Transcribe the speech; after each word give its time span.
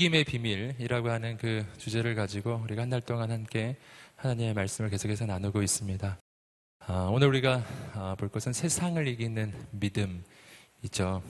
이김의 0.00 0.24
비밀이라고 0.24 1.10
하는 1.10 1.36
그 1.36 1.62
주제를 1.76 2.14
가지고 2.14 2.62
우리가 2.64 2.80
한 2.80 2.88
달 2.88 3.02
동안 3.02 3.30
함께 3.30 3.76
하나님의 4.16 4.54
말씀을 4.54 4.88
계속해서 4.88 5.26
나누고 5.26 5.62
있습니다. 5.62 6.18
아, 6.86 7.08
오늘 7.12 7.28
우리가 7.28 7.62
아, 7.92 8.14
볼 8.18 8.30
것은 8.30 8.54
세상을 8.54 9.06
이기는 9.06 9.52
믿음이죠. 9.72 11.22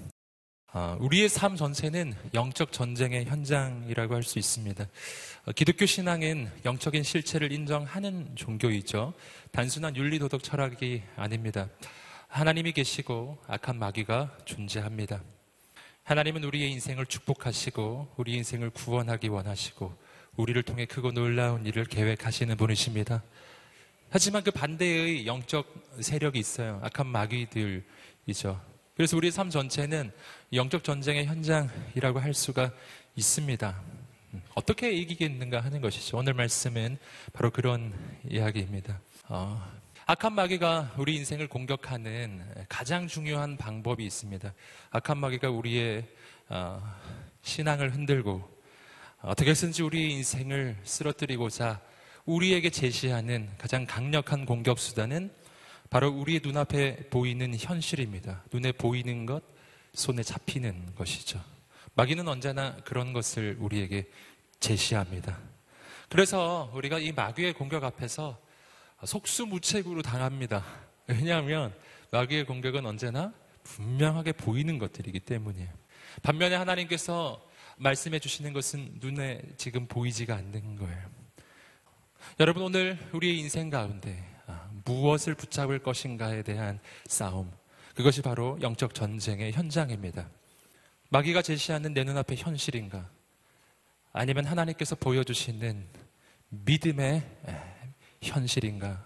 아, 0.72 0.96
우리의 1.00 1.28
삶 1.28 1.56
전체는 1.56 2.14
영적 2.32 2.70
전쟁의 2.70 3.24
현장이라고 3.24 4.14
할 4.14 4.22
수 4.22 4.38
있습니다. 4.38 4.86
어, 5.46 5.52
기독교 5.52 5.84
신앙은 5.84 6.48
영적인 6.64 7.02
실체를 7.02 7.50
인정하는 7.50 8.36
종교이죠. 8.36 9.14
단순한 9.50 9.96
윤리 9.96 10.20
도덕 10.20 10.44
철학이 10.44 11.02
아닙니다. 11.16 11.68
하나님이 12.28 12.70
계시고 12.70 13.36
악한 13.48 13.80
마귀가 13.80 14.38
존재합니다. 14.44 15.20
하나님은 16.04 16.44
우리의 16.44 16.70
인생을 16.72 17.06
축복하시고 17.06 18.14
우리 18.16 18.34
인생을 18.34 18.70
구원하기 18.70 19.28
원하시고 19.28 19.96
우리를 20.36 20.62
통해 20.62 20.86
크고 20.86 21.12
놀라운 21.12 21.66
일을 21.66 21.84
계획하시는 21.84 22.56
분이십니다. 22.56 23.22
하지만 24.10 24.42
그 24.42 24.50
반대의 24.50 25.26
영적 25.26 25.98
세력이 26.00 26.38
있어요. 26.38 26.80
악한 26.82 27.06
마귀들이죠. 27.06 28.60
그래서 28.96 29.16
우리의 29.16 29.30
삶 29.30 29.50
전체는 29.50 30.10
영적 30.52 30.82
전쟁의 30.82 31.26
현장이라고 31.26 32.18
할 32.18 32.34
수가 32.34 32.72
있습니다. 33.14 33.80
어떻게 34.54 34.92
이기겠는가 34.92 35.60
하는 35.60 35.80
것이죠. 35.80 36.16
오늘 36.18 36.34
말씀은 36.34 36.98
바로 37.32 37.50
그런 37.50 37.92
이야기입니다. 38.28 39.00
어, 39.28 39.64
악한 40.06 40.32
마귀가 40.32 40.94
우리 40.96 41.16
인생을 41.16 41.48
공격하는 41.48 42.42
가장 42.68 43.06
중요한 43.06 43.56
방법이 43.56 44.04
있습니다. 44.04 44.52
악한 44.90 45.18
마귀가 45.18 45.50
우리의 45.50 46.04
어, 46.48 46.82
신앙을 47.42 47.94
흔들고 47.94 48.60
어떻게 49.22 49.52
든지 49.52 49.82
우리 49.82 50.12
인생을 50.12 50.76
쓰러뜨리고자 50.82 51.80
우리에게 52.24 52.70
제시하는 52.70 53.50
가장 53.58 53.86
강력한 53.86 54.46
공격 54.46 54.78
수단은 54.78 55.30
바로 55.90 56.08
우리의 56.10 56.40
눈앞에 56.42 57.08
보이는 57.10 57.54
현실입니다. 57.56 58.44
눈에 58.52 58.72
보이는 58.72 59.26
것, 59.26 59.42
손에 59.92 60.22
잡히는 60.22 60.94
것이죠. 60.94 61.42
마귀는 61.94 62.26
언제나 62.28 62.76
그런 62.84 63.12
것을 63.12 63.56
우리에게 63.60 64.08
제시합니다. 64.60 65.38
그래서 66.08 66.70
우리가 66.74 66.98
이 66.98 67.12
마귀의 67.12 67.54
공격 67.54 67.84
앞에서 67.84 68.40
속수무책으로 69.04 70.02
당합니다. 70.02 70.64
왜냐하면 71.06 71.74
마귀의 72.10 72.44
공격은 72.44 72.86
언제나 72.86 73.32
분명하게 73.64 74.32
보이는 74.32 74.78
것들이기 74.78 75.20
때문이에요. 75.20 75.68
반면에 76.22 76.56
하나님께서 76.56 77.44
말씀해 77.76 78.18
주시는 78.18 78.52
것은 78.52 78.98
눈에 79.00 79.42
지금 79.56 79.86
보이지가 79.86 80.34
않는 80.34 80.76
거예요. 80.76 81.20
여러분 82.38 82.62
오늘 82.62 82.98
우리의 83.12 83.38
인생 83.38 83.70
가운데 83.70 84.22
아, 84.46 84.68
무엇을 84.84 85.34
붙잡을 85.34 85.78
것인가에 85.78 86.42
대한 86.42 86.78
싸움 87.06 87.50
그것이 87.94 88.22
바로 88.22 88.58
영적 88.60 88.94
전쟁의 88.94 89.52
현장입니다. 89.52 90.28
마귀가 91.10 91.42
제시하는 91.42 91.94
내 91.94 92.04
눈앞의 92.04 92.36
현실인가 92.36 93.08
아니면 94.12 94.44
하나님께서 94.44 94.96
보여주시는 94.96 95.86
믿음의 96.48 97.22
현실인가? 98.22 99.04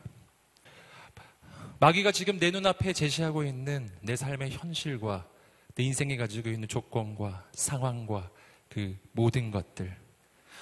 마귀가 1.80 2.12
지금 2.12 2.38
내 2.38 2.50
눈앞에 2.50 2.92
제시하고 2.92 3.44
있는 3.44 3.90
내 4.00 4.16
삶의 4.16 4.52
현실과 4.52 5.28
내 5.74 5.84
인생이 5.84 6.16
가지고 6.16 6.48
있는 6.50 6.68
조건과 6.68 7.48
상황과 7.52 8.30
그 8.68 8.96
모든 9.12 9.50
것들. 9.50 9.94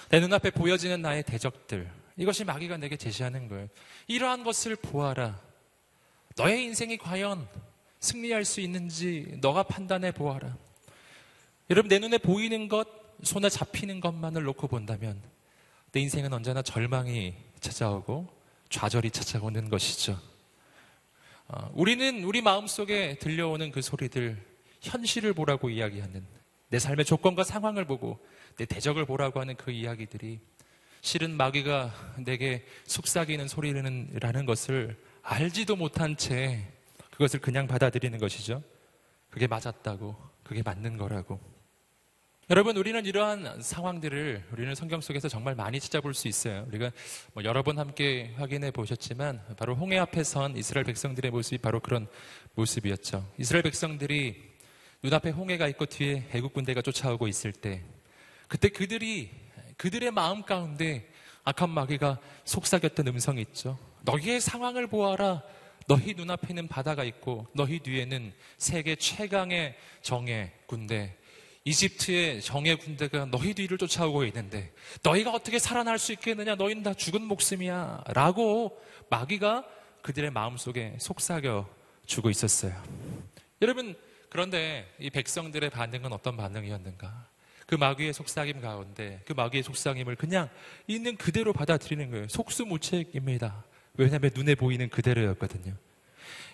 내 0.09 0.19
눈앞에 0.19 0.51
보여지는 0.51 1.01
나의 1.01 1.23
대적들. 1.23 1.89
이것이 2.17 2.43
마귀가 2.43 2.77
내게 2.77 2.97
제시하는 2.97 3.47
거예요. 3.47 3.67
이러한 4.07 4.43
것을 4.43 4.75
보아라. 4.75 5.39
너의 6.35 6.63
인생이 6.63 6.97
과연 6.97 7.47
승리할 7.99 8.43
수 8.43 8.59
있는지 8.59 9.37
너가 9.39 9.63
판단해 9.63 10.11
보아라. 10.11 10.57
여러분, 11.69 11.89
내 11.89 11.99
눈에 11.99 12.17
보이는 12.17 12.67
것, 12.67 12.87
손에 13.23 13.49
잡히는 13.49 13.99
것만을 13.99 14.43
놓고 14.43 14.67
본다면 14.67 15.21
내 15.91 16.01
인생은 16.01 16.33
언제나 16.33 16.61
절망이 16.61 17.35
찾아오고 17.61 18.27
좌절이 18.73 19.11
찾아오는 19.11 19.69
것이죠. 19.69 20.19
어, 21.47 21.69
우리는 21.73 22.23
우리 22.23 22.41
마음속에 22.41 23.19
들려오는 23.19 23.71
그 23.71 23.83
소리들, 23.83 24.43
현실을 24.81 25.33
보라고 25.33 25.69
이야기하는 25.69 26.25
내 26.69 26.79
삶의 26.79 27.05
조건과 27.05 27.43
상황을 27.43 27.85
보고 27.85 28.19
내 28.57 28.65
대적을 28.65 29.05
보라고 29.05 29.39
하는 29.39 29.55
그 29.55 29.69
이야기들이 29.69 30.39
실은 31.01 31.37
마귀가 31.37 31.93
내게 32.25 32.65
속삭이는 32.87 33.47
소리라는 33.47 34.45
것을 34.47 34.99
알지도 35.21 35.75
못한 35.75 36.17
채 36.17 36.67
그것을 37.11 37.41
그냥 37.41 37.67
받아들이는 37.67 38.17
것이죠. 38.17 38.63
그게 39.29 39.45
맞았다고, 39.45 40.15
그게 40.41 40.63
맞는 40.63 40.97
거라고. 40.97 41.39
여러분, 42.49 42.75
우리는 42.75 43.05
이러한 43.05 43.61
상황들을 43.61 44.43
우리는 44.51 44.75
성경 44.75 44.99
속에서 44.99 45.29
정말 45.29 45.55
많이 45.55 45.79
찾아볼 45.79 46.13
수 46.13 46.27
있어요. 46.27 46.65
우리가 46.67 46.91
뭐 47.31 47.41
여러 47.45 47.63
번 47.63 47.79
함께 47.79 48.33
확인해 48.35 48.69
보셨지만 48.69 49.55
바로 49.55 49.75
홍해 49.75 49.97
앞에 49.97 50.25
선 50.25 50.57
이스라엘 50.57 50.83
백성들의 50.83 51.31
모습이 51.31 51.59
바로 51.59 51.79
그런 51.79 52.05
모습이었죠. 52.55 53.25
이스라엘 53.37 53.63
백성들이 53.63 54.43
눈앞에 55.01 55.29
홍해가 55.29 55.69
있고 55.69 55.85
뒤에 55.85 56.27
애국 56.33 56.51
군대가 56.51 56.81
쫓아오고 56.81 57.29
있을 57.29 57.53
때 57.53 57.81
그때 58.49 58.67
그들이 58.67 59.29
그들의 59.77 60.11
마음 60.11 60.43
가운데 60.43 61.09
악한 61.45 61.69
마귀가 61.69 62.19
속삭였던 62.43 63.07
음성이 63.07 63.39
있죠. 63.39 63.79
너희의 64.01 64.41
상황을 64.41 64.87
보아라. 64.87 65.43
너희 65.87 66.13
눈앞에는 66.13 66.67
바다가 66.67 67.05
있고 67.05 67.47
너희 67.53 67.79
뒤에는 67.79 68.33
세계 68.57 68.97
최강의 68.97 69.77
정예 70.01 70.51
군대 70.65 71.15
이집트의 71.65 72.41
정예 72.41 72.75
군대가 72.75 73.25
너희 73.25 73.53
뒤를 73.53 73.77
쫓아오고 73.77 74.25
있는데 74.25 74.73
너희가 75.01 75.31
어떻게 75.31 75.59
살아날 75.59 75.97
수 75.97 76.11
있겠느냐? 76.11 76.55
너희는 76.55 76.83
다 76.83 76.93
죽은 76.93 77.21
목숨이야. 77.21 78.03
라고 78.13 78.81
마귀가 79.09 79.65
그들의 80.01 80.31
마음속에 80.31 80.95
속삭여 80.99 81.69
주고 82.05 82.29
있었어요. 82.29 82.73
여러분, 83.61 83.95
그런데 84.29 84.91
이 84.99 85.09
백성들의 85.09 85.69
반응은 85.69 86.11
어떤 86.11 86.35
반응이었는가? 86.35 87.27
그 87.65 87.75
마귀의 87.75 88.13
속삭임 88.13 88.59
가운데 88.59 89.21
그 89.25 89.31
마귀의 89.31 89.63
속삭임을 89.63 90.17
그냥 90.17 90.49
있는 90.87 91.15
그대로 91.15 91.53
받아들이는 91.53 92.11
거예요. 92.11 92.27
속수무책입니다. 92.27 93.63
왜냐하면 93.95 94.31
눈에 94.35 94.55
보이는 94.55 94.89
그대로였거든요. 94.89 95.73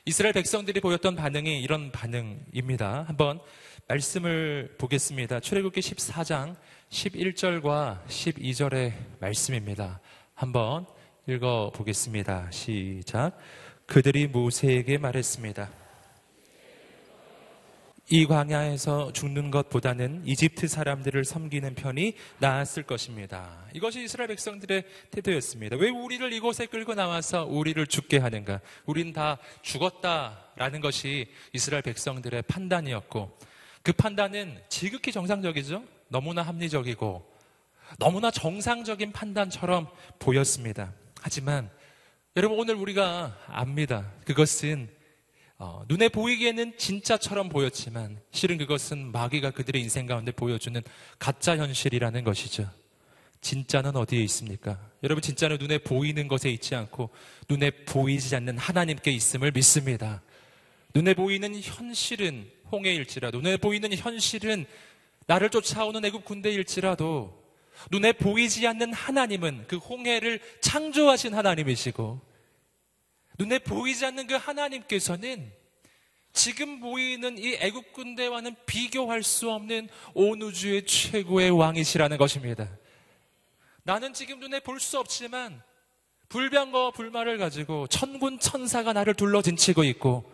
이스라엘 0.05 0.33
백성들이 0.33 0.79
보였던 0.81 1.15
반응이 1.15 1.61
이런 1.61 1.91
반응입니다. 1.91 3.05
한번 3.07 3.39
말씀을 3.89 4.75
보겠습니다. 4.77 5.39
출애굽기 5.39 5.81
14장 5.81 6.55
11절과 6.91 8.05
12절의 8.05 8.93
말씀입니다. 9.19 9.99
한번 10.35 10.85
읽어 11.25 11.71
보겠습니다. 11.73 12.51
시작. 12.51 13.35
그들이 13.87 14.27
모세에게 14.27 14.99
말했습니다. 14.99 15.71
이 18.11 18.27
광야에서 18.27 19.11
죽는 19.11 19.49
것보다는 19.49 20.21
이집트 20.23 20.67
사람들을 20.67 21.25
섬기는 21.25 21.73
편이 21.73 22.13
나았을 22.37 22.83
것입니다. 22.83 23.65
이것이 23.73 24.03
이스라엘 24.03 24.27
백성들의 24.27 24.83
태도였습니다. 25.09 25.77
왜 25.77 25.89
우리를 25.89 26.31
이곳에 26.31 26.67
끌고 26.67 26.93
나와서 26.93 27.43
우리를 27.45 27.87
죽게 27.87 28.19
하는가? 28.19 28.61
우린 28.85 29.13
다 29.13 29.39
죽었다라는 29.63 30.79
것이 30.79 31.27
이스라엘 31.53 31.81
백성들의 31.81 32.43
판단이었고 32.43 33.48
그 33.89 33.93
판단은 33.93 34.61
지극히 34.69 35.11
정상적이죠. 35.11 35.83
너무나 36.09 36.43
합리적이고 36.43 37.25
너무나 37.97 38.29
정상적인 38.29 39.11
판단처럼 39.13 39.87
보였습니다. 40.19 40.93
하지만 41.19 41.71
여러분 42.35 42.59
오늘 42.59 42.75
우리가 42.75 43.35
압니다. 43.47 44.13
그것은 44.25 44.89
어, 45.57 45.83
눈에 45.87 46.07
보이기에는 46.07 46.77
진짜처럼 46.77 47.49
보였지만 47.49 48.21
실은 48.29 48.59
그것은 48.59 49.11
마귀가 49.11 49.49
그들의 49.49 49.81
인생 49.81 50.05
가운데 50.05 50.31
보여주는 50.31 50.79
가짜 51.17 51.57
현실이라는 51.57 52.23
것이죠. 52.23 52.69
진짜는 53.41 53.95
어디에 53.95 54.21
있습니까? 54.25 54.79
여러분 55.01 55.23
진짜는 55.23 55.57
눈에 55.57 55.79
보이는 55.79 56.27
것에 56.27 56.51
있지 56.51 56.75
않고 56.75 57.09
눈에 57.49 57.71
보이지 57.71 58.35
않는 58.35 58.59
하나님께 58.59 59.09
있음을 59.09 59.51
믿습니다. 59.51 60.21
눈에 60.93 61.15
보이는 61.15 61.59
현실은 61.59 62.51
홍해일지라도 62.71 63.41
눈에 63.41 63.57
보이는 63.57 63.91
현실은 63.95 64.65
나를 65.27 65.49
쫓아오는 65.49 66.03
애국 66.05 66.25
군대일지라도 66.25 67.37
눈에 67.91 68.13
보이지 68.13 68.67
않는 68.67 68.93
하나님은 68.93 69.65
그 69.67 69.77
홍해를 69.77 70.41
창조하신 70.61 71.33
하나님이시고 71.33 72.19
눈에 73.39 73.59
보이지 73.59 74.05
않는 74.05 74.27
그 74.27 74.35
하나님께서는 74.35 75.51
지금 76.33 76.79
보이는 76.79 77.37
이 77.37 77.55
애국 77.55 77.93
군대와는 77.93 78.55
비교할 78.65 79.23
수 79.23 79.49
없는 79.51 79.89
온 80.13 80.41
우주의 80.41 80.85
최고의 80.85 81.49
왕이시라는 81.51 82.17
것입니다. 82.17 82.69
나는 83.83 84.13
지금 84.13 84.39
눈에 84.39 84.59
볼 84.59 84.79
수 84.79 84.99
없지만 84.99 85.61
불병과 86.27 86.91
불말을 86.91 87.37
가지고 87.39 87.87
천군 87.87 88.39
천사가 88.39 88.93
나를 88.93 89.15
둘러진치고 89.15 89.83
있고 89.85 90.31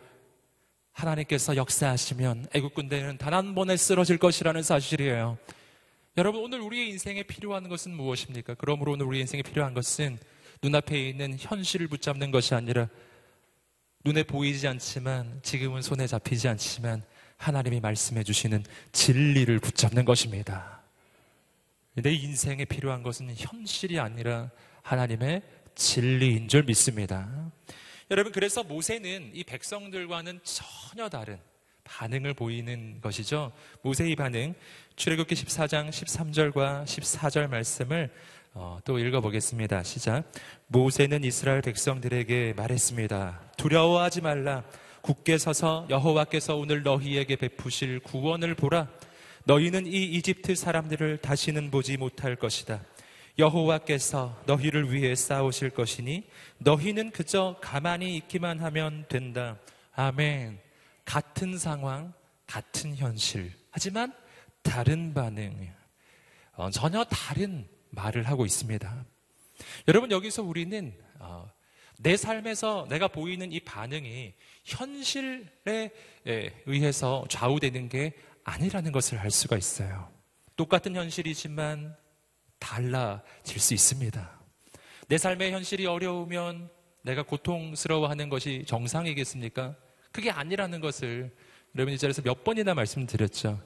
하나님께서 0.95 1.55
역사하시면 1.57 2.47
애국 2.53 2.73
군대는 2.73 3.17
단 3.17 3.33
한 3.35 3.53
번에 3.53 3.75
쓰러질 3.75 4.17
것이라는 4.17 4.63
사실이에요. 4.63 5.37
여러분 6.17 6.41
오늘 6.41 6.61
우리의 6.61 6.89
인생에 6.91 7.23
필요한 7.23 7.67
것은 7.67 7.93
무엇입니까? 7.93 8.55
그러므로 8.55 8.93
오늘 8.93 9.05
우리 9.05 9.19
인생에 9.19 9.41
필요한 9.43 9.73
것은 9.73 10.17
눈앞에 10.63 11.09
있는 11.09 11.35
현실을 11.37 11.89
붙잡는 11.89 12.31
것이 12.31 12.55
아니라 12.55 12.87
눈에 14.05 14.23
보이지 14.23 14.67
않지만 14.69 15.41
지금은 15.43 15.81
손에 15.81 16.07
잡히지 16.07 16.47
않지만 16.47 17.03
하나님이 17.35 17.81
말씀해 17.81 18.23
주시는 18.23 18.63
진리를 18.93 19.59
붙잡는 19.59 20.05
것입니다. 20.05 20.81
내 21.95 22.13
인생에 22.13 22.63
필요한 22.63 23.03
것은 23.03 23.33
현실이 23.35 23.99
아니라 23.99 24.49
하나님의 24.81 25.41
진리인 25.75 26.47
줄 26.47 26.63
믿습니다. 26.63 27.51
여러분 28.11 28.31
그래서 28.31 28.63
모세는 28.63 29.31
이 29.33 29.43
백성들과는 29.43 30.39
전혀 30.43 31.09
다른 31.09 31.39
반응을 31.83 32.35
보이는 32.35 33.01
것이죠. 33.01 33.51
모세의 33.81 34.15
반응 34.15 34.53
출애굽기 34.95 35.33
14장 35.33 35.89
13절과 35.89 36.85
14절 36.85 37.49
말씀을 37.49 38.11
어, 38.53 38.77
또 38.85 38.99
읽어보겠습니다. 38.99 39.81
시작. 39.81 40.23
모세는 40.67 41.23
이스라엘 41.23 41.63
백성들에게 41.63 42.53
말했습니다. 42.55 43.41
두려워하지 43.57 44.21
말라. 44.21 44.63
굳게 45.01 45.39
서서 45.39 45.87
여호와께서 45.89 46.57
오늘 46.57 46.83
너희에게 46.83 47.35
베푸실 47.35 47.99
구원을 48.01 48.53
보라. 48.53 48.87
너희는 49.45 49.87
이 49.87 50.03
이집트 50.03 50.53
사람들을 50.53 51.17
다시는 51.17 51.71
보지 51.71 51.97
못할 51.97 52.35
것이다. 52.35 52.81
여호와께서 53.37 54.41
너희를 54.45 54.93
위해 54.93 55.13
싸우실 55.13 55.71
것이니 55.71 56.29
너희는 56.59 57.11
그저 57.11 57.57
가만히 57.61 58.15
있기만 58.17 58.59
하면 58.61 59.05
된다. 59.09 59.59
아멘. 59.93 60.59
같은 61.03 61.57
상황, 61.57 62.13
같은 62.47 62.95
현실. 62.95 63.51
하지만 63.71 64.13
다른 64.61 65.13
반응. 65.13 65.73
어, 66.53 66.69
전혀 66.71 67.03
다른 67.03 67.67
말을 67.89 68.23
하고 68.27 68.45
있습니다. 68.45 69.05
여러분, 69.87 70.11
여기서 70.11 70.43
우리는 70.43 70.93
어, 71.19 71.49
내 71.97 72.17
삶에서 72.17 72.87
내가 72.89 73.07
보이는 73.07 73.51
이 73.51 73.59
반응이 73.59 74.33
현실에 74.63 75.91
의해서 76.65 77.25
좌우되는 77.29 77.89
게 77.89 78.13
아니라는 78.43 78.91
것을 78.91 79.17
알 79.17 79.31
수가 79.31 79.57
있어요. 79.57 80.09
똑같은 80.55 80.95
현실이지만 80.95 81.95
달라질 82.65 83.59
수 83.59 83.75
있습니다. 83.75 84.29
내 85.07 85.17
삶의 85.19 85.51
현실이 85.51 85.85
어려우면 85.85 86.69
내가 87.03 87.21
고통스러워하는 87.21 88.29
것이 88.29 88.63
정상이겠습니까? 88.65 89.75
그게 90.11 90.31
아니라는 90.31 90.81
것을 90.81 91.31
여러분 91.75 91.93
이 91.93 91.97
자리에서 91.97 92.23
몇 92.23 92.43
번이나 92.43 92.73
말씀드렸죠. 92.73 93.61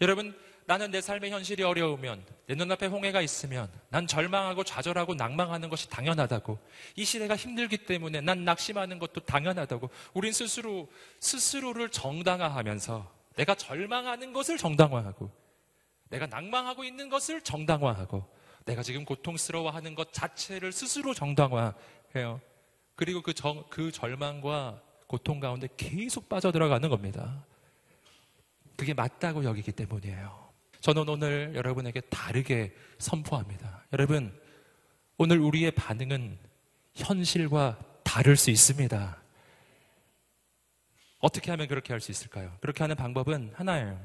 여러분 0.00 0.36
나는 0.66 0.90
내 0.90 1.00
삶의 1.00 1.30
현실이 1.30 1.62
어려우면 1.62 2.24
내 2.46 2.56
눈앞에 2.56 2.86
홍해가 2.86 3.20
있으면 3.22 3.70
난 3.88 4.08
절망하고 4.08 4.64
좌절하고 4.64 5.14
낭망하는 5.14 5.68
것이 5.68 5.88
당연하다고 5.88 6.58
이 6.96 7.04
시대가 7.04 7.36
힘들기 7.36 7.78
때문에 7.86 8.20
난 8.20 8.44
낙심하는 8.44 8.98
것도 8.98 9.20
당연하다고 9.20 9.90
우린 10.14 10.32
스스로 10.32 10.88
스스로를 11.20 11.88
정당화하면서 11.90 13.12
내가 13.36 13.54
절망하는 13.54 14.32
것을 14.32 14.58
정당화하고 14.58 15.30
내가 16.08 16.26
낭망하고 16.26 16.82
있는 16.82 17.08
것을 17.08 17.42
정당화하고 17.42 18.39
내가 18.64 18.82
지금 18.82 19.04
고통스러워하는 19.04 19.94
것 19.94 20.12
자체를 20.12 20.72
스스로 20.72 21.14
정당화해요. 21.14 22.40
그리고 22.94 23.22
그, 23.22 23.32
정, 23.32 23.64
그 23.70 23.90
절망과 23.90 24.82
고통 25.06 25.40
가운데 25.40 25.68
계속 25.76 26.28
빠져들어가는 26.28 26.88
겁니다. 26.88 27.44
그게 28.76 28.94
맞다고 28.94 29.44
여기기 29.44 29.72
때문이에요. 29.72 30.50
저는 30.80 31.08
오늘 31.08 31.52
여러분에게 31.54 32.00
다르게 32.02 32.74
선포합니다. 32.98 33.84
여러분, 33.92 34.38
오늘 35.18 35.38
우리의 35.38 35.72
반응은 35.72 36.38
현실과 36.94 37.78
다를 38.04 38.36
수 38.36 38.50
있습니다. 38.50 39.20
어떻게 41.18 41.50
하면 41.50 41.68
그렇게 41.68 41.92
할 41.92 42.00
수 42.00 42.10
있을까요? 42.10 42.56
그렇게 42.60 42.82
하는 42.82 42.96
방법은 42.96 43.52
하나예요. 43.54 44.00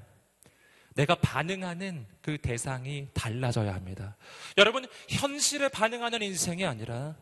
내가 0.95 1.15
반응하는 1.15 2.07
그 2.21 2.37
대상이 2.37 3.09
달라져야 3.13 3.73
합니다. 3.73 4.15
여러분, 4.57 4.85
현실에 5.09 5.67
반응하는 5.67 6.21
인생이 6.21 6.65
아니라 6.65 7.15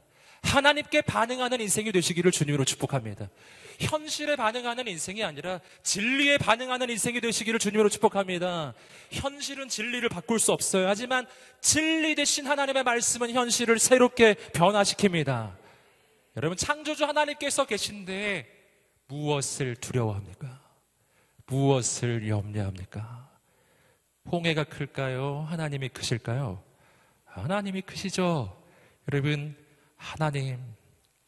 하나님께 0.43 1.01
반응하는 1.01 1.59
인생이 1.59 1.91
되시기를 1.91 2.31
주님으로 2.31 2.65
축복합니다. 2.65 3.29
현실에 3.79 4.35
반응하는 4.35 4.87
인생이 4.87 5.23
아니라 5.23 5.59
진리에 5.81 6.37
반응하는 6.37 6.89
인생이 6.91 7.19
되시기를 7.19 7.59
주님으로 7.59 7.89
축복합니다. 7.89 8.75
현실은 9.11 9.67
진리를 9.67 10.07
바꿀 10.09 10.39
수 10.39 10.51
없어요. 10.51 10.87
하지만 10.87 11.25
진리 11.59 12.13
대신 12.13 12.45
하나님의 12.45 12.83
말씀은 12.83 13.31
현실을 13.31 13.79
새롭게 13.79 14.35
변화시킵니다. 14.35 15.55
여러분, 16.37 16.57
창조주 16.57 17.05
하나님께서 17.05 17.65
계신데 17.65 18.45
무엇을 19.07 19.77
두려워합니까? 19.77 20.61
무엇을 21.47 22.27
염려합니까? 22.27 23.32
홍해가 24.31 24.65
클까요? 24.65 25.45
하나님이 25.49 25.89
크실까요? 25.89 26.61
하나님이 27.25 27.81
크시죠? 27.81 28.55
여러분, 29.11 29.55
하나님, 29.97 30.59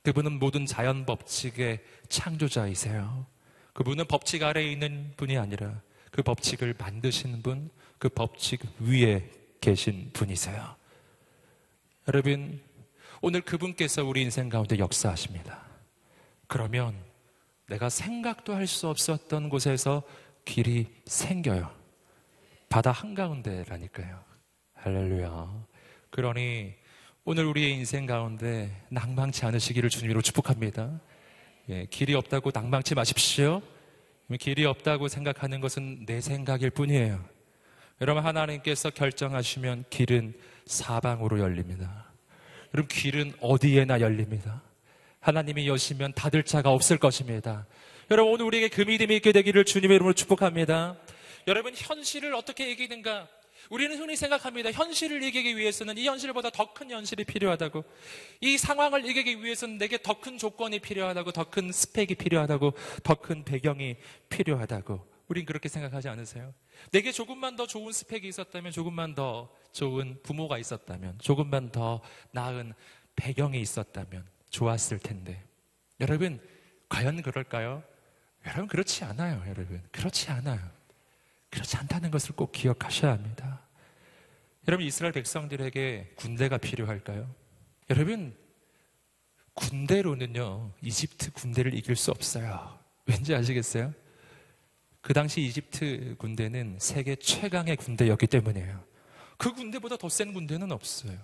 그분은 0.04 0.40
모든 0.40 0.66
자연 0.66 1.06
법칙의 1.06 1.84
창조자이세요. 2.10 3.26
그분은 3.74 4.06
법칙 4.08 4.44
아래에 4.44 4.72
있는 4.72 5.14
분이 5.18 5.38
아니라 5.38 5.82
그 6.12 6.22
법칙을 6.22 6.76
만드신 6.78 7.42
분, 7.42 7.70
그 7.98 8.08
법칙 8.08 8.62
위에 8.80 9.30
계신 9.60 10.12
분이세요. 10.14 10.76
여러분, 12.08 12.62
오늘 13.22 13.42
그분께서 13.42 14.06
우리 14.06 14.22
인생 14.22 14.48
가운데 14.50 14.78
역사하십니다. 14.78 15.66
그러면 16.48 16.96
내가 17.68 17.90
생각도 17.90 18.54
할 18.54 18.68
수 18.68 18.88
없었던 18.88 19.50
곳에서 19.50 20.04
길이 20.46 20.88
생겨요. 21.06 21.72
바다 22.76 22.92
한가운데라니까요. 22.92 24.20
할렐루야. 24.74 25.66
그러니 26.10 26.74
오늘 27.24 27.46
우리의 27.46 27.72
인생 27.72 28.06
가운데 28.06 28.70
낭망치 28.90 29.46
않으시기를 29.46 29.90
주님으로 29.90 30.22
축복합니다. 30.22 31.00
예, 31.70 31.86
길이 31.86 32.14
없다고 32.16 32.52
낭망치 32.54 32.94
마십시오. 32.94 33.62
길이 34.42 34.66
없다고 34.66 35.08
생각하는 35.08 35.62
것은 35.62 36.06
내 36.06 36.20
생각일 36.20 36.70
뿐이에요. 36.70 37.24
여러분 38.02 38.26
하나님께서 38.26 38.90
결정하시면 38.90 39.86
길은 39.90 40.34
사방으로 40.66 41.40
열립니다. 41.40 42.12
여러분 42.74 42.90
길은 42.90 43.36
어디에나 43.40 44.02
열립니다. 44.02 44.62
하나님이 45.22 45.70
여시면 45.70 46.12
닫을 46.12 46.44
자가 46.44 46.72
없을 46.72 46.98
것입니다. 46.98 47.68
여러분 48.12 48.34
오늘 48.34 48.46
우리에게 48.48 48.68
그 48.68 48.82
믿음이 48.82 49.16
있게 49.16 49.32
되기를 49.32 49.64
주님의 49.64 49.96
이름으로 49.96 50.14
축복합니다. 50.14 50.98
여러분 51.48 51.74
현실을 51.76 52.34
어떻게 52.34 52.72
이기는가? 52.72 53.28
우리는 53.70 53.98
흔히 53.98 54.16
생각합니다. 54.16 54.72
현실을 54.72 55.24
이기기 55.24 55.58
위해서는 55.58 55.98
이 55.98 56.08
현실보다 56.08 56.50
더 56.52 56.74
큰 56.74 56.92
현실이 56.92 57.24
필요하다고. 57.24 57.84
이 58.42 58.58
상황을 58.58 59.06
이기기 59.06 59.44
위해서는 59.44 59.78
내게 59.78 59.98
더 60.02 60.20
큰 60.20 60.38
조건이 60.38 60.80
필요하다고, 60.80 61.32
더 61.32 61.50
큰 61.50 61.72
스펙이 61.72 62.16
필요하다고, 62.16 62.74
더 63.04 63.16
큰 63.16 63.44
배경이 63.44 63.96
필요하다고. 64.30 65.16
우린 65.30 65.46
그렇게 65.46 65.68
생각하지 65.70 66.10
않으세요? 66.10 66.54
내게 66.92 67.12
조금만 67.12 67.56
더 67.56 67.66
좋은 67.66 67.92
스펙이 67.92 68.28
있었다면, 68.28 68.72
조금만 68.72 69.16
더 69.16 69.50
좋은 69.72 70.20
부모가 70.22 70.60
있었다면, 70.60 71.18
조금만 71.20 71.72
더 71.72 72.02
나은 72.32 72.74
배경이 73.16 73.60
있었다면 73.62 74.28
좋았을 74.52 75.00
텐데. 75.00 75.44
여러분, 76.02 76.40
과연 76.90 77.22
그럴까요? 77.24 77.84
여러분, 78.46 78.68
그렇지 78.68 79.04
않아요, 79.06 79.42
여러분. 79.48 79.82
그렇지 79.92 80.30
않아요. 80.30 80.75
그렇지 81.66 81.78
않다는 81.78 82.12
것을 82.12 82.36
꼭 82.36 82.52
기억하셔야 82.52 83.12
합니다. 83.12 83.62
여러분, 84.68 84.86
이스라엘 84.86 85.12
백성들에게 85.14 86.14
군대가 86.16 86.58
필요할까요? 86.58 87.30
여러분, 87.90 88.36
군대로는요, 89.56 90.74
이집트 90.82 91.32
군대를 91.34 91.74
이길 91.74 91.96
수 91.96 92.12
없어요. 92.12 92.80
왠지 93.06 93.34
아시겠어요? 93.34 93.94
그 95.02 95.14
당시 95.14 95.42
이집트 95.42 96.16
군대는 96.18 96.78
세계 96.80 97.16
최강의 97.16 97.78
군대였기 97.78 98.28
때문이에요. 98.28 98.84
그 99.38 99.54
군대보다 99.54 99.98
더 99.98 100.08
센 100.08 100.34
군대는 100.34 100.72
없어요. 100.72 101.18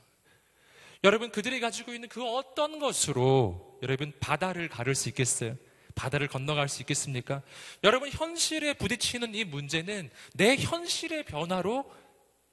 여러분, 1.04 1.32
그들이 1.32 1.60
가지고 1.60 1.94
있는 1.94 2.10
그 2.10 2.24
어떤 2.24 2.80
것으로 2.80 3.80
여러분 3.84 4.12
바다를 4.20 4.70
가를 4.70 4.96
수 4.96 5.10
있겠어요? 5.10 5.56
바다를 5.96 6.28
건너갈 6.28 6.70
수 6.70 6.82
있겠습니까? 6.82 7.42
여러분, 7.84 8.10
현실에 8.10 8.74
부딪히는 8.74 9.36
이 9.36 9.44
문제는 9.44 10.10
내 10.34 10.56
현실의 10.56 11.26
변화로 11.26 11.92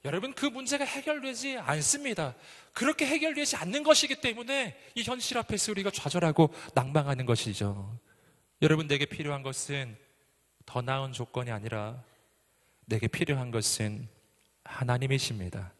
여러분, 0.05 0.33
그 0.33 0.45
문제가 0.45 0.85
해결되지 0.85 1.57
않습니다. 1.57 2.35
그렇게 2.73 3.05
해결되지 3.05 3.57
않는 3.57 3.83
것이기 3.83 4.21
때문에 4.21 4.77
이 4.95 5.03
현실 5.03 5.37
앞에서 5.37 5.71
우리가 5.73 5.91
좌절하고 5.91 6.53
낭망하는 6.73 7.25
것이죠. 7.25 7.99
여러분, 8.61 8.87
내게 8.87 9.05
필요한 9.05 9.43
것은 9.43 9.97
더 10.65 10.81
나은 10.81 11.11
조건이 11.11 11.51
아니라 11.51 12.01
내게 12.85 13.07
필요한 13.07 13.51
것은 13.51 14.07
하나님이십니다. 14.63 15.73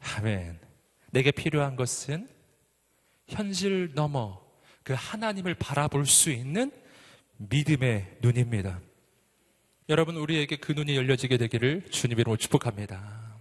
아멘. 0.00 0.58
내게 1.10 1.30
필요한 1.30 1.76
것은 1.76 2.28
현실 3.26 3.92
넘어 3.94 4.47
그 4.88 4.94
하나님을 4.96 5.54
바라볼 5.54 6.06
수 6.06 6.30
있는 6.30 6.72
믿음의 7.36 8.20
눈입니다. 8.22 8.80
여러분, 9.90 10.16
우리에게 10.16 10.56
그 10.56 10.72
눈이 10.72 10.96
열려지게 10.96 11.36
되기를 11.36 11.90
주님으로 11.90 12.38
축복합니다. 12.38 13.36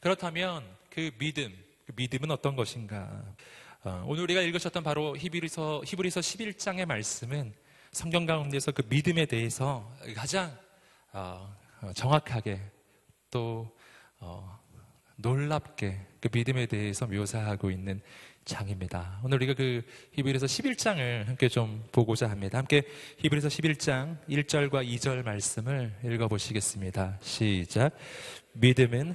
그렇다면 0.00 0.64
그 0.88 1.10
믿음, 1.18 1.54
그 1.84 1.92
믿음은 1.94 2.30
어떤 2.30 2.56
것인가? 2.56 3.22
어, 3.84 4.02
오늘 4.08 4.22
우리가 4.22 4.40
읽으셨던 4.40 4.82
바로 4.82 5.14
히브리서, 5.14 5.82
히브리서 5.84 6.20
11장의 6.20 6.86
말씀은 6.86 7.52
성경 7.90 8.24
가운데서 8.24 8.72
그 8.72 8.82
믿음에 8.88 9.26
대해서 9.26 9.94
가장 10.16 10.56
어, 11.12 11.54
정확하게 11.94 12.58
또 13.30 13.76
어, 14.20 14.58
놀랍게 15.16 16.06
그 16.22 16.28
믿음에 16.32 16.64
대해서 16.64 17.06
묘사하고 17.06 17.70
있는 17.70 18.00
장입니다. 18.44 19.20
오늘 19.22 19.36
우리가 19.36 19.54
그 19.54 19.82
히브리서 20.12 20.46
11장을 20.46 21.26
함께 21.26 21.48
좀 21.48 21.84
보고자 21.92 22.28
합니다. 22.28 22.58
함께 22.58 22.82
히브리서 23.18 23.48
11장 23.48 24.18
1절과 24.28 24.86
2절 24.86 25.24
말씀을 25.24 25.94
읽어 26.04 26.28
보시겠습니다. 26.28 27.18
시작. 27.20 27.96
믿음은 28.54 29.14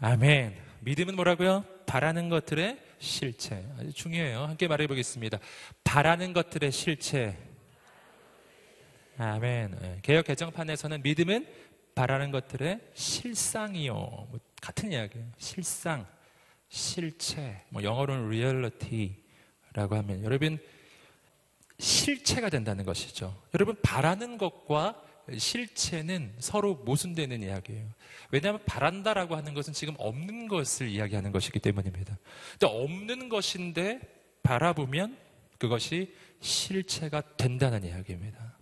아멘. 0.00 0.54
믿음은 0.80 1.16
뭐라고요? 1.16 1.64
바라는 1.86 2.28
것들의 2.28 2.78
실체. 2.98 3.64
아주 3.78 3.92
중요해요. 3.92 4.42
함께 4.42 4.68
말해 4.68 4.86
보겠습니다. 4.86 5.38
바라는 5.84 6.32
것들의 6.32 6.70
실체. 6.70 7.36
아멘. 9.18 9.76
예, 9.82 9.98
개혁 10.02 10.26
개정판에서는 10.26 11.02
믿음은 11.02 11.46
바라는 11.96 12.30
것들의 12.30 12.80
실상이요. 12.94 13.94
뭐 13.94 14.38
같은 14.62 14.92
이야기예요. 14.92 15.26
실상, 15.38 16.06
실체. 16.68 17.62
뭐 17.70 17.82
영어로는 17.82 18.26
reality라고 18.26 19.96
하면 19.96 20.24
여러분 20.24 20.58
실체가 21.78 22.50
된다는 22.50 22.84
것이죠. 22.84 23.40
여러분 23.54 23.76
바라는 23.82 24.38
것과 24.38 25.02
실체는 25.36 26.34
서로 26.38 26.74
모순되는 26.74 27.42
이야기예요. 27.42 27.86
왜냐하면 28.30 28.62
바란다라고 28.64 29.36
하는 29.36 29.54
것은 29.54 29.72
지금 29.72 29.94
없는 29.98 30.48
것을 30.48 30.88
이야기하는 30.88 31.32
것이기 31.32 31.58
때문입니다. 31.58 32.18
근데 32.52 32.66
없는 32.66 33.28
것인데 33.28 34.00
바라보면 34.42 35.16
그것이 35.58 36.14
실체가 36.40 37.36
된다는 37.36 37.84
이야기입니다. 37.84 38.56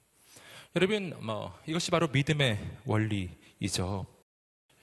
여러분, 0.75 1.14
뭐, 1.25 1.56
이것이 1.66 1.90
바로 1.90 2.08
믿음의 2.08 2.58
원리이죠. 2.84 4.06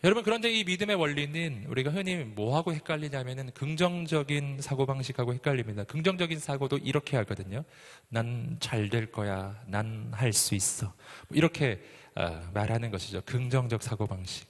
여러분, 0.03 0.23
그런데 0.23 0.51
이 0.51 0.65
믿음의 0.65 0.97
원리는 0.97 1.65
우리가 1.69 1.89
흔히 1.89 2.17
뭐하고 2.17 2.73
헷갈리냐면은 2.73 3.51
긍정적인 3.51 4.59
사고방식하고 4.59 5.33
헷갈립니다. 5.33 5.85
긍정적인 5.85 6.39
사고도 6.39 6.77
이렇게 6.79 7.15
하거든요. 7.17 7.63
난 8.09 8.57
잘 8.59 8.89
될 8.89 9.11
거야. 9.11 9.61
난 9.67 10.11
할 10.13 10.33
수 10.33 10.55
있어. 10.55 10.87
뭐 10.87 11.37
이렇게 11.37 11.81
어, 12.15 12.41
말하는 12.53 12.91
것이죠. 12.91 13.21
긍정적 13.25 13.81
사고방식. 13.81 14.45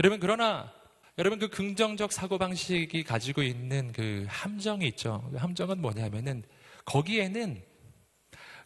여러분, 0.00 0.18
그러나 0.18 0.72
여러분 1.16 1.38
그 1.38 1.48
긍정적 1.48 2.12
사고방식이 2.12 3.04
가지고 3.04 3.42
있는 3.42 3.92
그 3.92 4.26
함정이 4.28 4.84
있죠. 4.88 5.28
그 5.30 5.36
함정은 5.36 5.80
뭐냐면은 5.80 6.42
거기에는 6.86 7.62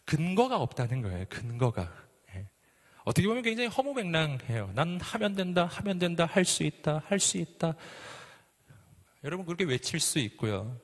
근거가 0.05 0.57
없다는 0.59 1.01
거예요. 1.03 1.25
근거가. 1.29 2.02
어떻게 3.03 3.27
보면 3.27 3.43
굉장히 3.43 3.67
허무맹랑해요. 3.69 4.71
난 4.75 4.99
하면 5.01 5.35
된다, 5.35 5.65
하면 5.65 5.99
된다, 5.99 6.25
할 6.25 6.45
수 6.45 6.63
있다, 6.63 7.03
할 7.07 7.19
수 7.19 7.37
있다. 7.37 7.75
여러분 9.23 9.45
그렇게 9.45 9.63
외칠 9.65 9.99
수 9.99 10.19
있고요. 10.19 10.79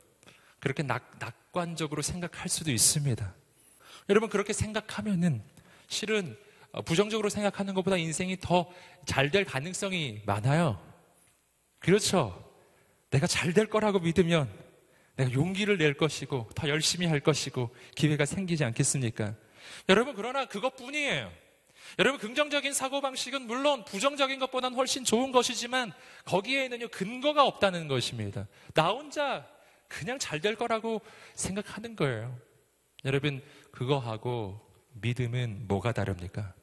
그렇게 0.60 0.84
낙, 0.84 1.18
낙관적으로 1.20 2.02
생각할 2.02 2.50
수도 2.50 2.72
있습니다. 2.72 3.34
여러분 4.10 4.30
그렇게 4.30 4.54
생각하면은 4.54 5.42
실은 5.88 6.38
부정적으로 6.86 7.30
생각하는 7.30 7.74
것보다 7.74 7.98
인생이 7.98 8.38
더 8.40 8.72
잘 9.06 9.32
될 9.32 9.46
가능성이 9.46 10.22
많아요. 10.26 10.80
그렇죠. 11.80 12.46
내가 13.12 13.26
잘 13.28 13.54
될 13.54 13.68
거라고 13.70 14.00
믿으면 14.00 14.52
내가 15.16 15.32
용기를 15.34 15.78
낼 15.78 15.96
것이고 15.96 16.50
더 16.54 16.68
열심히 16.70 17.08
할 17.08 17.22
것이고 17.22 17.74
기회가 17.96 18.26
생기지 18.26 18.64
않겠습니까? 18.66 19.36
여러분 19.88 20.16
그러나 20.16 20.46
그것뿐이에요. 20.46 21.32
여러분, 21.98 22.20
긍정적인 22.20 22.74
사고방식은 22.74 23.44
물론 23.44 23.84
부정적인 23.86 24.40
것보다는 24.40 24.78
훨씬 24.78 25.04
좋은 25.04 25.32
것이지만 25.32 25.92
거기에는요, 26.26 26.90
근거가 26.90 27.46
없다는 27.46 27.88
것입니다. 27.88 28.48
나 28.74 28.90
혼자 28.90 29.48
그냥 29.88 30.20
잘 30.20 30.40
될 30.40 30.56
거라고 30.56 31.02
생각하는 31.34 31.96
거예요. 31.96 32.38
여러분, 33.06 33.42
그거하고 33.72 34.60
믿음은 34.94 35.68
뭐가 35.68 35.92
다릅니까? 35.92 36.54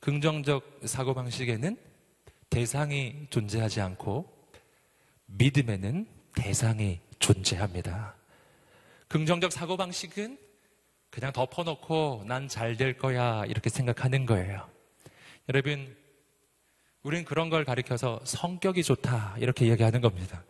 긍정적 0.00 0.80
사고방식에는 0.84 1.76
대상이 2.50 3.26
존재하지 3.30 3.80
않고 3.80 4.32
믿음에는 5.26 6.06
대상이 6.34 7.00
존재합니다. 7.18 8.14
긍정적 9.08 9.52
사고방식은 9.52 10.38
그냥 11.10 11.32
덮어놓고 11.32 12.24
난 12.26 12.48
잘 12.48 12.76
될 12.76 12.96
거야 12.98 13.44
이렇게 13.46 13.70
생각하는 13.70 14.26
거예요. 14.26 14.68
여러분, 15.48 15.96
우리는 17.02 17.24
그런 17.24 17.48
걸 17.48 17.64
가리켜서 17.64 18.20
성격이 18.24 18.82
좋다 18.82 19.36
이렇게 19.38 19.68
얘기하는 19.68 20.00
겁니다. 20.00 20.44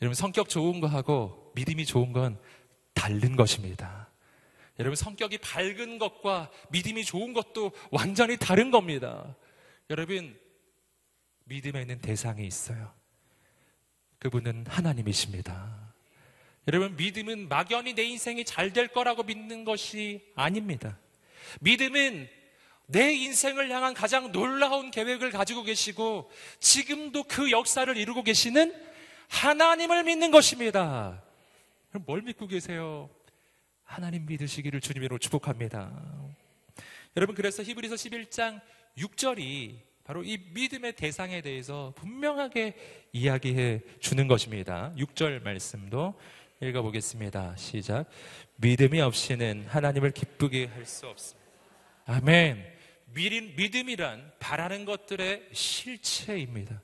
여러분 0.00 0.14
성격 0.14 0.48
좋은 0.48 0.80
거하고 0.80 1.52
믿음이 1.54 1.84
좋은 1.84 2.12
건 2.12 2.38
다른 2.94 3.36
것입니다. 3.36 4.08
여러분 4.78 4.96
성격이 4.96 5.38
밝은 5.38 5.98
것과 5.98 6.50
믿음이 6.70 7.04
좋은 7.04 7.32
것도 7.32 7.72
완전히 7.90 8.36
다른 8.36 8.70
겁니다. 8.70 9.36
여러분 9.90 10.38
믿음에는 11.44 12.00
대상이 12.00 12.46
있어요. 12.46 12.92
그분은 14.20 14.64
하나님이십니다. 14.68 15.83
여러분, 16.66 16.96
믿음은 16.96 17.48
막연히 17.48 17.94
내 17.94 18.04
인생이 18.04 18.44
잘 18.44 18.72
될 18.72 18.88
거라고 18.88 19.22
믿는 19.22 19.64
것이 19.64 20.22
아닙니다. 20.34 20.98
믿음은 21.60 22.28
내 22.86 23.12
인생을 23.12 23.70
향한 23.70 23.94
가장 23.94 24.32
놀라운 24.32 24.90
계획을 24.90 25.30
가지고 25.30 25.62
계시고 25.62 26.30
지금도 26.60 27.24
그 27.24 27.50
역사를 27.50 27.94
이루고 27.96 28.22
계시는 28.22 28.74
하나님을 29.28 30.04
믿는 30.04 30.30
것입니다. 30.30 31.22
그럼 31.90 32.04
뭘 32.06 32.22
믿고 32.22 32.46
계세요? 32.46 33.08
하나님 33.84 34.26
믿으시기를 34.26 34.80
주님으로 34.80 35.18
축복합니다. 35.18 35.92
여러분, 37.16 37.34
그래서 37.34 37.62
히브리서 37.62 37.94
11장 37.94 38.60
6절이 38.98 39.76
바로 40.04 40.22
이 40.22 40.38
믿음의 40.52 40.96
대상에 40.96 41.40
대해서 41.40 41.94
분명하게 41.96 42.74
이야기해 43.12 43.80
주는 44.00 44.26
것입니다. 44.28 44.92
6절 44.96 45.42
말씀도 45.42 46.14
읽어보겠습니다. 46.64 47.56
시작. 47.56 48.06
믿음이 48.56 49.00
없이는 49.00 49.66
하나님을 49.68 50.10
기쁘게 50.12 50.66
할 50.66 50.86
수 50.86 51.06
없습니다. 51.06 51.44
아멘. 52.06 52.64
믿음이란 53.14 54.32
바라는 54.40 54.84
것들의 54.84 55.48
실체입니다. 55.52 56.82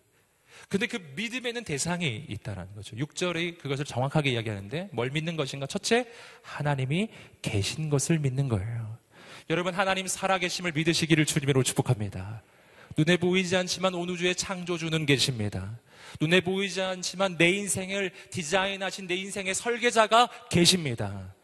근데 0.68 0.86
그 0.86 0.98
믿음에는 1.16 1.64
대상이 1.64 2.26
있다는 2.28 2.74
거죠. 2.74 2.94
6절이 2.96 3.58
그것을 3.58 3.84
정확하게 3.84 4.30
이야기하는데 4.30 4.90
뭘 4.92 5.10
믿는 5.10 5.36
것인가? 5.36 5.66
첫째, 5.66 6.06
하나님이 6.42 7.08
계신 7.42 7.90
것을 7.90 8.18
믿는 8.18 8.48
거예요. 8.48 8.98
여러분, 9.48 9.74
하나님 9.74 10.06
살아계심을 10.06 10.72
믿으시기를 10.72 11.24
주님으로 11.24 11.62
축복합니다. 11.64 12.42
눈에 13.00 13.16
보이지 13.16 13.56
않지만 13.56 13.94
온 13.94 14.10
우주의 14.10 14.34
창조주는 14.34 15.06
계십니다. 15.06 15.78
눈에 16.20 16.42
보이지 16.42 16.82
않지만 16.82 17.38
내 17.38 17.48
인생을 17.48 18.10
디자인하신 18.28 19.06
내 19.06 19.14
인생의 19.16 19.54
설계자가 19.54 20.28
계십니다. 20.50 21.34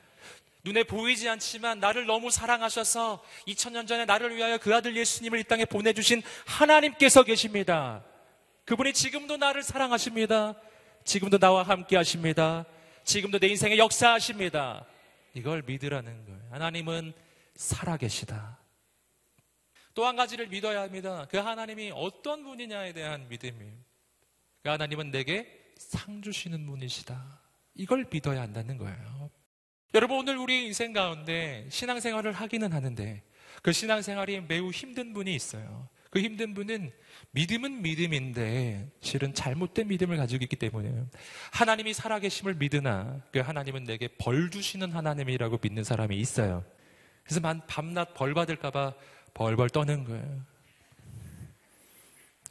눈에 0.64 0.84
보이지 0.84 1.26
않지만 1.30 1.80
나를 1.80 2.04
너무 2.04 2.30
사랑하셔서 2.30 3.24
2000년 3.46 3.86
전에 3.86 4.04
나를 4.04 4.36
위하여 4.36 4.58
그 4.58 4.74
아들 4.74 4.94
예수님을 4.98 5.38
이 5.38 5.44
땅에 5.44 5.64
보내주신 5.64 6.22
하나님께서 6.44 7.22
계십니다. 7.22 8.04
그분이 8.66 8.92
지금도 8.92 9.38
나를 9.38 9.62
사랑하십니다. 9.62 10.56
지금도 11.04 11.38
나와 11.38 11.62
함께 11.62 11.96
하십니다. 11.96 12.66
지금도 13.04 13.38
내 13.38 13.46
인생에 13.46 13.78
역사하십니다. 13.78 14.84
이걸 15.32 15.62
믿으라는 15.64 16.26
거예요. 16.26 16.40
하나님은 16.50 17.14
살아계시다. 17.54 18.58
또 19.96 20.04
한 20.06 20.14
가지를 20.14 20.48
믿어야 20.48 20.82
합니다. 20.82 21.26
그 21.30 21.38
하나님이 21.38 21.90
어떤 21.94 22.44
분이냐에 22.44 22.92
대한 22.92 23.26
믿음이에요. 23.30 23.72
그 24.62 24.68
하나님은 24.68 25.10
내게 25.10 25.72
상 25.78 26.20
주시는 26.20 26.66
분이시다. 26.66 27.40
이걸 27.74 28.06
믿어야 28.12 28.42
한다는 28.42 28.76
거예요. 28.76 29.30
여러분 29.94 30.18
오늘 30.18 30.36
우리 30.36 30.66
인생 30.66 30.92
가운데 30.92 31.66
신앙생활을 31.70 32.32
하기는 32.32 32.74
하는데 32.74 33.22
그 33.62 33.72
신앙생활이 33.72 34.42
매우 34.42 34.70
힘든 34.70 35.14
분이 35.14 35.34
있어요. 35.34 35.88
그 36.10 36.20
힘든 36.20 36.52
분은 36.52 36.92
믿음은 37.30 37.80
믿음인데 37.80 38.90
실은 39.00 39.32
잘못된 39.32 39.88
믿음을 39.88 40.18
가지고 40.18 40.44
있기 40.44 40.56
때문에 40.56 41.06
하나님이 41.52 41.94
살아계심을 41.94 42.54
믿으나 42.56 43.22
그 43.32 43.38
하나님은 43.38 43.84
내게 43.84 44.08
벌 44.18 44.50
주시는 44.50 44.92
하나님이라고 44.92 45.58
믿는 45.62 45.84
사람이 45.84 46.18
있어요. 46.18 46.64
그래서 47.22 47.40
밤낮 47.66 48.14
벌 48.14 48.34
받을까봐 48.34 48.94
벌벌 49.36 49.68
떠는 49.68 50.04
거예요. 50.04 50.46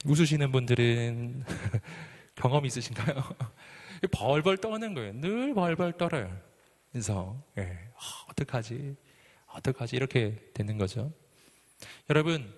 웃으시는 0.06 0.52
분들은 0.52 1.44
경험 2.36 2.64
있으신가요? 2.64 3.24
벌벌 4.12 4.58
떠는 4.58 4.94
거예요. 4.94 5.14
늘 5.14 5.56
벌벌 5.56 5.94
떨어요. 5.94 6.40
그래서 6.92 7.44
예, 7.58 7.64
어, 7.64 8.00
어떡하지? 8.30 8.96
어떡하지? 9.48 9.96
이렇게 9.96 10.52
되는 10.54 10.78
거죠. 10.78 11.12
여러분 12.12 12.54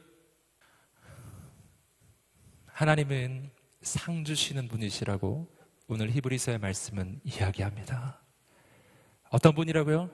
하나님은 2.65 3.49
상 3.81 4.25
주시는 4.25 4.67
분이시라고 4.67 5.47
오늘 5.87 6.11
히브리서의 6.11 6.57
말씀은 6.57 7.21
이야기합니다. 7.23 8.21
어떤 9.29 9.55
분이라고요? 9.55 10.09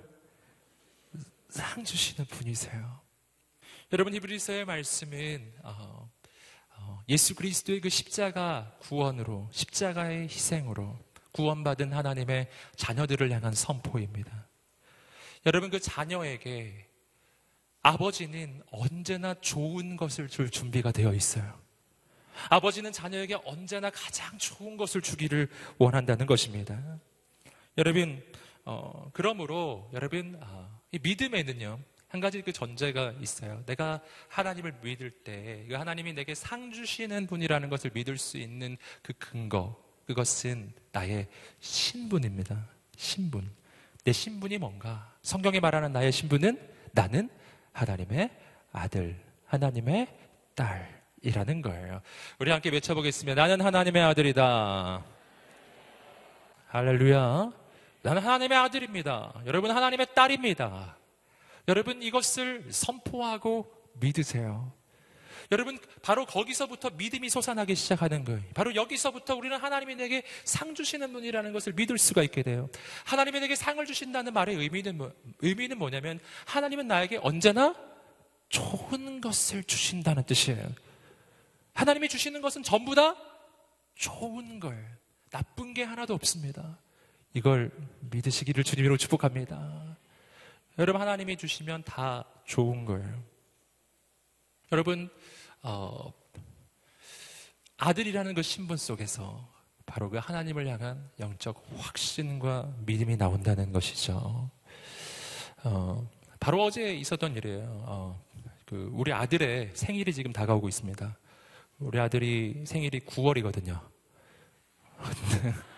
상 1.49 1.83
주시는 1.83 2.27
분이세요. 2.27 3.02
여러분 3.93 4.11
히브리서의 4.15 4.65
말씀은 4.65 5.53
어, 5.61 6.09
어, 6.77 7.03
예수 7.09 7.35
그리스도의 7.35 7.79
그 7.79 7.89
십자가 7.89 8.75
구원으로 8.79 9.47
십자가의 9.51 10.23
희생으로 10.23 10.97
구원받은 11.31 11.93
하나님의 11.93 12.49
자녀들을 12.75 13.29
향한 13.29 13.53
선포입니다. 13.53 14.47
여러분 15.45 15.69
그 15.69 15.79
자녀에게 15.79 16.87
아버지는 17.83 18.63
언제나 18.71 19.35
좋은 19.35 19.95
것을 19.95 20.27
줄 20.27 20.49
준비가 20.49 20.91
되어 20.91 21.13
있어요. 21.13 21.55
아버지는 22.49 22.91
자녀에게 22.91 23.35
언제나 23.45 23.91
가장 23.91 24.35
좋은 24.39 24.75
것을 24.75 25.03
주기를 25.03 25.49
원한다는 25.77 26.25
것입니다. 26.25 26.81
여러분, 27.77 28.25
어, 28.65 29.11
그러므로 29.13 29.87
여러분 29.93 30.35
어, 30.41 30.81
이 30.91 30.97
믿음에는요 30.99 31.92
한 32.13 32.19
가지 32.21 32.43
그 32.43 32.53
전제가 32.53 33.15
있어요. 33.19 33.63
내가 33.65 33.99
하나님을 34.27 34.75
믿을 34.83 35.09
때, 35.09 35.65
그 35.67 35.73
하나님이 35.73 36.13
내게 36.13 36.35
상 36.35 36.71
주시는 36.71 37.25
분이라는 37.25 37.69
것을 37.69 37.89
믿을 37.91 38.19
수 38.19 38.37
있는 38.37 38.77
그 39.01 39.13
근거, 39.13 39.75
그것은 40.05 40.71
나의 40.91 41.27
신분입니다. 41.59 42.67
신분. 42.95 43.49
내 44.03 44.11
신분이 44.11 44.59
뭔가? 44.59 45.11
성경에 45.23 45.59
말하는 45.59 45.91
나의 45.91 46.11
신분은 46.11 46.59
나는 46.91 47.31
하나님의 47.71 48.29
아들, 48.71 49.19
하나님의 49.47 50.07
딸. 50.53 51.01
이라는 51.23 51.61
거예요. 51.61 52.01
우리 52.37 52.51
함께 52.51 52.69
외쳐보겠습니다. 52.69 53.41
나는 53.41 53.65
하나님의 53.65 54.03
아들이다. 54.03 55.03
할렐루야. 56.67 57.51
나는 58.01 58.21
하나님의 58.21 58.57
아들입니다. 58.57 59.41
여러분 59.45 59.71
하나님의 59.71 60.07
딸입니다. 60.13 60.97
여러분 61.67 62.01
이것을 62.01 62.65
선포하고 62.69 63.71
믿으세요. 63.99 64.73
여러분 65.51 65.77
바로 66.01 66.25
거기서부터 66.25 66.89
믿음이 66.91 67.29
솟아나기 67.29 67.75
시작하는 67.75 68.23
거예요. 68.23 68.41
바로 68.53 68.73
여기서부터 68.75 69.35
우리는 69.35 69.55
하나님이 69.57 69.95
내게 69.95 70.23
상 70.45 70.73
주시는 70.73 71.13
분이라는 71.13 71.53
것을 71.53 71.73
믿을 71.73 71.97
수가 71.97 72.23
있게 72.23 72.43
돼요. 72.43 72.69
하나님이 73.05 73.39
내게 73.39 73.55
상을 73.55 73.83
주신다는 73.85 74.33
말의 74.33 74.55
의미는 74.55 74.97
뭐, 74.97 75.13
의미는 75.39 75.77
뭐냐면 75.77 76.19
하나님은 76.45 76.87
나에게 76.87 77.19
언제나 77.21 77.75
좋은 78.49 79.21
것을 79.21 79.63
주신다는 79.63 80.23
뜻이에요. 80.23 80.67
하나님이 81.73 82.09
주시는 82.09 82.41
것은 82.41 82.63
전부 82.63 82.95
다 82.95 83.15
좋은 83.95 84.59
거예요. 84.59 84.85
나쁜 85.29 85.73
게 85.73 85.83
하나도 85.83 86.13
없습니다. 86.13 86.79
이걸 87.33 87.71
믿으시기를 88.11 88.63
주님으로 88.63 88.97
축복합니다. 88.97 89.97
여러분 90.79 91.01
하나님이 91.01 91.37
주시면 91.37 91.83
다 91.83 92.25
좋은 92.45 92.85
거예요. 92.85 93.23
여러분 94.71 95.07
어, 95.61 96.11
아들이라는 97.77 98.33
그 98.33 98.41
신분 98.41 98.77
속에서 98.77 99.47
바로 99.85 100.09
그 100.09 100.17
하나님을 100.17 100.67
향한 100.67 101.11
영적 101.19 101.63
확신과 101.77 102.73
믿음이 102.87 103.17
나온다는 103.17 103.71
것이죠. 103.71 104.49
어, 105.63 106.09
바로 106.39 106.63
어제 106.63 106.95
있었던 106.95 107.35
일이에요. 107.35 107.83
어, 107.85 108.25
그 108.65 108.89
우리 108.93 109.13
아들의 109.13 109.71
생일이 109.75 110.11
지금 110.11 110.33
다가오고 110.33 110.69
있습니다. 110.69 111.17
우리 111.77 111.99
아들이 111.99 112.63
생일이 112.65 112.99
9월이거든요. 113.01 113.79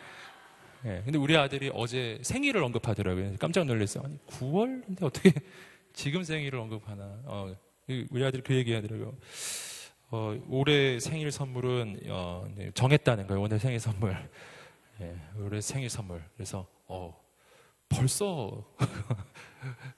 네, 0.85 1.01
근데 1.03 1.17
우리 1.17 1.35
아들이 1.35 1.71
어제 1.73 2.19
생일을 2.21 2.61
언급하더라고요. 2.63 3.37
깜짝 3.39 3.65
놀랐어요. 3.65 4.03
아니, 4.05 4.19
9월인데 4.27 5.01
어떻게 5.01 5.31
지금 5.93 6.21
생일을 6.23 6.59
언급하나. 6.59 7.21
어, 7.25 7.55
우리 8.11 8.23
아들이 8.23 8.43
그 8.43 8.53
얘기 8.53 8.71
하더라고요. 8.71 9.17
어, 10.11 10.39
올해 10.47 10.99
생일 10.99 11.31
선물은 11.31 12.01
어, 12.09 12.45
네, 12.55 12.69
정했다는 12.75 13.25
거예요. 13.25 13.41
오늘 13.41 13.57
생일 13.57 13.79
선물. 13.79 14.15
네, 14.99 15.15
올해 15.39 15.59
생일 15.59 15.89
선물. 15.89 16.23
그래서 16.35 16.67
어, 16.85 17.19
벌써 17.89 18.63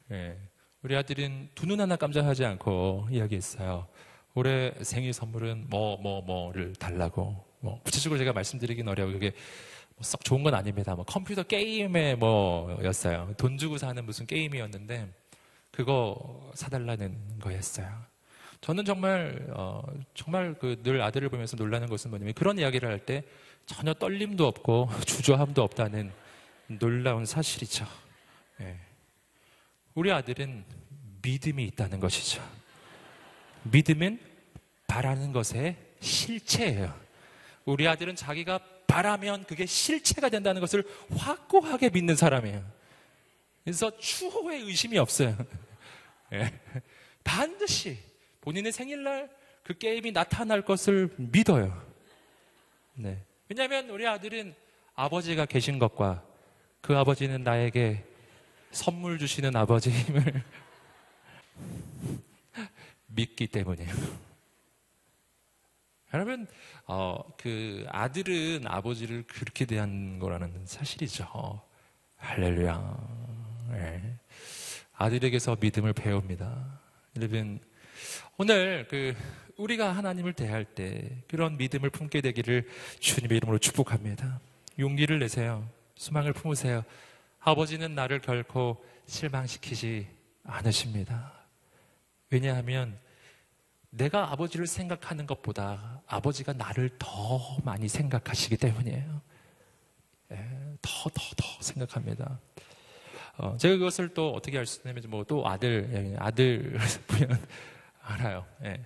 네, 0.08 0.38
우리 0.84 0.96
아들은 0.96 1.50
두 1.54 1.66
눈 1.68 1.82
하나 1.82 1.98
깜짝하지 1.98 2.46
않고 2.46 3.10
이야기했어요. 3.12 3.88
올해 4.36 4.72
생일 4.84 5.12
선물은 5.12 5.66
뭐, 5.68 5.98
뭐, 5.98 6.22
뭐를 6.22 6.72
달라고. 6.76 7.44
뭐, 7.60 7.82
구체적으로 7.84 8.18
제가 8.20 8.32
말씀드리긴 8.32 8.88
어려워. 8.88 9.12
그게 9.12 9.32
뭐 9.32 9.38
썩 10.02 10.24
좋은 10.24 10.44
건 10.44 10.54
아닙니다. 10.54 10.96
뭐 10.96 11.04
컴퓨터 11.06 11.44
게임의 11.44 12.18
뭐였어요. 12.18 13.34
돈 13.38 13.58
주고 13.58 13.78
사는 13.78 14.04
무슨 14.06 14.26
게임이었는데, 14.26 15.08
그거 15.72 16.52
사달라는 16.56 17.40
거였어요. 17.40 17.88
저는 18.62 18.86
정말, 18.86 19.48
어, 19.52 19.82
정말 20.16 20.54
그 20.56 20.82
늘 20.84 21.02
아들을 21.02 21.30
보면서 21.30 21.56
놀라는 21.58 21.88
것은 21.90 22.10
뭐냐면 22.10 22.34
그런 22.34 22.58
이야기를 22.58 22.90
할 22.90 23.00
때 23.00 23.24
전혀 23.66 23.94
떨림도 23.94 24.48
없고 24.48 24.90
주저함도 25.06 25.62
없다는 25.62 26.12
놀라운 26.68 27.26
사실이죠. 27.26 27.86
네. 28.58 28.80
우리 29.94 30.12
아들은 30.12 30.64
믿음이 31.22 31.64
있다는 31.66 32.00
것이죠. 32.00 32.42
믿음은 33.64 34.20
바라는 34.88 35.34
것의 35.34 35.76
실체예요. 36.00 36.94
우리 37.66 37.88
아들은 37.88 38.16
자기가 38.16 38.60
바라면 38.88 39.44
그게 39.46 39.66
실체가 39.66 40.30
된다는 40.30 40.62
것을 40.62 40.84
확고하게 41.16 41.90
믿는 41.90 42.16
사람이에요. 42.16 42.64
그래서 43.64 43.96
추호의 43.98 44.62
의심이 44.62 44.98
없어요. 44.98 45.36
예. 46.34 46.54
반드시 47.24 48.00
본인의 48.42 48.72
생일날 48.72 49.30
그 49.64 49.78
게임이 49.78 50.14
나타날 50.14 50.62
것을 50.62 51.14
믿어요. 51.18 51.86
네. 52.94 53.22
왜냐하면 53.50 53.90
우리 53.90 54.08
아들은 54.08 54.56
아버지가 54.96 55.46
계신 55.46 55.78
것과 55.80 56.24
그 56.82 56.98
아버지는 56.98 57.44
나에게 57.44 58.06
선물 58.72 59.20
주시는 59.20 59.56
아버지임을 59.56 60.44
믿기 63.08 63.48
때문이에요. 63.48 64.27
여러분, 66.14 66.48
어, 66.86 67.18
그 67.38 67.86
아들은 67.90 68.64
아버지를 68.66 69.24
그렇게 69.28 69.66
대한 69.66 70.20
거라는 70.20 70.66
사실이죠. 70.66 71.62
할렐루야. 72.16 72.98
네. 73.72 74.18
아들에게서 74.94 75.58
믿음을 75.60 75.94
배웁니다. 75.94 76.80
여러분, 77.18 77.60
오늘 78.38 78.88
그 78.90 79.16
우리가 79.58 79.92
하나님을 79.92 80.34
대할 80.34 80.64
때 80.64 81.24
그런 81.28 81.58
믿음을 81.58 81.90
품게 81.90 82.22
되기를 82.22 82.68
주님의 83.00 83.38
이름으로 83.38 83.58
축복합니다. 83.58 84.40
용기를 84.80 85.20
내세요. 85.20 85.68
수망을 85.96 86.32
품으세요. 86.34 86.84
아버지는 87.40 87.96
나를 87.96 88.20
결코 88.22 88.84
실망시키지 89.08 90.08
않으십니다. 90.44 91.34
왜냐하면 92.30 93.00
내가 93.98 94.32
아버지를 94.32 94.68
생각하는 94.68 95.26
것보다 95.26 96.02
아버지가 96.08 96.54
나를 96.54 96.90
더 97.00 97.58
많이 97.64 97.88
생각하시기 97.88 98.58
때문이에요. 98.58 99.22
예, 100.32 100.36
더, 100.82 101.10
더, 101.10 101.22
더 101.36 101.46
생각합니다. 101.62 102.40
어, 103.38 103.56
제가 103.58 103.78
그것을 103.78 104.10
또 104.14 104.34
어떻게 104.34 104.58
알 104.58 104.66
수 104.66 104.80
있냐면 104.80 105.04
뭐 105.10 105.24
또 105.24 105.48
아들 105.48 105.90
예, 105.94 106.16
아들 106.20 106.78
보면 107.08 107.46
알아요. 108.02 108.46
예. 108.64 108.82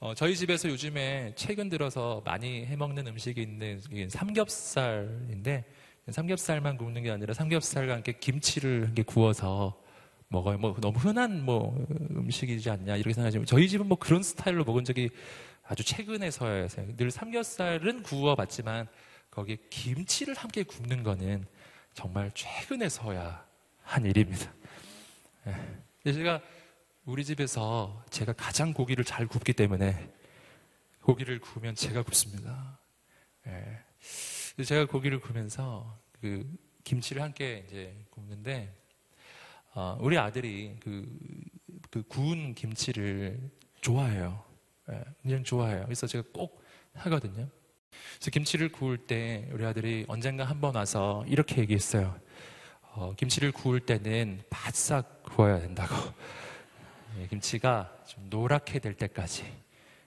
어, 0.00 0.14
저희 0.14 0.36
집에서 0.36 0.68
요즘에 0.68 1.32
최근 1.34 1.68
들어서 1.68 2.22
많이 2.24 2.64
해먹는 2.66 3.06
음식이 3.08 3.42
있는 3.42 3.80
삼겹살인데 4.10 5.64
삼겹살만 6.10 6.76
굽는 6.76 7.02
게 7.02 7.10
아니라 7.10 7.34
삼겹살과 7.34 7.94
함께 7.94 8.12
김치를 8.12 8.86
함께 8.86 9.02
구워서 9.02 9.80
먹어요. 10.28 10.58
뭐 10.58 10.76
너무 10.80 10.98
흔한 10.98 11.44
뭐 11.44 11.74
음식이지 12.10 12.68
않냐 12.70 12.96
이렇게 12.96 13.14
생각하지만 13.14 13.46
저희 13.46 13.68
집은 13.68 13.86
뭐 13.86 13.98
그런 13.98 14.22
스타일로 14.22 14.64
먹은 14.64 14.84
적이 14.84 15.10
아주 15.62 15.84
최근에서야 15.84 16.68
늘 16.96 17.10
삼겹살은 17.10 18.02
구워 18.02 18.34
봤지만 18.34 18.88
거기에 19.30 19.56
김치를 19.70 20.34
함께 20.34 20.62
굽는 20.62 21.02
거는 21.02 21.46
정말 21.94 22.30
최근에서야 22.34 23.46
한 23.82 24.04
일입니다. 24.04 24.52
예. 25.46 26.12
제가 26.12 26.40
우리 27.04 27.24
집에서 27.24 28.04
제가 28.10 28.32
가장 28.34 28.72
고기를 28.72 29.04
잘 29.04 29.26
굽기 29.26 29.54
때문에 29.54 30.10
고기를 31.02 31.40
구우면 31.40 31.74
제가 31.74 32.02
굽습니다. 32.02 32.78
예. 33.46 34.64
제가 34.64 34.86
고기를 34.86 35.20
구우면서 35.20 35.98
그 36.20 36.46
김치를 36.84 37.22
함께 37.22 37.64
이제 37.66 37.96
굽는데 38.10 38.77
어, 39.74 39.96
우리 40.00 40.18
아들이 40.18 40.76
그, 40.80 41.06
그 41.90 42.02
구운 42.04 42.54
김치를 42.54 43.38
좋아해요. 43.80 44.42
예, 44.90 45.04
그냥 45.22 45.44
좋아해요. 45.44 45.84
그래서 45.84 46.06
제가 46.06 46.26
꼭 46.32 46.62
하거든요. 46.94 47.48
그래서 48.16 48.30
김치를 48.30 48.70
구울 48.70 48.98
때 48.98 49.48
우리 49.52 49.64
아들이 49.64 50.04
언젠가 50.08 50.44
한 50.44 50.60
번 50.60 50.74
와서 50.74 51.24
이렇게 51.28 51.60
얘기했어요. 51.60 52.18
어, 52.94 53.14
김치를 53.16 53.52
구울 53.52 53.80
때는 53.80 54.42
바싹 54.50 55.22
구워야 55.22 55.60
된다고. 55.60 55.94
예, 57.18 57.26
김치가 57.28 57.94
좀 58.06 58.28
노랗게 58.30 58.78
될 58.80 58.94
때까지 58.94 59.44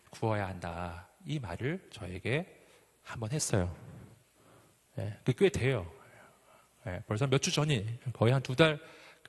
구워야 0.09 0.47
한다. 0.47 1.07
이 1.25 1.39
말을 1.39 1.87
저에게 1.91 2.57
한 3.03 3.19
번 3.19 3.31
했어요. 3.31 3.73
예, 4.97 5.17
꽤 5.37 5.49
돼요. 5.49 5.89
예, 6.87 7.01
벌써 7.07 7.27
몇 7.27 7.39
주 7.39 7.51
전이 7.51 7.99
거의 8.13 8.33
한 8.33 8.41
두 8.41 8.55
달 8.55 8.79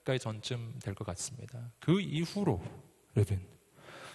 가까이 0.02 0.18
전쯤 0.18 0.80
될 0.82 0.94
것 0.94 1.04
같습니다. 1.06 1.70
그 1.80 2.00
이후로 2.00 2.62
여러분 3.16 3.40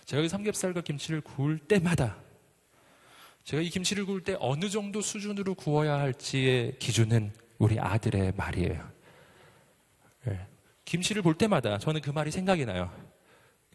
제가 0.05 0.21
이 0.21 0.29
삼겹살과 0.29 0.81
김치를 0.81 1.21
구울 1.21 1.57
때마다 1.59 2.17
제가 3.43 3.63
이 3.63 3.69
김치를 3.69 4.05
구울 4.05 4.21
때 4.23 4.35
어느 4.39 4.69
정도 4.69 5.01
수준으로 5.01 5.55
구워야 5.55 5.97
할지의 5.99 6.77
기준은 6.79 7.31
우리 7.57 7.79
아들의 7.79 8.33
말이에요. 8.35 8.91
예, 10.27 10.47
김치를 10.85 11.21
볼 11.21 11.35
때마다 11.35 11.77
저는 11.77 12.01
그 12.01 12.09
말이 12.09 12.31
생각이 12.31 12.65
나요. 12.65 12.91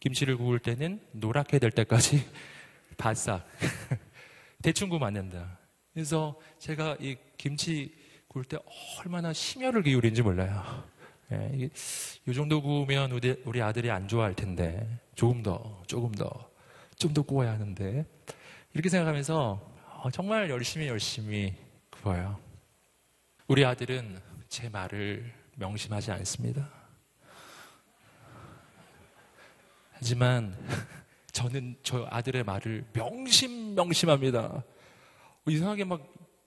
김치를 0.00 0.36
구울 0.36 0.58
때는 0.58 1.00
노랗게 1.12 1.58
될 1.58 1.70
때까지 1.70 2.28
바싹 2.98 3.46
대충 4.62 4.90
구우면 4.90 5.08
안 5.08 5.14
된다. 5.14 5.58
그래서 5.94 6.38
제가 6.58 6.96
이 7.00 7.16
김치 7.38 7.94
구울 8.28 8.44
때 8.44 8.58
얼마나 8.98 9.32
심혈을 9.32 9.82
기울인지 9.82 10.20
몰라요. 10.22 10.91
예, 11.32 11.70
이 12.26 12.34
정도 12.34 12.60
구우면 12.60 13.12
우리, 13.12 13.42
우리 13.46 13.62
아들이 13.62 13.90
안 13.90 14.06
좋아할 14.06 14.34
텐데 14.34 14.86
조금 15.14 15.42
더, 15.42 15.82
조금 15.86 16.12
더, 16.12 16.50
좀 16.96 17.14
더 17.14 17.22
구워야 17.22 17.52
하는데 17.52 18.04
이렇게 18.74 18.88
생각하면서 18.88 19.72
어, 20.02 20.10
정말 20.10 20.50
열심히 20.50 20.88
열심히 20.88 21.54
구워요. 21.90 22.38
우리 23.48 23.64
아들은 23.64 24.20
제 24.48 24.68
말을 24.68 25.32
명심하지 25.56 26.10
않습니다. 26.12 26.68
하지만 29.92 30.56
저는 31.32 31.76
저 31.82 32.06
아들의 32.10 32.44
말을 32.44 32.84
명심 32.92 33.74
명심합니다. 33.74 34.62
이상하게 35.48 35.84
막 35.84 36.02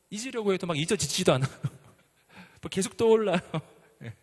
잊으려고 0.09 0.53
해도 0.53 0.67
막 0.67 0.77
잊어지지도 0.77 1.33
않아요. 1.33 1.49
계속 2.71 2.97
떠올라요. 2.97 3.39
예. 4.03 4.13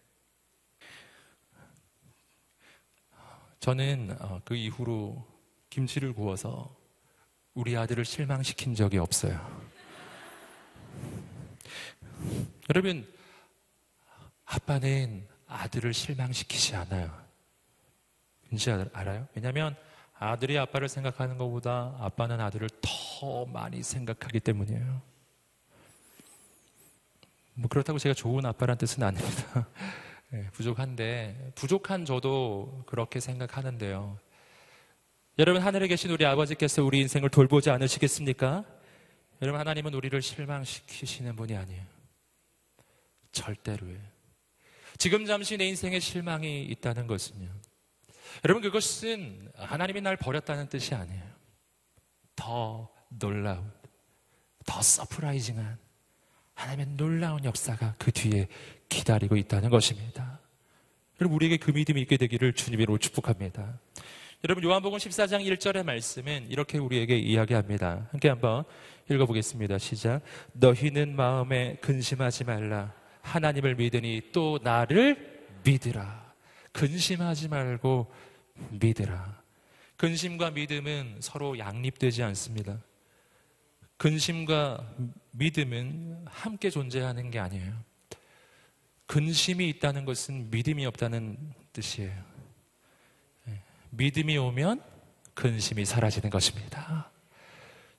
저는 3.62 4.16
어, 4.18 4.40
그 4.44 4.56
이후로 4.56 5.24
김치를 5.70 6.14
구워서 6.14 6.74
우리 7.54 7.76
아들을 7.76 8.04
실망시킨 8.04 8.74
적이 8.74 8.98
없어요. 8.98 9.38
여러분, 12.68 13.06
아빠는 14.46 15.28
아들을 15.46 15.94
실망시키지 15.94 16.74
않아요. 16.74 17.16
왠지 18.50 18.68
알아요? 18.72 19.28
왜냐하면 19.32 19.76
아들이 20.18 20.58
아빠를 20.58 20.88
생각하는 20.88 21.38
것보다 21.38 21.94
아빠는 22.00 22.40
아들을 22.40 22.68
더 22.80 23.46
많이 23.46 23.84
생각하기 23.84 24.40
때문이에요. 24.40 25.00
뭐 27.54 27.68
그렇다고 27.68 28.00
제가 28.00 28.12
좋은 28.12 28.44
아빠란 28.44 28.76
뜻은 28.76 29.04
아닙니다. 29.04 29.68
네, 30.32 30.48
부족한데 30.52 31.52
부족한 31.56 32.06
저도 32.06 32.84
그렇게 32.86 33.20
생각하는데요. 33.20 34.18
여러분 35.38 35.60
하늘에 35.60 35.86
계신 35.88 36.10
우리 36.10 36.24
아버지께서 36.24 36.82
우리 36.82 37.00
인생을 37.00 37.28
돌보지 37.28 37.68
않으시겠습니까? 37.68 38.64
여러분 39.42 39.60
하나님은 39.60 39.92
우리를 39.92 40.22
실망시키시는 40.22 41.36
분이 41.36 41.54
아니에요. 41.54 41.84
절대로요. 43.32 43.98
지금 44.96 45.26
잠시 45.26 45.58
내 45.58 45.66
인생에 45.66 46.00
실망이 46.00 46.62
있다는 46.62 47.06
것은요. 47.06 47.50
여러분 48.46 48.62
그것은 48.62 49.52
하나님이 49.54 50.00
날 50.00 50.16
버렸다는 50.16 50.70
뜻이 50.70 50.94
아니에요. 50.94 51.24
더 52.36 52.90
놀라운, 53.10 53.70
더 54.64 54.80
surprising한 54.80 55.78
하나님의 56.62 56.94
놀라운 56.96 57.44
역사가 57.44 57.96
그 57.98 58.12
뒤에 58.12 58.46
기다리고 58.88 59.36
있다는 59.36 59.68
것입니다. 59.68 60.38
여러분 61.20 61.36
우리에게 61.36 61.56
그 61.56 61.72
믿음이 61.72 62.00
있게 62.02 62.16
되기를 62.16 62.52
주님으로 62.52 62.98
축복합니다. 62.98 63.80
여러분 64.44 64.62
요한복음 64.64 64.98
14장 64.98 65.44
1절의 65.44 65.84
말씀은 65.84 66.46
이렇게 66.50 66.78
우리에게 66.78 67.18
이야기합니다. 67.18 68.08
함께 68.10 68.28
한번 68.28 68.64
읽어보겠습니다. 69.10 69.78
시작. 69.78 70.20
너희는 70.52 71.16
마음에 71.16 71.76
근심하지 71.80 72.44
말라. 72.44 72.92
하나님을 73.22 73.74
믿으니 73.74 74.30
또 74.32 74.60
나를 74.62 75.46
믿으라. 75.64 76.32
근심하지 76.72 77.48
말고 77.48 78.12
믿으라. 78.70 79.42
근심과 79.96 80.52
믿음은 80.52 81.16
서로 81.20 81.58
양립되지 81.58 82.22
않습니다. 82.22 82.78
근심과 84.02 84.84
믿음은 85.30 86.24
함께 86.26 86.70
존재하는 86.70 87.30
게 87.30 87.38
아니에요. 87.38 87.72
근심이 89.06 89.68
있다는 89.68 90.04
것은 90.04 90.50
믿음이 90.50 90.84
없다는 90.86 91.54
뜻이에요. 91.72 92.24
예, 93.46 93.62
믿음이 93.90 94.36
오면 94.38 94.82
근심이 95.34 95.84
사라지는 95.84 96.30
것입니다. 96.30 97.12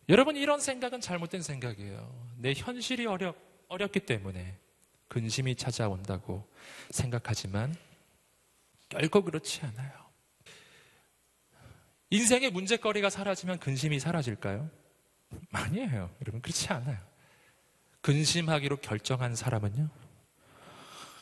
여러분, 0.09 0.35
이런 0.35 0.59
생각은 0.59 0.99
잘못된 0.99 1.41
생각이에요. 1.41 2.13
내 2.35 2.51
현실이 2.53 3.05
어렵, 3.05 3.37
어렵기 3.69 4.01
때문에 4.01 4.57
근심이 5.07 5.55
찾아온다고 5.55 6.45
생각하지만 6.89 7.73
결코 8.89 9.23
그렇지 9.23 9.61
않아요. 9.61 9.91
인생의 12.09 12.49
문제거리가 12.51 13.09
사라지면 13.09 13.59
근심이 13.59 14.01
사라질까요? 14.01 14.82
아니에요. 15.51 16.09
여러분, 16.21 16.41
그렇지 16.41 16.71
않아요. 16.73 16.97
근심하기로 18.01 18.77
결정한 18.77 19.35
사람은요, 19.35 19.89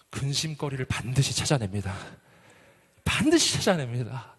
근심거리를 0.10 0.84
반드시 0.86 1.36
찾아냅니다. 1.36 1.96
반드시 3.06 3.54
찾아냅니다. 3.56 4.36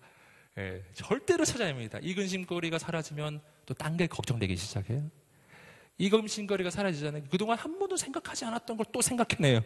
예, 0.58 0.82
절대로 0.92 1.44
찾아냅니다. 1.44 1.98
이 2.02 2.14
근심거리가 2.14 2.78
사라지면 2.78 3.40
또 3.66 3.74
딴 3.74 3.96
게 3.96 4.06
걱정되기 4.06 4.56
시작해요. 4.56 5.08
이 5.98 6.10
근심거리가 6.10 6.70
사라지잖아요. 6.70 7.24
그동안 7.30 7.56
한 7.58 7.78
번도 7.78 7.96
생각하지 7.96 8.44
않았던 8.46 8.76
걸 8.76 8.86
또 8.92 9.00
생각해내요. 9.00 9.60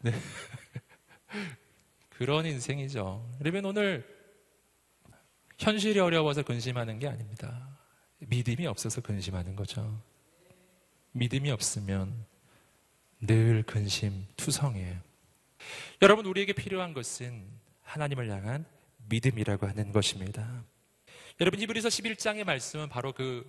네. 0.00 0.12
그런 2.10 2.46
인생이죠. 2.46 3.28
여러분 3.40 3.64
오늘 3.66 4.06
현실이 5.58 6.00
어려워서 6.00 6.42
근심하는 6.42 6.98
게 6.98 7.08
아닙니다. 7.08 7.75
믿음이 8.28 8.66
없어서 8.66 9.00
근심하는 9.00 9.56
거죠. 9.56 10.00
믿음이 11.12 11.50
없으면 11.50 12.26
늘 13.20 13.62
근심 13.62 14.26
투성이에요. 14.36 14.98
여러분 16.02 16.26
우리에게 16.26 16.52
필요한 16.52 16.92
것은 16.92 17.46
하나님을 17.82 18.30
향한 18.30 18.66
믿음이라고 19.08 19.66
하는 19.66 19.92
것입니다. 19.92 20.64
여러분 21.40 21.60
히브리서 21.60 21.88
11장의 21.88 22.44
말씀은 22.44 22.88
바로 22.88 23.12
그 23.12 23.44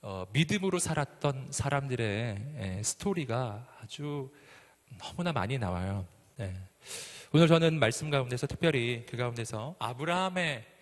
어, 0.00 0.26
믿음으로 0.32 0.78
살았던 0.78 1.48
사람들의 1.50 2.54
에, 2.56 2.82
스토리가 2.82 3.78
아주 3.80 4.30
너무나 4.98 5.32
많이 5.32 5.58
나와요. 5.58 6.06
네. 6.36 6.54
오늘 7.32 7.48
저는 7.48 7.78
말씀 7.78 8.10
가운데서 8.10 8.46
특별히 8.46 9.06
그 9.08 9.16
가운데서 9.16 9.76
아브라함의 9.78 10.73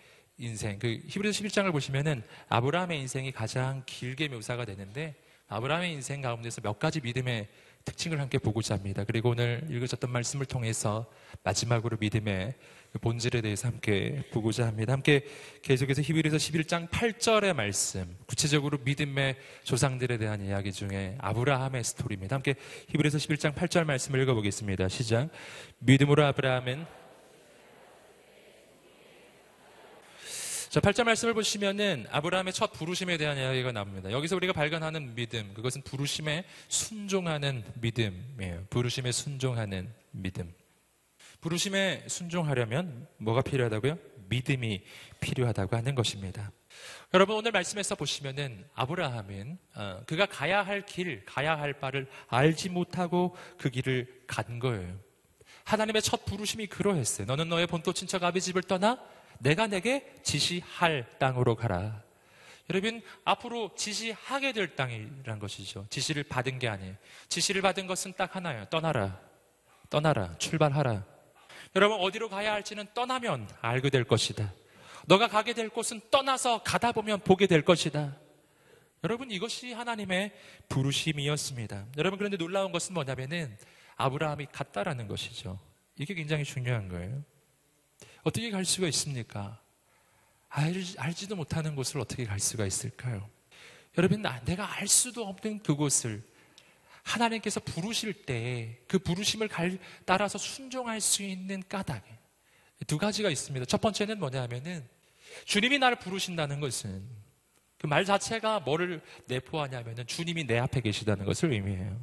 인생, 0.43 0.79
그 0.79 0.99
히브리서 1.07 1.43
11장을 1.43 1.71
보시면은 1.71 2.23
아브라함의 2.49 2.99
인생이 2.99 3.31
가장 3.31 3.83
길게 3.85 4.27
묘사가 4.27 4.65
되는데 4.65 5.15
아브라함의 5.47 5.93
인생 5.93 6.21
가운데서 6.21 6.61
몇 6.61 6.79
가지 6.79 6.99
믿음의 7.01 7.47
특징을 7.85 8.19
함께 8.19 8.37
보고자 8.37 8.75
합니다. 8.75 9.03
그리고 9.03 9.29
오늘 9.29 9.65
읽으셨던 9.69 10.09
말씀을 10.09 10.45
통해서 10.45 11.05
마지막으로 11.43 11.97
믿음의 11.99 12.53
그 12.93 12.99
본질에 12.99 13.41
대해서 13.41 13.67
함께 13.67 14.23
보고자 14.31 14.67
합니다. 14.67 14.93
함께 14.93 15.25
계속해서 15.63 16.01
히브리서 16.01 16.37
11장 16.37 16.89
8절의 16.89 17.53
말씀, 17.53 18.17
구체적으로 18.27 18.77
믿음의 18.83 19.35
조상들에 19.63 20.17
대한 20.17 20.45
이야기 20.45 20.71
중에 20.71 21.17
아브라함의 21.19 21.83
스토리입니다. 21.83 22.35
함께 22.35 22.55
히브리서 22.89 23.17
11장 23.17 23.55
8절 23.55 23.85
말씀을 23.85 24.21
읽어보겠습니다. 24.21 24.87
시작. 24.89 25.29
믿음으로 25.79 26.23
아브라함은 26.25 27.02
자, 30.73 30.79
8절 30.79 31.03
말씀을 31.03 31.35
보시면은 31.35 32.07
아브라함의 32.09 32.51
첫 32.51 32.73
부르심에 32.73 33.17
대한 33.17 33.37
이야기가 33.37 33.71
나옵니다. 33.71 34.11
여기서 34.11 34.35
우리가 34.37 34.53
발견하는 34.53 35.13
믿음, 35.13 35.53
그것은 35.53 35.83
부르심에 35.83 36.45
순종하는 36.67 37.63
믿음이에요. 37.75 38.65
부르심에 38.71 39.11
순종하는 39.11 39.93
믿음. 40.09 40.51
부르심에 41.41 42.05
순종하려면 42.07 43.07
뭐가 43.17 43.43
필요하다고요? 43.43 43.99
믿음이 44.29 44.81
필요하다고 45.19 45.75
하는 45.75 45.93
것입니다. 45.93 46.51
여러분 47.13 47.35
오늘 47.35 47.51
말씀에서 47.51 47.93
보시면은 47.93 48.65
아브라함은 48.73 49.59
어, 49.75 50.01
그가 50.07 50.25
가야 50.25 50.63
할 50.63 50.87
길, 50.87 51.23
가야 51.25 51.55
할 51.55 51.73
바를 51.73 52.07
알지 52.29 52.69
못하고 52.69 53.37
그 53.59 53.69
길을 53.69 54.23
간 54.25 54.57
거예요. 54.57 54.97
하나님의 55.65 56.01
첫 56.01 56.25
부르심이 56.25 56.65
그러했어요. 56.65 57.27
너는 57.27 57.47
너의 57.47 57.67
본토 57.67 57.93
친척 57.93 58.23
아비 58.23 58.41
집을 58.41 58.63
떠나 58.63 58.97
내가 59.43 59.67
내게 59.67 60.15
지시할 60.23 61.05
땅으로 61.19 61.55
가라. 61.55 62.01
여러분, 62.69 63.01
앞으로 63.25 63.75
지시하게 63.75 64.53
될 64.53 64.75
땅이란 64.75 65.37
것이죠. 65.37 65.85
지시를 65.89 66.23
받은 66.23 66.59
게 66.59 66.69
아니에요. 66.69 66.95
지시를 67.27 67.61
받은 67.61 67.85
것은 67.85 68.13
딱 68.15 68.37
하나예요. 68.37 68.65
떠나라. 68.69 69.19
떠나라. 69.89 70.37
출발하라. 70.37 71.05
여러분, 71.75 71.99
어디로 71.99 72.29
가야 72.29 72.53
할지는 72.53 72.87
떠나면 72.93 73.49
알게 73.59 73.89
될 73.89 74.05
것이다. 74.05 74.53
너가 75.07 75.27
가게 75.27 75.53
될 75.53 75.67
곳은 75.67 75.99
떠나서 76.09 76.63
가다 76.63 76.93
보면 76.93 77.19
보게 77.19 77.45
될 77.45 77.63
것이다. 77.63 78.15
여러분, 79.03 79.29
이것이 79.29 79.73
하나님의 79.73 80.31
부르심이었습니다. 80.69 81.87
여러분, 81.97 82.17
그런데 82.17 82.37
놀라운 82.37 82.71
것은 82.71 82.93
뭐냐면은 82.93 83.57
아브라함이 83.97 84.47
갔다라는 84.53 85.09
것이죠. 85.09 85.59
이게 85.97 86.13
굉장히 86.13 86.45
중요한 86.45 86.87
거예요. 86.87 87.23
어떻게 88.23 88.49
갈 88.51 88.65
수가 88.65 88.87
있습니까? 88.87 89.59
알, 90.49 90.73
알지도 90.97 91.35
못하는 91.35 91.75
곳을 91.75 91.99
어떻게 91.99 92.25
갈 92.25 92.39
수가 92.39 92.65
있을까요? 92.65 93.29
여러분, 93.97 94.23
내가 94.45 94.77
알 94.77 94.87
수도 94.87 95.25
없는 95.27 95.59
그곳을 95.63 96.23
하나님께서 97.03 97.59
부르실 97.59 98.25
때 98.25 98.79
그 98.87 98.97
부르심을 98.99 99.47
갈, 99.47 99.77
따라서 100.05 100.37
순종할 100.37 101.01
수 101.01 101.23
있는 101.23 101.61
까닭. 101.67 102.03
두 102.87 102.97
가지가 102.97 103.29
있습니다. 103.29 103.65
첫 103.65 103.81
번째는 103.81 104.19
뭐냐면은 104.19 104.87
주님이 105.45 105.79
나를 105.79 105.99
부르신다는 105.99 106.59
것은 106.59 107.23
그 107.77 107.87
말 107.87 108.05
자체가 108.05 108.61
뭐를 108.61 109.01
내포하냐면은 109.25 110.07
주님이 110.07 110.45
내 110.45 110.57
앞에 110.57 110.79
계시다는 110.79 111.25
것을 111.25 111.51
의미해요. 111.51 111.99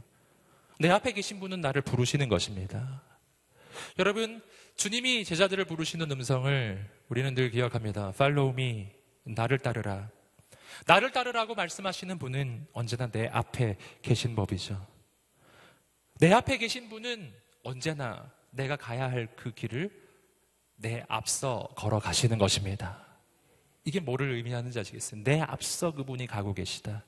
내 0.78 0.90
앞에 0.90 1.12
계신 1.12 1.40
분은 1.40 1.62
나를 1.62 1.80
부르시는 1.82 2.28
것입니다. 2.28 3.02
여러분, 3.98 4.42
주님이 4.80 5.26
제자들을 5.26 5.66
부르시는 5.66 6.10
음성을 6.10 6.90
우리는 7.10 7.34
늘 7.34 7.50
기억합니다. 7.50 8.12
Follow 8.14 8.50
me. 8.54 8.88
나를 9.24 9.58
따르라. 9.58 10.08
나를 10.86 11.12
따르라고 11.12 11.54
말씀하시는 11.54 12.18
분은 12.18 12.66
언제나 12.72 13.06
내 13.10 13.26
앞에 13.26 13.76
계신 14.00 14.34
법이죠. 14.34 14.86
내 16.18 16.32
앞에 16.32 16.56
계신 16.56 16.88
분은 16.88 17.30
언제나 17.62 18.32
내가 18.52 18.76
가야 18.76 19.10
할 19.10 19.28
그 19.36 19.52
길을 19.52 19.90
내 20.76 21.04
앞서 21.08 21.68
걸어가시는 21.76 22.38
것입니다. 22.38 23.06
이게 23.84 24.00
뭐를 24.00 24.30
의미하는지 24.30 24.80
아시겠어요? 24.80 25.22
내 25.24 25.42
앞서 25.42 25.92
그분이 25.92 26.26
가고 26.26 26.54
계시다. 26.54 27.04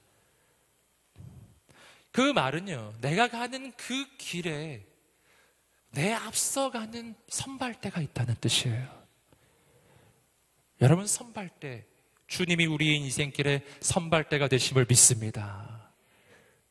그 2.11 2.21
말은요, 2.21 2.97
내가 3.01 3.29
가는 3.29 3.73
그 3.79 4.07
길에 4.19 4.92
내 5.93 6.13
앞서가는 6.13 7.15
선발대가 7.29 8.01
있다는 8.01 8.35
뜻이에요. 8.41 8.89
여러분, 10.81 11.07
선발대. 11.07 11.87
주님이 12.27 12.67
우리의 12.67 12.97
인생길에 12.97 13.65
선발대가 13.81 14.49
되심을 14.49 14.87
믿습니다. 14.89 15.93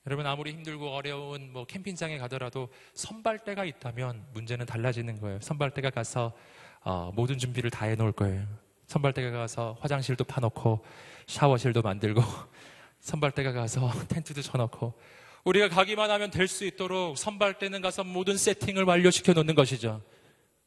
여러분, 0.07 0.25
아무리 0.25 0.51
힘들고 0.51 0.89
어려운 0.89 1.53
뭐 1.53 1.65
캠핑장에 1.65 2.17
가더라도 2.17 2.69
선발대가 2.95 3.63
있다면 3.65 4.25
문제는 4.33 4.65
달라지는 4.65 5.19
거예요. 5.21 5.39
선발대가 5.41 5.91
가서 5.91 6.35
어, 6.81 7.11
모든 7.13 7.37
준비를 7.37 7.69
다 7.69 7.85
해놓을 7.85 8.11
거예요. 8.13 8.43
선발대가 8.87 9.29
가서 9.29 9.77
화장실도 9.79 10.23
파놓고 10.23 10.83
샤워실도 11.27 11.83
만들고 11.83 12.23
선발대가 12.99 13.51
가서 13.51 13.91
텐트도 14.09 14.41
쳐놓고 14.41 14.99
우리가 15.43 15.69
가기만 15.69 16.11
하면 16.11 16.29
될 16.31 16.47
수 16.47 16.65
있도록 16.65 17.17
선발대는 17.17 17.81
가서 17.81 18.03
모든 18.03 18.37
세팅을 18.37 18.83
완료시켜 18.83 19.33
놓는 19.33 19.55
것이죠. 19.55 20.01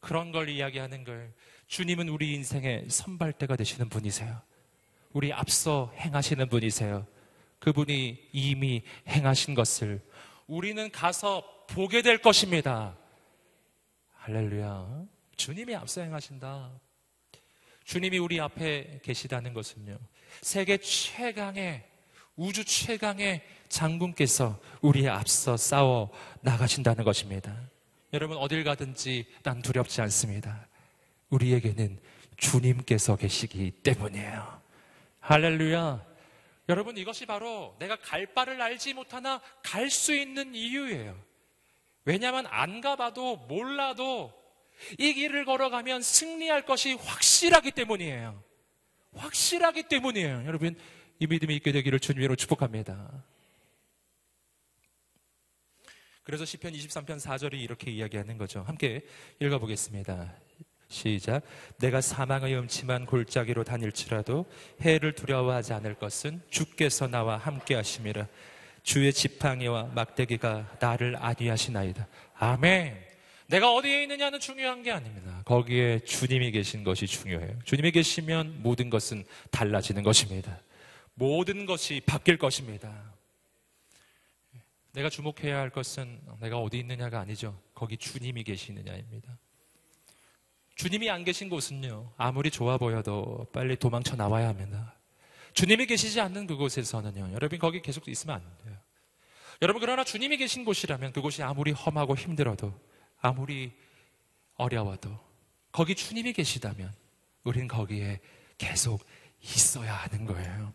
그런 0.01 0.33
걸 0.33 0.49
이야기하는 0.49 1.05
걸 1.05 1.33
주님은 1.67 2.09
우리 2.09 2.35
인생의 2.35 2.87
선발대가 2.89 3.57
되시는 3.57 3.89
분이세요. 3.89 4.41
우리 5.13 5.33
앞서 5.33 5.93
행하시는 5.99 6.49
분이세요. 6.49 7.07
그분이 7.61 8.29
이미 8.33 8.83
행하신 9.09 9.55
것을 9.55 10.03
우리는 10.47 10.91
가서 10.91 11.43
보게 11.69 12.03
될 12.03 12.19
것입니다. 12.19 12.97
할렐루야. 14.17 15.05
주님이 15.37 15.75
앞서 15.77 16.03
행하신다. 16.03 16.73
주님이 17.85 18.19
우리 18.19 18.41
앞에 18.41 19.01
계시다는 19.03 19.55
것은요. 19.55 19.99
세계 20.41 20.77
최강의 20.79 21.85
우주 22.37 22.65
최강의 22.65 23.43
장군께서 23.75 24.61
우리의 24.83 25.09
앞서 25.09 25.57
싸워 25.57 26.11
나가신다는 26.43 27.05
것입니다. 27.05 27.57
여러분 28.13 28.37
어딜 28.37 28.63
가든지 28.63 29.27
난 29.43 29.63
두렵지 29.63 30.01
않습니다. 30.03 30.69
우리에게는 31.31 31.99
주님께서 32.37 33.17
계시기 33.17 33.73
때문이에요. 33.83 34.63
할렐루야. 35.19 36.05
여러분 36.69 36.97
이것이 36.97 37.27
바로 37.27 37.75
내가 37.81 37.97
갈 37.97 38.27
바를 38.27 38.63
알지 38.63 38.95
못하나 38.95 39.41
갈 39.63 39.91
수 39.91 40.15
있는 40.15 40.55
이유예요. 40.55 41.17
왜냐하면 42.05 42.47
안 42.51 42.81
가봐도 42.81 43.39
몰라도 43.49 44.33
이 44.99 45.15
길을 45.15 45.45
걸어가면 45.47 46.03
승리할 46.03 46.65
것이 46.65 46.95
확실하기 46.95 47.73
때문이에요. 47.73 48.41
확실하기 49.17 49.85
때문이에요. 49.85 50.45
여러분 50.47 50.77
이 51.19 51.27
믿음이 51.27 51.57
있게 51.57 51.73
되기를 51.73 51.99
주님으로 51.99 52.37
축복합니다. 52.37 53.25
그래서 56.25 56.45
시편 56.45 56.73
23편 56.73 57.21
4절이 57.21 57.55
이렇게 57.61 57.91
이야기하는 57.91 58.39
거죠. 58.39 58.63
함께 58.67 59.03
읽어 59.41 59.59
보겠습니다. 59.59 60.35
시작. 60.89 61.43
내가 61.79 62.01
사망의 62.01 62.57
음침한 62.57 63.05
골짜기로 63.07 63.65
다닐지라도 63.65 64.47
해를 64.81 65.15
두려워하지 65.15 65.75
않을 65.75 65.95
것은 65.95 66.41
주께서 66.51 67.09
나와 67.09 67.37
함께 67.37 67.75
하심이라. 67.75 68.27
주의 68.83 69.13
지팡이와 69.13 69.91
막대기가 69.95 70.77
나를 70.81 71.17
안위하시나이다. 71.19 72.07
아멘. 72.35 72.97
내가 73.47 73.73
어디에 73.75 74.03
있느냐는 74.03 74.41
중요한 74.41 74.83
게 74.83 74.93
아닙니다. 74.93 75.43
거기에 75.45 76.01
주님이 76.01 76.51
계신 76.53 76.85
것이 76.85 77.07
중요해요. 77.07 77.59
주님이 77.65 77.91
계시면 77.93 78.63
모든 78.63 78.89
것은 78.89 79.25
달라지는 79.51 80.03
것입니다. 80.03 80.59
모든 81.15 81.67
것이 81.67 82.01
바뀔 82.07 82.39
것입니다. 82.39 83.14
내가 84.95 85.11
주목해야 85.11 85.59
할 85.59 85.71
것은 85.71 86.21
내가 86.41 86.59
어디 86.59 86.79
있느냐가 86.79 87.21
아니죠. 87.21 87.61
거기 87.75 87.97
주님이 87.97 88.45
계시느냐입니다. 88.45 89.39
주님이 90.77 91.11
안 91.11 91.25
계신 91.25 91.49
곳은요, 91.49 92.13
아무리 92.17 92.51
좋아 92.51 92.79
보여도 92.79 93.47
빨리 93.53 93.77
도망쳐 93.77 94.15
나와야 94.15 94.49
합니다. 94.49 94.95
주님이 95.53 95.87
계시지 95.87 96.21
않는 96.21 96.47
그곳에서는요, 96.47 97.33
여러분 97.33 97.59
거기 97.59 97.83
계속 97.83 98.07
있으면 98.09 98.37
안 98.37 98.59
돼요. 98.65 98.77
여러분, 99.63 99.81
그러나 99.81 100.05
주님이 100.05 100.37
계신 100.37 100.65
곳이라면 100.65 101.13
그곳이 101.13 101.43
아무리 101.43 101.73
험하고 101.73 102.17
힘들어도, 102.17 102.73
아무리 103.21 103.73
어려워도, 104.57 105.11
거기 105.73 105.95
주님이 105.95 106.33
계시다면, 106.33 106.93
우린 107.45 107.67
거기에 107.67 108.21
계속 108.59 109.05
있어야 109.41 109.93
하는 109.95 110.25
거예요. 110.27 110.73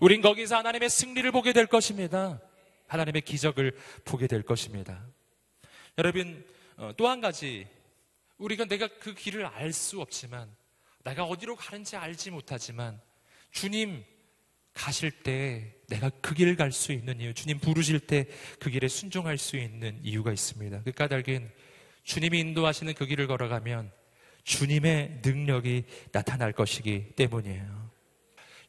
우린 0.00 0.20
거기서 0.22 0.56
하나님의 0.56 0.88
승리를 0.88 1.30
보게 1.32 1.52
될 1.52 1.66
것입니다. 1.66 2.40
하나님의 2.90 3.22
기적을 3.22 3.76
보게 4.04 4.26
될 4.26 4.42
것입니다. 4.42 5.06
여러분, 5.96 6.44
어, 6.76 6.92
또한 6.96 7.20
가지 7.20 7.66
우리가 8.38 8.64
내가 8.64 8.88
그 8.88 9.14
길을 9.14 9.46
알 9.46 9.72
수 9.72 10.00
없지만 10.00 10.50
내가 11.04 11.24
어디로 11.24 11.56
가는지 11.56 11.96
알지 11.96 12.30
못하지만 12.30 13.00
주님 13.52 14.04
가실 14.72 15.10
때 15.10 15.74
내가 15.88 16.10
그 16.20 16.34
길을 16.34 16.56
갈 16.56 16.72
수 16.72 16.92
있는 16.92 17.20
이유, 17.20 17.32
주님 17.34 17.58
부르실 17.58 18.00
때 18.00 18.26
그 18.58 18.70
길에 18.70 18.88
순종할 18.88 19.38
수 19.38 19.56
있는 19.56 20.00
이유가 20.02 20.32
있습니다. 20.32 20.82
그 20.82 20.92
까닭은 20.92 21.50
주님이 22.04 22.40
인도하시는 22.40 22.94
그 22.94 23.06
길을 23.06 23.26
걸어가면 23.26 23.92
주님의 24.44 25.20
능력이 25.24 25.84
나타날 26.12 26.52
것이기 26.52 27.12
때문이에요. 27.14 27.90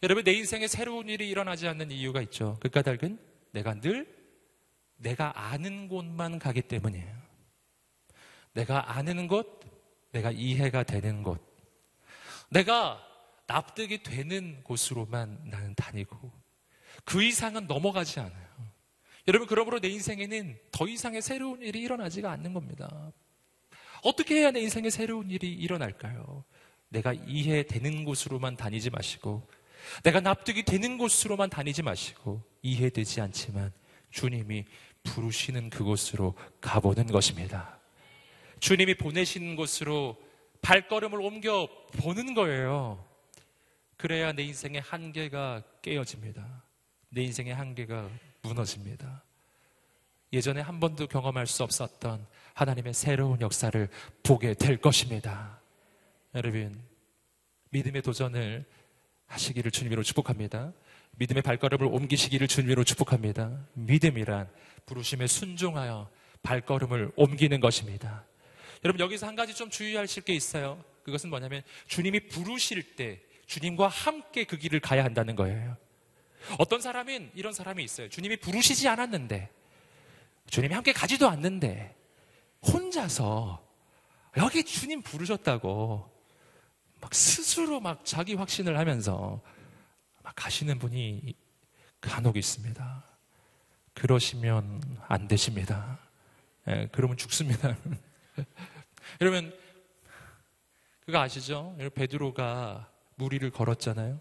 여러분, 0.03 0.23
내 0.23 0.33
인생에 0.33 0.67
새로운 0.67 1.07
일이 1.09 1.29
일어나지 1.29 1.67
않는 1.67 1.91
이유가 1.91 2.21
있죠. 2.23 2.57
그 2.59 2.69
까닭은 2.69 3.30
내가 3.51 3.73
늘 3.79 4.21
내가 4.97 5.31
아는 5.35 5.87
곳만 5.87 6.39
가기 6.39 6.61
때문이에요. 6.63 7.21
내가 8.53 8.97
아는 8.97 9.27
곳, 9.27 9.61
내가 10.11 10.31
이해가 10.31 10.83
되는 10.83 11.23
곳, 11.23 11.41
내가 12.49 13.01
납득이 13.47 14.03
되는 14.03 14.63
곳으로만 14.63 15.41
나는 15.45 15.73
다니고 15.75 16.31
그 17.03 17.23
이상은 17.23 17.67
넘어가지 17.67 18.19
않아요. 18.19 18.51
여러분, 19.27 19.47
그러므로 19.47 19.79
내 19.79 19.87
인생에는 19.87 20.57
더 20.71 20.87
이상의 20.87 21.21
새로운 21.21 21.61
일이 21.61 21.79
일어나지가 21.79 22.31
않는 22.31 22.53
겁니다. 22.53 23.11
어떻게 24.03 24.39
해야 24.39 24.51
내 24.51 24.61
인생에 24.61 24.89
새로운 24.89 25.29
일이 25.29 25.53
일어날까요? 25.53 26.43
내가 26.89 27.13
이해되는 27.13 28.03
곳으로만 28.03 28.57
다니지 28.57 28.89
마시고, 28.89 29.47
내가 30.03 30.19
납득이 30.21 30.63
되는 30.63 30.97
곳으로만 30.97 31.49
다니지 31.49 31.83
마시고, 31.83 32.43
이해되지 32.61 33.21
않지만 33.21 33.71
주님이 34.11 34.65
부르시는 35.03 35.69
그곳으로 35.69 36.35
가보는 36.59 37.07
것입니다. 37.07 37.79
주님이 38.59 38.95
보내시는 38.95 39.55
곳으로 39.55 40.21
발걸음을 40.61 41.19
옮겨 41.19 41.67
보는 41.93 42.33
거예요. 42.33 43.03
그래야 43.97 44.31
내 44.31 44.43
인생의 44.43 44.81
한계가 44.81 45.63
깨어집니다. 45.81 46.63
내 47.09 47.23
인생의 47.23 47.55
한계가 47.55 48.09
무너집니다. 48.43 49.23
예전에 50.33 50.61
한 50.61 50.79
번도 50.79 51.07
경험할 51.07 51.45
수 51.45 51.63
없었던 51.63 52.25
하나님의 52.53 52.93
새로운 52.93 53.41
역사를 53.41 53.89
보게 54.23 54.53
될 54.53 54.77
것입니다. 54.77 55.59
여러분, 56.35 56.81
믿음의 57.71 58.01
도전을 58.01 58.65
하시기를 59.27 59.71
주님으로 59.71 60.03
축복합니다. 60.03 60.73
믿음의 61.17 61.43
발걸음을 61.43 61.85
옮기시기를 61.87 62.47
주님으로 62.47 62.83
축복합니다. 62.83 63.65
믿음이란 63.73 64.49
부르심에 64.85 65.27
순종하여 65.27 66.09
발걸음을 66.43 67.11
옮기는 67.15 67.59
것입니다. 67.59 68.25
여러분 68.83 68.99
여기서 68.99 69.27
한 69.27 69.35
가지 69.35 69.53
좀 69.53 69.69
주의하실 69.69 70.23
게 70.23 70.33
있어요. 70.33 70.83
그것은 71.03 71.29
뭐냐면 71.29 71.61
주님이 71.87 72.27
부르실 72.27 72.95
때 72.95 73.21
주님과 73.45 73.87
함께 73.87 74.45
그 74.45 74.57
길을 74.57 74.79
가야 74.79 75.03
한다는 75.03 75.35
거예요. 75.35 75.77
어떤 76.57 76.81
사람은 76.81 77.31
이런 77.35 77.53
사람이 77.53 77.83
있어요. 77.83 78.09
주님이 78.09 78.37
부르시지 78.37 78.87
않았는데 78.87 79.49
주님이 80.49 80.73
함께 80.73 80.93
가지도 80.93 81.29
않는데 81.29 81.95
혼자서 82.61 83.63
여기 84.37 84.63
주님 84.63 85.01
부르셨다고 85.01 86.09
막 87.01 87.13
스스로 87.13 87.79
막 87.79 88.05
자기 88.05 88.35
확신을 88.35 88.77
하면서 88.77 89.41
막 89.41 89.60
가시는 90.35 90.79
분이 90.79 91.33
간혹 91.99 92.37
있습니다. 92.37 93.03
그러시면 93.93 94.81
안 95.07 95.27
되십니다. 95.27 95.99
예, 96.67 96.87
그러면 96.91 97.17
죽습니다. 97.17 97.75
여러분, 99.21 99.53
그거 101.05 101.19
아시죠? 101.19 101.75
베드로가 101.95 102.89
무리를 103.15 103.49
걸었잖아요. 103.51 104.19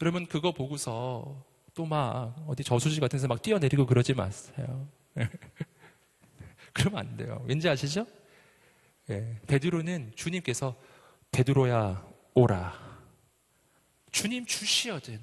여러분, 0.00 0.26
그거 0.26 0.52
보고서 0.52 1.44
또 1.74 1.86
막 1.86 2.34
어디 2.46 2.64
저수지 2.64 3.00
같은 3.00 3.16
데서 3.16 3.28
막 3.28 3.40
뛰어내리고 3.40 3.86
그러지 3.86 4.14
마세요. 4.14 4.88
그러면 6.74 6.98
안 6.98 7.16
돼요. 7.16 7.42
왠지 7.46 7.68
아시죠? 7.68 8.06
예, 9.08 9.40
베드로는 9.46 10.12
주님께서 10.14 10.76
베드로야 11.32 12.04
오라. 12.34 12.89
주님 14.10 14.46
주시어든 14.46 15.20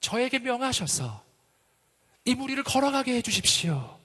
저에게 0.00 0.38
명하셔서 0.38 1.24
이 2.24 2.34
무리를 2.34 2.62
걸어가게 2.64 3.14
해주십시오. 3.16 3.98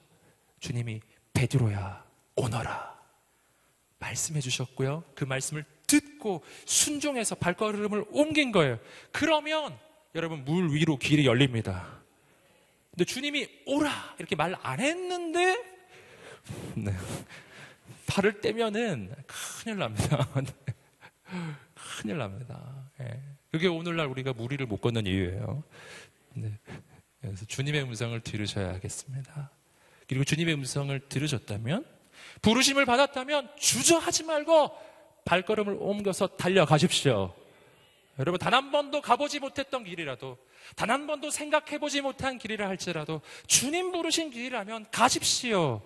주님이 0.60 1.00
베드로야 1.32 2.04
오너라. 2.36 2.96
말씀해 3.98 4.40
주셨고요. 4.40 5.04
그 5.14 5.24
말씀을 5.24 5.64
듣고 5.86 6.44
순종해서 6.64 7.34
발걸음을 7.36 8.06
옮긴 8.10 8.52
거예요. 8.52 8.78
그러면 9.12 9.78
여러분 10.14 10.44
물 10.44 10.72
위로 10.72 10.98
길이 10.98 11.26
열립니다. 11.26 11.86
근데 12.90 13.04
주님이 13.04 13.48
오라 13.66 14.16
이렇게 14.18 14.34
말 14.36 14.54
안 14.62 14.80
했는데 14.80 15.56
네. 16.74 16.92
발을 18.06 18.40
떼면은 18.40 19.14
큰일 19.26 19.78
납니다. 19.78 20.28
큰일 21.74 22.18
납니다. 22.18 22.90
네. 22.98 23.35
그게 23.56 23.68
오늘날 23.68 24.06
우리가 24.08 24.34
무리를 24.34 24.66
못 24.66 24.82
걷는 24.82 25.06
이유예요. 25.06 25.64
네. 26.34 26.52
그래서 27.22 27.46
주님의 27.46 27.84
음성을 27.84 28.20
들으셔야겠습니다. 28.20 29.50
그리고 30.06 30.24
주님의 30.24 30.54
음성을 30.54 31.00
들으셨다면 31.08 31.86
부르심을 32.42 32.84
받았다면 32.84 33.48
주저하지 33.58 34.24
말고 34.24 34.76
발걸음을 35.24 35.78
옮겨서 35.80 36.26
달려가십시오. 36.26 37.34
여러분, 38.18 38.38
단 38.38 38.52
한 38.52 38.70
번도 38.70 39.00
가보지 39.00 39.40
못했던 39.40 39.84
길이라도, 39.84 40.36
단 40.74 40.90
한 40.90 41.06
번도 41.06 41.30
생각해보지 41.30 42.02
못한 42.02 42.36
길이라 42.36 42.68
할지라도, 42.68 43.22
주님 43.46 43.90
부르신 43.90 44.30
길이라면 44.30 44.86
가십시오. 44.90 45.80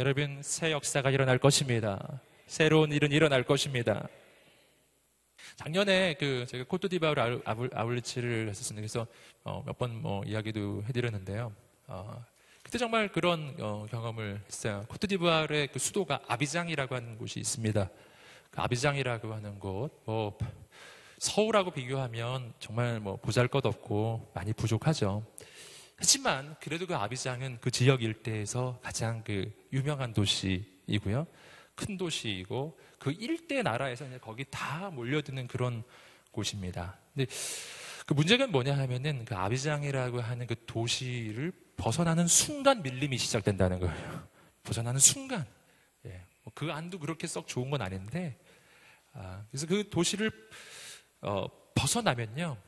여러분, 0.00 0.42
새 0.42 0.72
역사가 0.72 1.10
일어날 1.10 1.38
것입니다. 1.38 2.20
새로운 2.48 2.90
일은 2.90 3.12
일어날 3.12 3.44
것입니다. 3.44 4.08
작년에 5.60 6.14
그 6.14 6.46
제가 6.48 6.64
코트디바르 6.64 7.42
아울리치를 7.44 8.48
했었습니다. 8.48 8.80
그래서 8.80 9.06
어, 9.44 9.62
몇번 9.66 10.00
뭐 10.00 10.24
이야기도 10.24 10.82
해드렸는데요. 10.88 11.52
어, 11.86 12.24
그때 12.62 12.78
정말 12.78 13.12
그런 13.12 13.54
어, 13.60 13.86
경험을 13.90 14.40
했어요. 14.46 14.86
코트디부아르의 14.88 15.68
그 15.68 15.78
수도가 15.78 16.22
아비장이라고 16.28 16.94
하는 16.94 17.18
곳이 17.18 17.40
있습니다. 17.40 17.90
그 18.50 18.60
아비장이라고 18.62 19.34
하는 19.34 19.58
곳, 19.58 19.90
뭐 20.06 20.38
서울하고 21.18 21.72
비교하면 21.72 22.54
정말 22.58 22.98
뭐 22.98 23.16
보잘것없고 23.16 24.30
많이 24.32 24.54
부족하죠. 24.54 25.26
하지만 25.98 26.56
그래도 26.60 26.86
그 26.86 26.96
아비장은 26.96 27.58
그 27.60 27.70
지역 27.70 28.02
일대에서 28.02 28.78
가장 28.82 29.22
그 29.24 29.52
유명한 29.74 30.14
도시이고요. 30.14 31.26
큰 31.80 31.96
도시이고 31.96 32.78
그 32.98 33.10
일대 33.12 33.62
나라에서 33.62 34.06
이제 34.06 34.18
거기 34.18 34.44
다 34.50 34.90
몰려드는 34.90 35.46
그런 35.46 35.82
곳입니다. 36.30 36.98
근데 37.14 37.30
그 38.06 38.12
문제가 38.12 38.46
뭐냐 38.46 38.76
하면은 38.76 39.24
그 39.24 39.34
아비장이라고 39.34 40.20
하는 40.20 40.46
그 40.46 40.54
도시를 40.66 41.52
벗어나는 41.76 42.26
순간 42.26 42.82
밀림이 42.82 43.16
시작된다는 43.16 43.80
거예요. 43.80 44.28
벗어나는 44.62 45.00
순간. 45.00 45.46
예. 46.04 46.22
뭐그 46.42 46.70
안도 46.70 46.98
그렇게 46.98 47.26
썩 47.26 47.46
좋은 47.46 47.70
건 47.70 47.80
아닌데, 47.80 48.38
아, 49.14 49.42
그래서 49.50 49.66
그 49.66 49.88
도시를 49.88 50.30
어, 51.22 51.46
벗어나면요, 51.74 52.58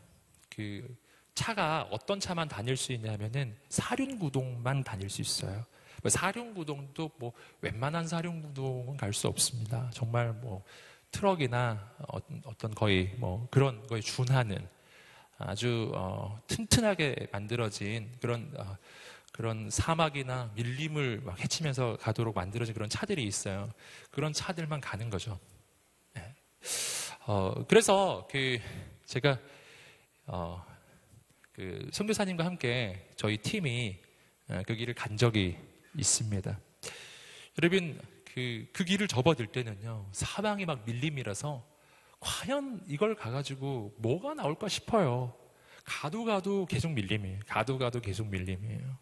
그 0.49 0.97
차가 1.35 1.87
어떤 1.91 2.19
차만 2.19 2.49
다닐 2.49 2.77
수 2.77 2.93
있냐면은 2.93 3.57
사륜구동만 3.69 4.85
다닐 4.85 5.11
수 5.11 5.21
있어요. 5.21 5.67
뭐 6.03 6.11
사륜구동도 6.11 7.11
뭐 7.19 7.33
웬만한 7.61 8.07
사륜구동은 8.07 8.97
갈 8.97 9.13
수 9.13 9.29
없습니다. 9.29 9.91
정말 9.93 10.33
뭐 10.33 10.63
트럭이나 11.13 11.93
어떤 12.45 12.75
거의 12.75 13.15
뭐 13.19 13.47
그런 13.51 13.87
거에 13.87 14.01
준하는 14.01 14.67
아주 15.39 15.91
어, 15.95 16.41
튼튼하게 16.47 17.29
만들어진 17.33 18.11
그런 18.21 18.53
어, 18.57 18.77
그런 19.33 19.71
사막이나 19.71 20.51
밀림을 20.55 21.23
막 21.23 21.39
헤치면서 21.41 21.97
가도록 22.01 22.35
만들어진 22.35 22.75
그런 22.75 22.89
차들이 22.89 23.25
있어요. 23.25 23.71
그런 24.11 24.33
차들만 24.33 24.81
가는 24.81 25.09
거죠. 25.11 25.39
네. 26.15 26.35
어, 27.27 27.65
그래서 27.67 28.27
그 28.31 28.59
제가 29.07 29.39
어, 30.27 30.65
그 31.53 31.89
선교사님과 31.93 32.45
함께 32.45 33.11
저희 33.17 33.37
팀이 33.39 33.99
어, 34.49 34.63
그간 34.67 35.17
적이 35.17 35.57
있습니다. 35.97 36.59
여러분 37.59 38.01
그, 38.35 38.67
그 38.73 38.85
길을 38.85 39.09
접어들 39.09 39.47
때는요 39.47 40.09
사방이 40.13 40.65
막 40.67 40.85
밀림이라서 40.87 41.73
과연 42.21 42.85
이걸 42.87 43.15
가가지고 43.15 43.95
뭐가 43.99 44.35
나올까 44.35 44.69
싶어요. 44.69 45.35
가도 45.85 46.25
가도 46.25 46.67
계속 46.67 46.93
밀림이에요. 46.93 47.41
가도 47.47 47.79
가도 47.79 48.01
계속 48.01 48.29
밀림이에요. 48.29 48.97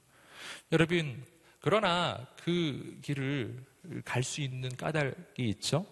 여러분, 0.73 1.23
그러나 1.61 2.27
그 2.43 2.99
길을 3.03 3.63
갈 4.05 4.23
수 4.23 4.41
있는 4.41 4.75
까닭이 4.75 5.15
있죠. 5.39 5.87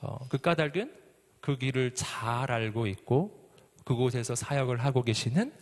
어, 0.00 0.18
그 0.28 0.38
까닭은 0.38 0.94
그 1.40 1.56
길을 1.56 1.94
잘 1.94 2.50
알고 2.50 2.86
있고 2.88 3.50
그곳에서 3.84 4.34
사역을 4.34 4.84
하고 4.84 5.02
계시는 5.02 5.52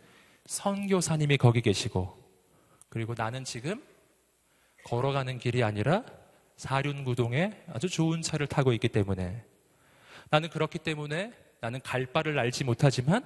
선교사님이 0.47 1.37
거기 1.37 1.61
계시고 1.61 2.19
그리고 2.89 3.15
나는 3.17 3.45
지금 3.45 3.83
걸어가는 4.85 5.39
길이 5.39 5.63
아니라 5.63 6.05
사륜구동에 6.57 7.65
아주 7.73 7.89
좋은 7.89 8.23
차를 8.23 8.47
타고 8.47 8.73
있기 8.73 8.89
때문에 8.89 9.45
나는 10.31 10.49
그렇기 10.51 10.79
때문에 10.79 11.33
나는 11.61 11.81
갈 11.83 12.07
바를 12.07 12.39
알지 12.39 12.65
못하지만 12.65 13.25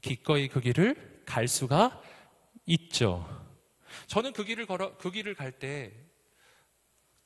기꺼이 0.00 0.48
그 0.48 0.60
길을 0.60 1.22
갈 1.26 1.48
수가 1.48 2.00
있죠. 2.66 3.26
저는 4.06 4.32
그 4.32 4.44
길을 4.44 4.66
걸어 4.66 4.96
그 4.96 5.10
길을 5.10 5.34
갈 5.34 5.52
때 5.52 5.92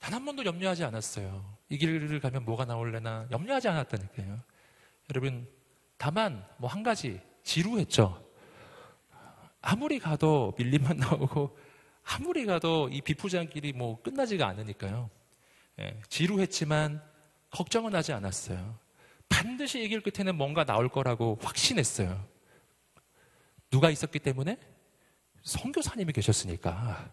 단 0.01 0.15
한 0.15 0.25
번도 0.25 0.45
염려하지 0.45 0.83
않았어요. 0.83 1.59
이 1.69 1.79
길을 1.79 2.19
가면 2.19 2.45
뭐가 2.45 2.65
나올래나 2.65 3.29
염려하지 3.31 3.69
않았다니까요. 3.69 4.41
여러분 5.11 5.49
다만 5.97 6.45
뭐 6.59 6.69
한 6.69 6.83
가지 6.83 7.21
지루했죠. 7.45 8.21
아무리 9.61 10.01
가도 10.01 10.55
밀림만 10.59 10.97
나오고 10.99 11.57
아무리 12.05 12.45
가도 12.47 12.89
이 12.91 13.01
비포장길이 13.01 13.73
뭐 13.73 14.01
끝나지가 14.03 14.47
않으니까요. 14.49 15.11
예, 15.81 16.01
지루했지만 16.09 17.03
걱정은 17.51 17.95
하지 17.95 18.13
않았어요. 18.13 18.79
반드시 19.29 19.83
이 19.83 19.89
길 19.89 20.03
끝에는 20.03 20.35
뭔가 20.37 20.65
나올 20.65 20.89
거라고 20.89 21.39
확신했어요. 21.43 22.27
누가 23.71 23.91
있었기 23.91 24.19
때문에? 24.19 24.59
성교사님이 25.43 26.13
계셨으니까. 26.13 27.11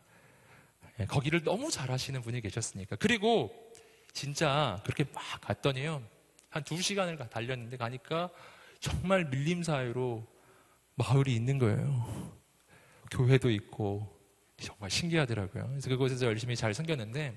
예, 1.00 1.06
거기를 1.06 1.44
너무 1.44 1.72
잘 1.72 1.90
하시는 1.92 2.22
분이 2.22 2.42
계셨으니까. 2.42 2.98
그리고 2.98 3.52
진짜 4.12 4.82
그렇게 4.84 5.06
막 5.14 5.24
갔더니요. 5.42 6.04
한 6.50 6.64
두 6.64 6.82
시간을 6.82 7.16
달렸는데 7.30 7.78
가니까 7.78 8.30
정말 8.80 9.26
밀림 9.26 9.62
사이로 9.64 10.26
마을이 10.96 11.34
있는 11.36 11.60
거예요. 11.60 12.34
교회도 13.12 13.52
있고 13.52 14.19
정말 14.64 14.90
신기하더라고요. 14.90 15.68
그래서 15.70 15.90
그곳에서 15.90 16.26
열심히 16.26 16.56
잘 16.56 16.74
섬겼는데 16.74 17.36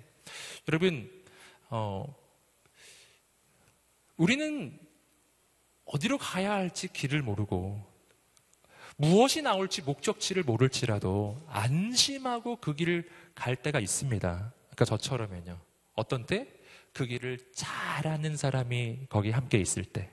여러분 0.68 1.11
어, 1.70 2.14
우리는 4.16 4.79
어디로 5.85 6.18
가야 6.18 6.53
할지 6.53 6.89
길을 6.93 7.23
모르고 7.23 7.93
무엇이 8.97 9.43
나올지 9.43 9.83
목적지를 9.83 10.43
모를지라도 10.43 11.45
안심하고 11.49 12.57
그 12.57 12.75
길을 12.75 13.09
갈 13.35 13.57
때가 13.57 13.81
있습니다. 13.81 14.53
그러니까 14.68 14.85
저처럼은요. 14.85 15.59
어떤 15.95 16.27
때? 16.27 16.47
그 16.93 17.07
길을 17.07 17.39
잘 17.55 18.07
아는 18.07 18.37
사람이 18.37 19.07
거기 19.09 19.31
함께 19.31 19.59
있을 19.59 19.85
때. 19.85 20.11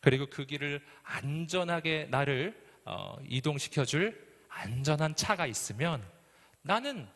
그리고 0.00 0.26
그 0.26 0.46
길을 0.46 0.84
안전하게 1.04 2.08
나를 2.10 2.60
어, 2.84 3.16
이동시켜줄 3.28 4.32
안전한 4.48 5.14
차가 5.14 5.46
있으면 5.46 6.02
나는 6.62 7.08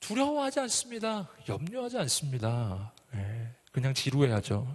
두려워하지 0.00 0.60
않습니다. 0.60 1.28
염려하지 1.48 1.98
않습니다. 1.98 2.92
네, 3.12 3.50
그냥 3.72 3.94
지루해야죠. 3.94 4.74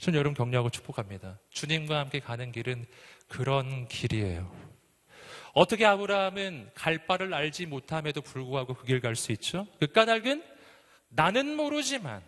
전 0.00 0.14
여러분 0.14 0.34
격려하고 0.34 0.70
축복합니다. 0.70 1.38
주님과 1.50 1.98
함께 1.98 2.20
가는 2.20 2.52
길은 2.52 2.86
그런 3.28 3.88
길이에요. 3.88 4.50
어떻게 5.54 5.84
아브라함은 5.84 6.70
갈 6.74 7.06
바를 7.06 7.34
알지 7.34 7.66
못함에도 7.66 8.20
불구하고 8.20 8.74
그 8.74 8.84
길 8.86 9.00
갈 9.00 9.16
수 9.16 9.32
있죠? 9.32 9.66
그 9.80 9.86
까닭은 9.88 10.44
나는 11.08 11.56
모르지만 11.56 12.22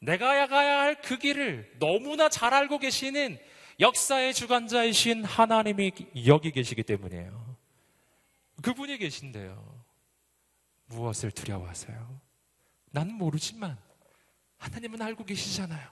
내가 0.00 0.46
가야 0.46 0.80
할 0.80 1.02
그 1.02 1.18
길을 1.18 1.76
너무나 1.78 2.30
잘 2.30 2.54
알고 2.54 2.78
계시는 2.78 3.38
역사의 3.80 4.32
주관자이신 4.32 5.24
하나님이 5.24 5.92
여기 6.26 6.50
계시기 6.52 6.82
때문이에요. 6.82 7.39
그분이 8.62 8.98
계신데요. 8.98 9.84
무엇을 10.86 11.30
두려워하세요? 11.30 12.20
나는 12.90 13.14
모르지만 13.14 13.78
하나님은 14.58 15.00
알고 15.00 15.24
계시잖아요. 15.24 15.88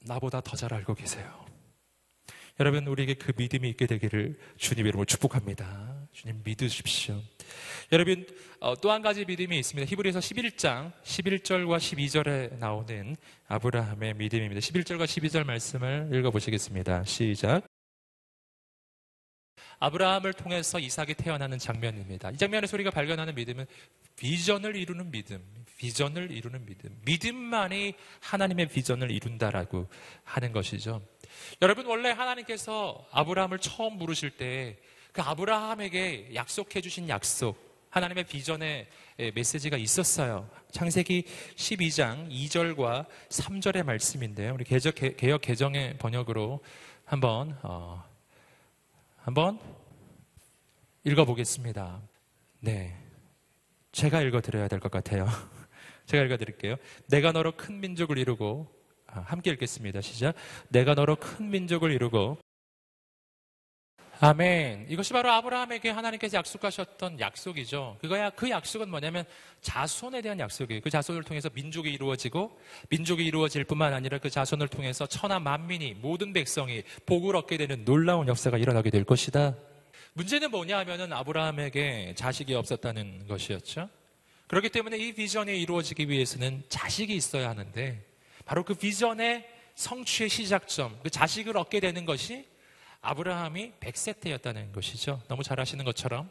나보다 0.00 0.40
더 0.40 0.56
잘 0.56 0.72
알고 0.72 0.94
계세요. 0.94 1.44
여러분, 2.58 2.86
우리에게 2.86 3.14
그 3.14 3.32
믿음이 3.36 3.68
있게 3.70 3.86
되기를 3.86 4.38
주님 4.56 4.86
이름으로 4.86 5.04
축복합니다. 5.04 6.08
주님 6.12 6.40
믿으십시오. 6.42 7.20
여러분, 7.92 8.26
어, 8.60 8.74
또한 8.80 9.02
가지 9.02 9.26
믿음이 9.26 9.58
있습니다. 9.58 9.86
히브리서 9.90 10.20
11장 10.20 10.92
11절과 11.02 11.76
12절에 11.76 12.56
나오는 12.58 13.14
아브라함의 13.48 14.14
믿음입니다. 14.14 14.60
11절과 14.60 15.04
12절 15.04 15.44
말씀을 15.44 16.08
읽어보시겠습니다. 16.14 17.04
시작. 17.04 17.75
아브라함을 19.78 20.32
통해서 20.32 20.78
이삭이 20.78 21.14
태어나는 21.14 21.58
장면입니다. 21.58 22.30
이 22.30 22.36
장면에서 22.36 22.76
우리가 22.76 22.90
발견하는 22.90 23.34
믿음은 23.34 23.66
비전을 24.16 24.76
이루는 24.76 25.10
믿음, 25.10 25.42
비전을 25.78 26.30
이루는 26.30 26.64
믿음, 26.64 26.98
믿음만이 27.04 27.94
하나님의 28.20 28.68
비전을 28.68 29.10
이룬다라고 29.10 29.88
하는 30.24 30.52
것이죠. 30.52 31.02
여러분 31.60 31.86
원래 31.86 32.10
하나님께서 32.10 33.06
아브라함을 33.12 33.58
처음 33.58 33.98
부르실 33.98 34.30
때 34.30 34.78
그 35.16 35.22
아브라함에게 35.22 36.32
약속해 36.34 36.82
주신 36.82 37.08
약속, 37.08 37.56
하나님의 37.88 38.24
비전의 38.24 38.86
메시지가 39.34 39.78
있었어요. 39.78 40.46
창세기 40.72 41.24
12장 41.56 42.30
2절과 42.30 43.06
3절의 43.30 43.82
말씀인데요. 43.82 44.52
우리 44.52 44.64
개혁 44.64 45.40
개정의 45.40 45.96
번역으로 45.96 46.60
한번 47.06 47.58
어, 47.62 48.04
한번 49.26 49.58
읽어보겠습니다. 51.02 52.00
네. 52.60 52.96
제가 53.90 54.22
읽어드려야 54.22 54.68
될 54.68 54.78
것 54.78 54.88
같아요. 54.92 55.26
제가 56.06 56.22
읽어드릴게요. 56.22 56.76
내가 57.08 57.32
너로 57.32 57.56
큰 57.56 57.80
민족을 57.80 58.18
이루고, 58.18 58.72
아, 59.08 59.18
함께 59.22 59.50
읽겠습니다. 59.50 60.00
시작. 60.00 60.36
내가 60.68 60.94
너로 60.94 61.16
큰 61.16 61.50
민족을 61.50 61.90
이루고, 61.90 62.38
아멘. 64.18 64.86
이것이 64.88 65.12
바로 65.12 65.30
아브라함에게 65.30 65.90
하나님께서 65.90 66.38
약속하셨던 66.38 67.20
약속이죠. 67.20 67.98
그거야, 68.00 68.30
그 68.30 68.48
약속은 68.48 68.88
뭐냐면 68.88 69.26
자손에 69.60 70.22
대한 70.22 70.40
약속이에요. 70.40 70.80
그 70.80 70.88
자손을 70.88 71.22
통해서 71.22 71.50
민족이 71.52 71.92
이루어지고, 71.92 72.58
민족이 72.88 73.24
이루어질 73.26 73.64
뿐만 73.64 73.92
아니라 73.92 74.16
그 74.18 74.30
자손을 74.30 74.68
통해서 74.68 75.06
천하 75.06 75.38
만민이, 75.38 75.94
모든 76.00 76.32
백성이 76.32 76.82
복을 77.04 77.36
얻게 77.36 77.58
되는 77.58 77.84
놀라운 77.84 78.26
역사가 78.26 78.56
일어나게 78.56 78.88
될 78.88 79.04
것이다. 79.04 79.54
문제는 80.14 80.50
뭐냐 80.50 80.78
하면은 80.78 81.12
아브라함에게 81.12 82.14
자식이 82.16 82.54
없었다는 82.54 83.26
것이었죠. 83.28 83.90
그렇기 84.46 84.70
때문에 84.70 84.96
이 84.96 85.12
비전이 85.12 85.60
이루어지기 85.60 86.08
위해서는 86.08 86.62
자식이 86.70 87.14
있어야 87.14 87.50
하는데, 87.50 88.02
바로 88.46 88.64
그 88.64 88.72
비전의 88.72 89.46
성취의 89.74 90.30
시작점, 90.30 90.98
그 91.02 91.10
자식을 91.10 91.58
얻게 91.58 91.80
되는 91.80 92.06
것이 92.06 92.46
아브라함이 93.06 93.74
100세 93.78 94.20
때였다는 94.20 94.72
것이죠. 94.72 95.22
너무 95.28 95.44
잘 95.44 95.60
아시는 95.60 95.84
것처럼 95.84 96.28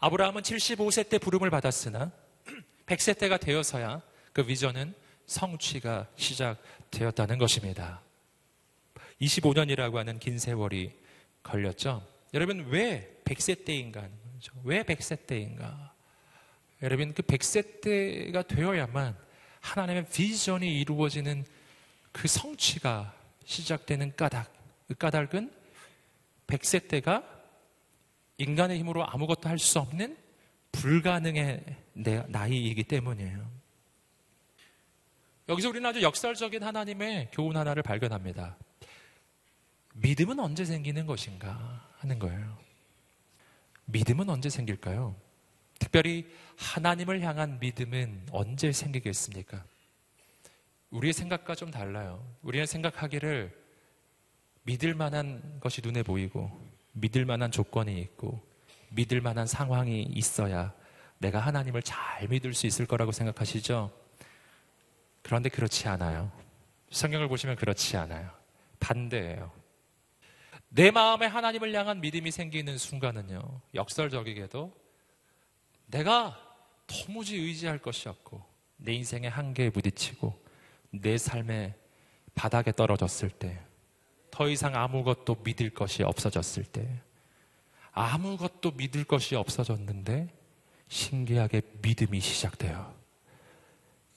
아브라함은 0.00 0.42
75세 0.42 1.08
때 1.08 1.18
부름을 1.18 1.50
받았으나 1.50 2.10
100세 2.86 3.16
때가 3.16 3.36
되어서야 3.36 4.02
그 4.32 4.44
비전은 4.44 4.92
성취가 5.26 6.08
시작되었다는 6.16 7.38
것입니다. 7.38 8.00
25년이라고 9.20 9.94
하는 9.94 10.18
긴 10.18 10.38
세월이 10.38 10.92
걸렸죠. 11.44 12.04
여러분 12.34 12.66
왜 12.70 13.20
100세 13.24 13.64
때인가 13.64 14.02
하는 14.02 14.14
거죠. 14.34 14.52
왜 14.64 14.82
100세 14.82 15.26
때인가? 15.28 15.94
여러분 16.82 17.14
그 17.14 17.22
100세 17.22 17.80
때가 17.80 18.42
되어야만 18.42 19.16
하나님의 19.60 20.06
비전이 20.10 20.80
이루어지는 20.80 21.44
그 22.10 22.26
성취가 22.26 23.14
시작되는 23.44 24.16
까닭. 24.16 24.52
그 24.88 24.94
까닭은 24.94 25.65
100세 26.46 26.88
때가 26.88 27.24
인간의 28.38 28.78
힘으로 28.78 29.06
아무것도 29.06 29.48
할 29.48 29.58
수 29.58 29.78
없는 29.78 30.16
불가능의 30.72 31.64
나이이기 32.28 32.84
때문이에요. 32.84 33.50
여기서 35.48 35.68
우리는 35.70 35.88
아주 35.88 36.02
역설적인 36.02 36.62
하나님의 36.62 37.30
교훈 37.32 37.56
하나를 37.56 37.82
발견합니다. 37.82 38.56
믿음은 39.94 40.38
언제 40.38 40.64
생기는 40.64 41.06
것인가 41.06 41.88
하는 41.98 42.18
거예요. 42.18 42.58
믿음은 43.86 44.28
언제 44.28 44.50
생길까요? 44.50 45.16
특별히 45.78 46.26
하나님을 46.58 47.22
향한 47.22 47.58
믿음은 47.60 48.26
언제 48.32 48.72
생기겠습니까? 48.72 49.64
우리의 50.90 51.12
생각과 51.12 51.54
좀 51.54 51.70
달라요. 51.70 52.22
우리는 52.42 52.66
생각하기를 52.66 53.65
믿을 54.66 54.94
만한 54.94 55.58
것이 55.60 55.80
눈에 55.80 56.02
보이고 56.02 56.50
믿을 56.92 57.24
만한 57.24 57.52
조건이 57.52 57.98
있고 58.00 58.44
믿을 58.90 59.20
만한 59.20 59.46
상황이 59.46 60.02
있어야 60.02 60.74
내가 61.18 61.38
하나님을 61.38 61.82
잘 61.82 62.28
믿을 62.28 62.52
수 62.52 62.66
있을 62.66 62.84
거라고 62.84 63.12
생각하시죠? 63.12 63.90
그런데 65.22 65.48
그렇지 65.48 65.88
않아요. 65.88 66.30
성경을 66.90 67.28
보시면 67.28 67.56
그렇지 67.56 67.96
않아요. 67.96 68.30
반대예요. 68.80 69.52
내 70.68 70.90
마음에 70.90 71.26
하나님을 71.26 71.72
향한 71.74 72.00
믿음이 72.00 72.30
생기는 72.30 72.76
순간은요, 72.76 73.60
역설적이게도 73.74 74.76
내가 75.86 76.38
도무지 76.86 77.36
의지할 77.36 77.78
것이 77.78 78.08
없고, 78.08 78.44
내 78.76 78.92
인생의 78.92 79.30
한계에 79.30 79.70
부딪히고, 79.70 80.44
내 80.90 81.16
삶의 81.16 81.74
바닥에 82.34 82.72
떨어졌을 82.72 83.30
때, 83.30 83.65
더 84.36 84.50
이상 84.50 84.76
아무것도 84.76 85.38
믿을 85.42 85.70
것이 85.70 86.02
없어졌을 86.02 86.62
때, 86.62 86.86
아무것도 87.92 88.72
믿을 88.72 89.04
것이 89.04 89.34
없어졌는데, 89.34 90.28
신기하게 90.88 91.62
믿음이 91.80 92.20
시작돼요. 92.20 92.94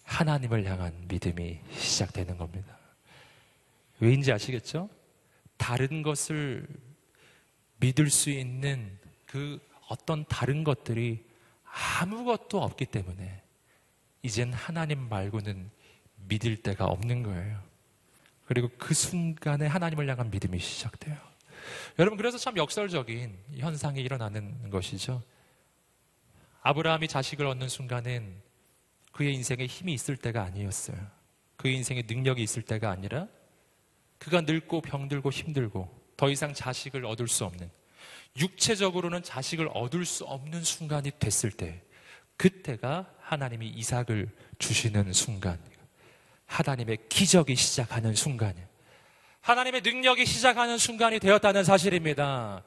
하나님을 0.03 0.65
향한 0.65 1.05
믿음이 1.07 1.61
시작되는 1.71 2.37
겁니다. 2.37 2.77
왜인지 4.01 4.33
아시겠죠? 4.33 4.89
다른 5.55 6.01
것을 6.01 6.67
믿을 7.77 8.09
수 8.09 8.29
있는 8.29 8.99
그 9.25 9.65
어떤 9.87 10.25
다른 10.25 10.65
것들이 10.65 11.25
아무것도 12.01 12.61
없기 12.61 12.87
때문에 12.87 13.41
이젠 14.23 14.51
하나님 14.51 14.99
말고는 15.07 15.71
믿을 16.27 16.57
데가 16.57 16.87
없는 16.87 17.23
거예요. 17.23 17.68
그리고 18.49 18.67
그 18.79 18.95
순간에 18.95 19.67
하나님을 19.67 20.09
향한 20.09 20.31
믿음이 20.31 20.57
시작돼요. 20.57 21.15
여러분, 21.99 22.17
그래서 22.17 22.39
참 22.39 22.57
역설적인 22.57 23.37
현상이 23.57 24.01
일어나는 24.01 24.71
것이죠. 24.71 25.21
아브라함이 26.63 27.07
자식을 27.09 27.45
얻는 27.45 27.69
순간엔 27.69 28.41
그의 29.11 29.35
인생에 29.35 29.67
힘이 29.67 29.93
있을 29.93 30.17
때가 30.17 30.41
아니었어요. 30.41 30.97
그의 31.57 31.75
인생에 31.75 32.05
능력이 32.07 32.41
있을 32.41 32.63
때가 32.63 32.89
아니라 32.89 33.27
그가 34.17 34.41
늙고 34.41 34.81
병들고 34.81 35.29
힘들고 35.29 36.13
더 36.17 36.31
이상 36.31 36.51
자식을 36.51 37.05
얻을 37.05 37.27
수 37.27 37.45
없는 37.45 37.69
육체적으로는 38.35 39.21
자식을 39.21 39.69
얻을 39.75 40.05
수 40.05 40.25
없는 40.25 40.63
순간이 40.63 41.11
됐을 41.19 41.51
때 41.51 41.83
그때가 42.35 43.13
하나님이 43.19 43.69
이삭을 43.69 44.27
주시는 44.57 45.13
순간 45.13 45.59
하나님의 46.49 46.97
기적이 47.07 47.55
시작하는 47.55 48.15
순간이에요. 48.15 48.67
하나님의 49.41 49.81
능력이 49.81 50.25
시작하는 50.25 50.77
순간이 50.77 51.19
되었다는 51.19 51.63
사실입니다. 51.63 52.63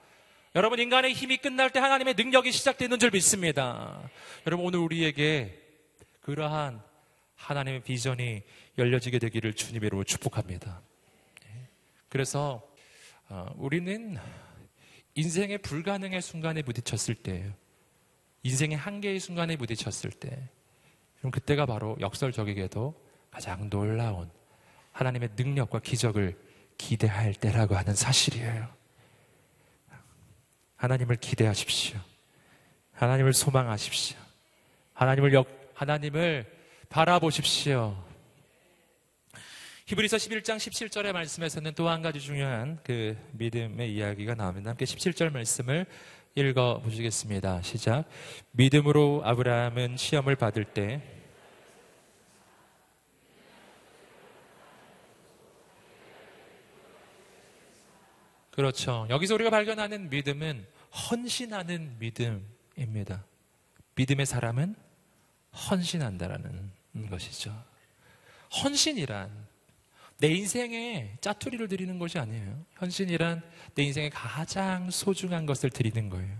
여러분 0.55 0.78
인간의 0.78 1.12
힘이 1.12 1.37
끝날 1.37 1.70
때 1.70 1.80
하나님의 1.80 2.14
능력이 2.14 2.53
시작되는 2.53 2.99
줄 2.99 3.11
믿습니다. 3.11 4.09
여러분 4.47 4.66
오늘 4.66 4.78
우리에게 4.78 5.59
그러한 6.20 6.83
하나님의 7.37 7.83
비전이 7.83 8.43
열려지게 8.78 9.18
되기를 9.18 9.55
주님의 9.55 9.89
이름으로 9.89 10.05
축복합니다. 10.05 10.80
그래서 12.09 12.62
어, 13.28 13.53
우리는 13.57 14.16
인생의 15.14 15.59
불가능의 15.59 16.22
순간에 16.22 16.62
부딪혔을 16.62 17.14
때, 17.16 17.53
인생의 18.43 18.76
한계의 18.76 19.18
순간에 19.18 19.57
부딪혔을 19.57 20.11
때, 20.11 20.49
그럼 21.18 21.30
그때가 21.30 21.66
바로 21.66 21.97
역설적이게도 22.01 23.11
가장 23.33 23.68
놀라운 23.70 24.30
하나님의 24.93 25.30
능력과 25.37 25.80
기적을 25.80 26.39
기대할 26.76 27.35
때라고 27.35 27.74
하는 27.74 27.95
사실이에요. 27.95 28.68
하나님을 30.76 31.16
기대하십시오. 31.16 31.99
하나님을 32.93 33.33
소망하십시오. 33.33 34.18
하나님을 34.95 35.33
역, 35.33 35.49
하나님을 35.74 36.45
바라보십시오. 36.91 37.97
히브리서 39.87 40.16
11장 40.18 40.57
17절의 40.57 41.12
말씀에서는 41.12 41.72
또 41.74 41.89
한 41.89 42.03
가지 42.03 42.20
중요한 42.20 42.78
그 42.85 43.16
믿음의 43.33 43.95
이야기가 43.95 44.35
나옵니다. 44.35 44.70
함께 44.70 44.85
17절 44.85 45.33
말씀을 45.33 45.87
읽어 46.35 46.80
보시겠습니다. 46.83 47.62
시작. 47.62 48.05
믿음으로 48.53 49.22
아브라함은 49.24 49.97
시험을 49.97 50.37
받을 50.37 50.64
때 50.64 51.22
그렇죠. 58.53 59.07
여기서 59.11 59.34
우리가 59.34 59.50
발견하는 59.50 60.11
믿음은 60.11 60.66
헌신하는 61.11 61.98
믿음입니다. 61.98 63.24
믿음의 63.94 64.26
사람은 64.26 64.74
헌신한다라는 65.70 66.70
것이죠. 67.11 67.64
헌신이란 68.62 69.30
내 70.18 70.28
인생에 70.28 71.16
짜투리를 71.20 71.66
드리는 71.68 71.98
것이 71.98 72.18
아니에요. 72.18 72.64
헌신이란 72.80 73.42
내 73.74 73.82
인생에 73.84 74.11
가장 74.11 74.90
소중한 74.90 75.46
것을 75.46 75.70
드리는 75.70 76.09
거예요. 76.11 76.36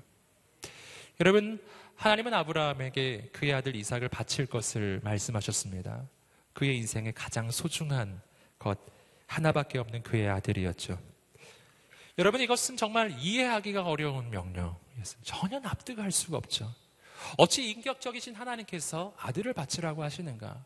여러분, 1.21 1.63
하나님은 1.97 2.35
아브라함에게 2.35 3.31
그의 3.33 3.55
아들 3.55 3.75
이삭을 3.75 4.09
바칠 4.09 4.47
것을 4.47 5.01
말씀하셨습니다. 5.03 6.07
그의 6.53 6.77
인생에 6.77 7.13
가장 7.13 7.51
소중한 7.51 8.21
것 8.59 8.79
하나밖에 9.27 9.79
없는 9.79 10.03
그의 10.03 10.29
아들이었죠. 10.29 11.12
여러분, 12.19 12.41
이것은 12.41 12.77
정말 12.77 13.11
이해하기가 13.19 13.83
어려운 13.85 14.31
명령이었습니다. 14.31 15.23
전혀 15.23 15.61
납득할 15.61 16.13
수가 16.13 16.37
없죠. 16.37 16.73
어찌 17.39 17.71
인격적이신 17.71 18.35
하나님께서 18.35 19.15
아들을 19.19 19.53
바치라고 19.53 20.03
하시는가? 20.03 20.65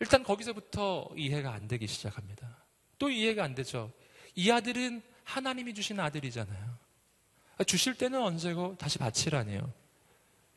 일단 0.00 0.22
거기서부터 0.22 1.10
이해가 1.16 1.52
안 1.52 1.66
되기 1.66 1.86
시작합니다. 1.86 2.64
또 2.98 3.10
이해가 3.10 3.42
안 3.42 3.54
되죠. 3.54 3.92
이 4.34 4.50
아들은 4.50 5.02
하나님이 5.24 5.74
주신 5.74 5.98
아들이잖아요. 5.98 6.78
주실 7.66 7.96
때는 7.96 8.22
언제고 8.22 8.76
다시 8.78 8.98
바치라니요. 8.98 9.72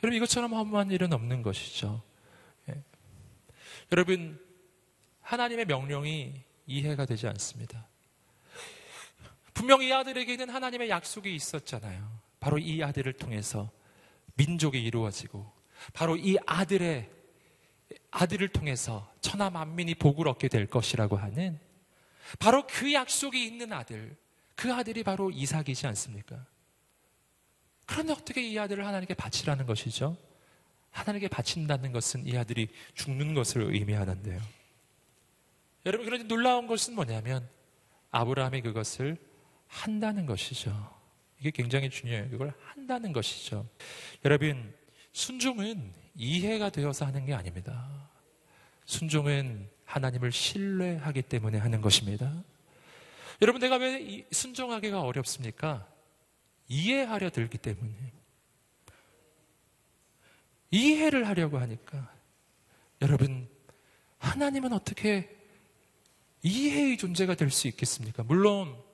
여러분 0.04 0.18
이것처럼 0.18 0.54
허무한 0.54 0.92
일은 0.92 1.14
없는 1.14 1.42
것이죠. 1.42 2.02
예. 2.70 2.84
여러분 3.92 4.40
하나님의 5.22 5.66
명령이 5.66 6.44
이해가 6.68 7.06
되지 7.06 7.28
않습니다. 7.28 7.88
분명히 9.62 9.90
이 9.90 9.94
아들에게는 9.94 10.50
하나님의 10.50 10.90
약속이 10.90 11.36
있었잖아요. 11.36 12.20
바로 12.40 12.58
이 12.58 12.82
아들을 12.82 13.14
통해서 13.14 13.70
민족이 14.34 14.82
이루어지고 14.82 15.54
바로 15.94 16.18
이 16.18 16.36
아들의 16.48 17.08
아들을 18.10 18.48
통해서 18.48 19.14
천하 19.22 19.52
만민이 19.52 19.96
복을 19.96 20.28
얻게 20.28 20.48
될 20.48 20.66
것이라고 20.66 21.16
하는 21.16 21.60
바로 22.40 22.66
그 22.66 22.92
약속이 22.92 23.46
있는 23.46 23.72
아들, 23.72 24.18
그 24.56 24.74
아들이 24.74 25.04
바로 25.04 25.30
이삭이지 25.30 25.86
않습니까? 25.86 26.44
그런데 27.86 28.14
어떻게 28.14 28.42
이 28.42 28.58
아들을 28.58 28.84
하나님께 28.84 29.14
바치라는 29.14 29.68
것이죠? 29.68 30.18
하나님께 30.90 31.28
바친다는 31.28 31.92
것은 31.92 32.26
이 32.26 32.36
아들이 32.36 32.68
죽는 32.96 33.36
것을 33.36 33.62
의미하는데요. 33.62 34.42
여러분, 35.86 36.06
그런데 36.08 36.28
놀라운 36.28 36.66
것은 36.66 36.96
뭐냐면 36.96 37.48
아브라함이 38.10 38.64
그것을 38.64 39.30
한다는 39.72 40.26
것이죠. 40.26 41.00
이게 41.40 41.50
굉장히 41.50 41.90
중요해요. 41.90 42.30
그걸 42.30 42.54
한다는 42.66 43.14
것이죠. 43.14 43.68
여러분, 44.26 44.76
순종은 45.14 45.94
이해가 46.14 46.70
되어서 46.70 47.06
하는 47.06 47.26
게 47.26 47.34
아닙니다. 47.34 48.10
순종은 48.86 49.70
하나님을 49.86 50.32
신뢰하기 50.32 51.22
때문에 51.24 51.58
하는 51.58 51.82
것입니다. 51.82 52.44
여러분, 53.42 53.62
내가 53.62 53.78
왜 53.78 54.28
순종하기가 54.32 55.02
어렵습니까? 55.02 55.88
이해하려 56.68 57.30
들기 57.30 57.58
때문에. 57.58 58.14
이해를 60.70 61.28
하려고 61.28 61.60
하니까. 61.60 62.14
여러분, 63.02 63.50
하나님은 64.20 64.74
어떻게 64.74 65.38
이해의 66.44 66.98
존재가 66.98 67.36
될 67.36 67.50
수 67.50 67.68
있겠습니까? 67.70 68.24
물론, 68.24 68.91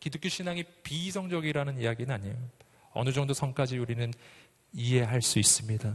기독교 0.00 0.30
신앙이 0.30 0.64
비이성적이라는 0.82 1.78
이야기는 1.78 2.14
아니에요. 2.14 2.36
어느 2.92 3.12
정도 3.12 3.34
성까지 3.34 3.76
우리는 3.78 4.12
이해할 4.72 5.20
수 5.20 5.38
있습니다. 5.38 5.94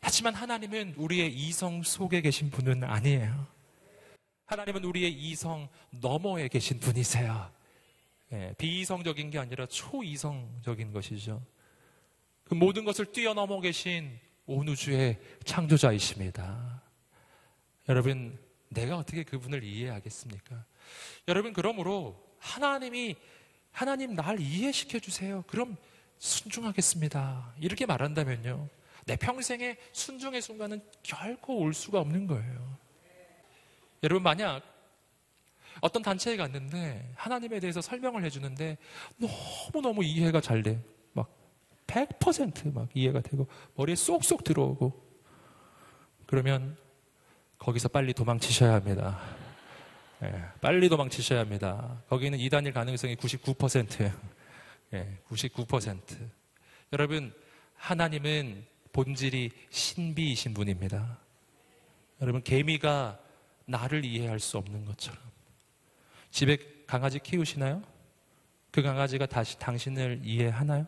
하지만 0.00 0.34
하나님은 0.34 0.94
우리의 0.96 1.34
이성 1.34 1.82
속에 1.82 2.20
계신 2.20 2.50
분은 2.50 2.84
아니에요. 2.84 3.46
하나님은 4.46 4.84
우리의 4.84 5.12
이성 5.12 5.68
너머에 5.90 6.48
계신 6.48 6.78
분이세요. 6.78 7.50
예, 8.32 8.54
비이성적인 8.58 9.30
게 9.30 9.38
아니라 9.38 9.66
초이성적인 9.66 10.92
것이죠. 10.92 11.42
그 12.44 12.54
모든 12.54 12.84
것을 12.84 13.06
뛰어넘어 13.06 13.60
계신 13.60 14.18
온 14.46 14.68
우주의 14.68 15.18
창조자이십니다. 15.44 16.82
여러분, 17.88 18.38
내가 18.68 18.98
어떻게 18.98 19.24
그분을 19.24 19.64
이해하겠습니까? 19.64 20.64
여러분, 21.28 21.52
그러므로 21.52 22.22
하나님이, 22.44 23.16
하나님 23.72 24.14
날 24.14 24.38
이해시켜 24.38 24.98
주세요. 24.98 25.42
그럼 25.46 25.76
순종하겠습니다. 26.18 27.54
이렇게 27.58 27.86
말한다면요. 27.86 28.68
내 29.06 29.16
평생의 29.16 29.78
순종의 29.92 30.42
순간은 30.42 30.82
결코 31.02 31.58
올 31.58 31.72
수가 31.72 32.00
없는 32.00 32.26
거예요. 32.26 32.78
여러분, 34.02 34.22
만약 34.22 34.62
어떤 35.80 36.02
단체에 36.02 36.36
갔는데 36.36 37.12
하나님에 37.16 37.60
대해서 37.60 37.80
설명을 37.80 38.24
해주는데 38.24 38.76
너무너무 39.16 40.04
이해가 40.04 40.40
잘 40.40 40.62
돼. 40.62 40.82
막 41.12 41.34
100%막 41.86 42.88
이해가 42.94 43.22
되고 43.22 43.48
머리에 43.74 43.96
쏙쏙 43.96 44.44
들어오고 44.44 45.02
그러면 46.26 46.76
거기서 47.58 47.88
빨리 47.88 48.12
도망치셔야 48.12 48.74
합니다. 48.74 49.43
예, 50.24 50.42
빨리 50.60 50.88
도망치셔야 50.88 51.40
합니다. 51.40 52.02
거기는 52.08 52.38
이단일 52.38 52.72
가능성이 52.72 53.14
99%예요. 53.16 54.12
예, 54.94 55.18
99%. 55.28 56.16
여러분, 56.92 57.34
하나님은 57.76 58.64
본질이 58.92 59.50
신비이신 59.68 60.54
분입니다. 60.54 61.18
여러분, 62.22 62.42
개미가 62.42 63.20
나를 63.66 64.04
이해할 64.04 64.40
수 64.40 64.56
없는 64.56 64.86
것처럼. 64.86 65.20
집에 66.30 66.56
강아지 66.86 67.18
키우시나요? 67.18 67.82
그 68.70 68.82
강아지가 68.82 69.26
다시 69.26 69.58
당신을 69.58 70.20
이해하나요? 70.24 70.86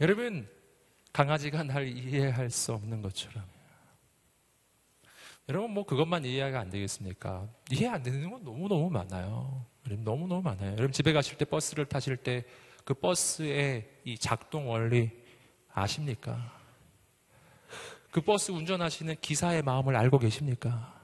여러분, 0.00 0.48
강아지가 1.12 1.64
날 1.64 1.86
이해할 1.86 2.50
수 2.50 2.72
없는 2.72 3.02
것처럼. 3.02 3.57
여러분, 5.48 5.72
뭐 5.72 5.84
그것만 5.84 6.24
이해가 6.24 6.60
안 6.60 6.70
되겠습니까? 6.70 7.48
이해 7.70 7.86
안 7.88 8.02
되는 8.02 8.30
건 8.30 8.44
너무너무 8.44 8.90
많아요. 8.90 9.64
여러분, 9.86 10.04
너무너무 10.04 10.42
많아요. 10.42 10.72
여러분, 10.72 10.92
집에 10.92 11.12
가실 11.12 11.38
때 11.38 11.44
버스를 11.44 11.86
타실 11.86 12.16
때 12.16 12.44
그 12.88 12.94
버스의 12.94 13.86
이 14.04 14.16
작동 14.16 14.70
원리 14.70 15.10
아십니까? 15.74 16.58
그 18.10 18.22
버스 18.22 18.50
운전하시는 18.50 19.14
기사의 19.20 19.60
마음을 19.60 19.94
알고 19.94 20.18
계십니까? 20.18 20.98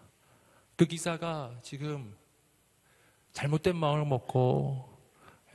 그 0.76 0.86
기사가 0.86 1.52
지금 1.60 2.16
잘못된 3.34 3.76
마음을 3.76 4.06
먹고 4.06 4.98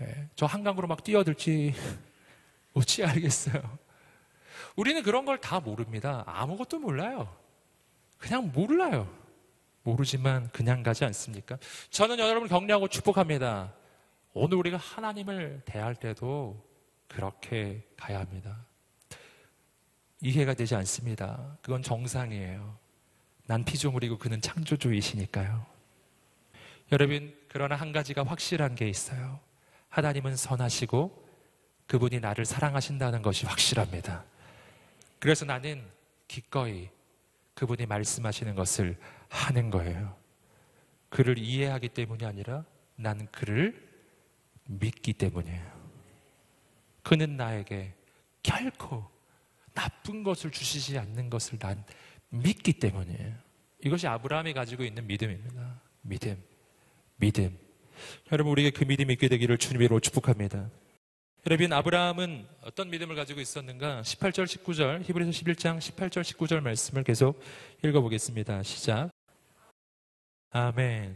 예, 0.02 0.30
저 0.36 0.46
한강으로 0.46 0.88
막 0.88 1.04
뛰어들지 1.04 1.74
어찌 2.76 3.04
알겠어요. 3.04 3.60
우리는 4.76 5.02
그런 5.02 5.26
걸 5.26 5.40
다 5.42 5.60
모릅니다. 5.60 6.24
아무것도 6.28 6.78
몰라요. 6.78 7.36
그냥 8.20 8.52
몰라요. 8.54 9.10
모르지만 9.84 10.50
그냥 10.52 10.84
가지 10.84 11.06
않습니까? 11.06 11.58
저는 11.90 12.20
여러분을 12.20 12.50
격려하고 12.50 12.88
축복합니다. 12.90 13.74
오늘 14.34 14.58
우리가 14.58 14.78
하나님을 14.78 15.62
대할 15.66 15.96
때도 15.96 16.64
그렇게 17.08 17.82
가야 17.98 18.20
합니다. 18.20 18.66
이해가 20.22 20.54
되지 20.54 20.76
않습니다. 20.76 21.58
그건 21.62 21.82
정상이에요. 21.82 22.78
난 23.48 23.64
피조물이고 23.64 24.18
그는 24.20 24.42
창조주이시니까요. 24.42 25.66
여러분, 26.92 27.36
그러나 27.48 27.76
한 27.76 27.92
가지가 27.92 28.24
확실한 28.24 28.76
게 28.76 28.88
있어요. 28.88 29.40
하나님은 29.90 30.36
선하시고 30.36 31.28
그분이 31.88 32.20
나를 32.20 32.46
사랑하신다는 32.46 33.22
것이 33.22 33.46
확실합니다. 33.48 34.24
그래서 35.18 35.46
나는 35.46 35.84
기꺼이 36.28 36.90
그분이 37.60 37.88
말씀하시는 37.88 38.56
것을 38.56 38.98
하는 39.28 39.70
거예요. 39.70 40.16
그를 41.10 41.38
이해하기 41.38 41.90
때문이 41.90 42.24
아니라 42.24 42.64
난 42.96 43.28
그를 43.34 43.86
믿기 44.64 45.12
때문이에요. 45.12 45.80
그는 47.04 47.36
나에게 47.36 47.96
결코 48.44 49.06
나쁜 49.74 50.24
것을 50.24 50.52
주시지 50.52 50.98
않는 51.00 51.30
것을 51.30 51.60
난 51.60 51.84
믿기 52.30 52.72
때문이에요. 52.72 53.36
이것이 53.84 54.08
아브라함이 54.08 54.54
가지고 54.54 54.86
있는 54.86 55.06
믿음입니다. 55.06 55.82
믿음. 56.04 56.42
믿음. 57.18 57.58
여러분, 58.32 58.54
우리에게 58.54 58.72
그 58.72 58.86
믿음이 58.86 59.14
있게 59.16 59.28
되기를 59.28 59.58
주님으로 59.58 60.00
축복합니다. 60.00 60.70
여러분, 61.46 61.72
아브라함은 61.72 62.48
어떤 62.64 62.90
믿음을 62.90 63.16
가지고 63.16 63.40
있었는가? 63.40 64.02
18절, 64.02 64.44
19절, 64.44 65.04
히브리서 65.04 65.32
11장 65.32 65.78
18절, 65.80 66.22
19절 66.22 66.60
말씀을 66.60 67.06
계속 67.06 67.42
읽어보겠습니다. 67.82 68.62
시작. 68.64 69.10
아멘. 70.52 71.16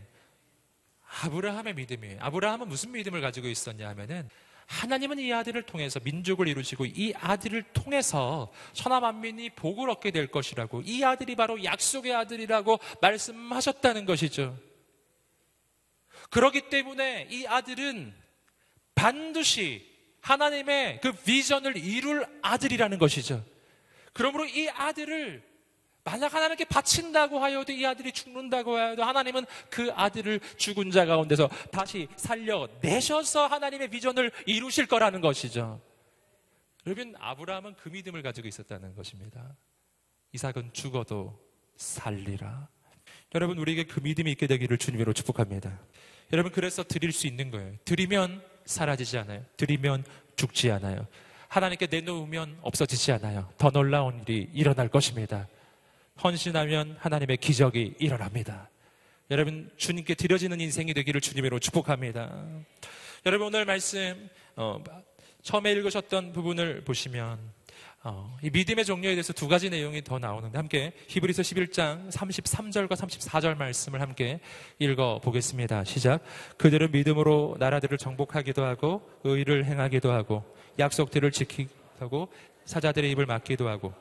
아브라함의 1.24 1.74
믿음이에요. 1.76 2.20
아브라함은 2.22 2.70
무슨 2.70 2.94
믿음을 2.94 3.20
가지고 3.20 3.50
있었냐 3.50 3.90
하면은 3.90 4.30
하나님은 4.66 5.20
이 5.20 5.34
아들을 5.34 5.62
통해서 5.64 6.00
민족을 6.02 6.48
이루시고 6.48 6.86
이 6.86 7.14
아들을 7.18 7.62
통해서 7.74 8.50
천하 8.72 9.02
만민이 9.02 9.50
복을 9.52 9.90
얻게 9.90 10.12
될 10.12 10.28
것이라고 10.28 10.84
이 10.86 11.04
아들이 11.04 11.36
바로 11.36 11.62
약속의 11.62 12.16
아들이라고 12.16 12.80
말씀하셨다는 13.02 14.06
것이죠. 14.06 14.58
그렇기 16.30 16.70
때문에 16.70 17.28
이 17.30 17.46
아들은 17.46 18.16
반드시 18.96 19.93
하나님의 20.24 21.02
그 21.02 21.12
비전을 21.12 21.78
이룰 21.78 22.26
아들이라는 22.42 22.98
것이죠. 22.98 23.44
그러므로 24.14 24.46
이 24.46 24.70
아들을 24.70 25.44
만약 26.06 26.34
하나님께 26.34 26.66
바친다고 26.66 27.40
하여도 27.40 27.72
이 27.72 27.86
아들이 27.86 28.12
죽는다고 28.12 28.76
하여도 28.76 29.04
하나님은 29.04 29.46
그 29.70 29.92
아들을 29.94 30.40
죽은 30.58 30.92
자 30.92 31.06
가운데서 31.06 31.50
다시 31.72 32.08
살려내셔서 32.16 33.48
하나님의 33.48 33.90
비전을 33.90 34.32
이루실 34.46 34.88
거라는 34.88 35.22
것이죠. 35.22 35.82
여러분, 36.86 37.16
아브라함은 37.18 37.76
그 37.76 37.90
믿음을 37.90 38.22
가지고 38.22 38.48
있었다는 38.48 38.96
것입니다. 38.96 39.56
이삭은 40.34 40.72
죽어도 40.74 41.40
살리라. 41.78 42.68
여러분, 43.36 43.58
우리에게 43.58 43.86
그 43.86 44.02
믿음이 44.02 44.32
있게 44.32 44.48
되기를 44.48 44.78
주님으로 44.78 45.14
축복합니다. 45.14 45.80
여러분, 46.34 46.52
그래서 46.52 46.84
드릴 46.84 47.14
수 47.14 47.28
있는 47.28 47.52
거예요. 47.52 47.78
드리면 47.86 48.53
사라지지 48.66 49.18
않아요. 49.20 49.44
드리면 49.58 50.04
죽지 50.36 50.72
않아요. 50.72 51.08
하나님께 51.48 51.88
내놓으면 51.88 52.58
없어지지 52.62 53.12
않아요. 53.14 53.50
더 53.58 53.70
놀라운 53.70 54.24
일이 54.28 54.50
일어날 54.54 54.88
것입니다. 54.88 55.48
헌신하면 56.24 56.98
하나님의 57.00 57.38
기적이 57.38 57.96
일어납니다. 58.00 58.70
여러분 59.32 59.70
주님께 59.78 60.16
드려지는 60.16 60.60
인생이 60.60 60.94
되기를 60.94 61.22
주님으로 61.22 61.60
축복합니다. 61.60 62.46
여러분 63.26 63.48
오늘 63.48 63.66
말씀 63.66 64.30
어, 64.56 64.84
처음에 65.44 65.72
읽으셨던 65.72 66.34
부분을 66.34 66.84
보시면 66.84 67.40
어, 68.06 68.38
이 68.42 68.50
믿음의 68.50 68.84
종류에 68.84 69.12
대해서 69.12 69.32
두 69.32 69.48
가지 69.48 69.70
내용이 69.70 70.04
더 70.04 70.20
나오는데 70.20 70.58
함께 70.58 70.92
히브리서 71.08 71.42
11장 71.42 72.12
33절과 72.12 72.98
34절 72.98 73.56
말씀을 73.56 74.02
함께 74.02 74.42
읽어 74.78 75.22
보겠습니다. 75.24 75.86
시작. 75.86 76.22
그들은 76.58 76.92
믿음으로 76.92 77.56
나라들을 77.60 77.98
정복하기도 77.98 78.66
하고 78.66 79.10
의를 79.24 79.64
행하기도 79.64 80.12
하고 80.12 80.44
약속들을 80.80 81.32
지키기도 81.32 81.74
하고 82.00 82.28
사자들의 82.66 83.10
입을 83.12 83.26
막기도 83.26 83.70
하고 83.70 83.94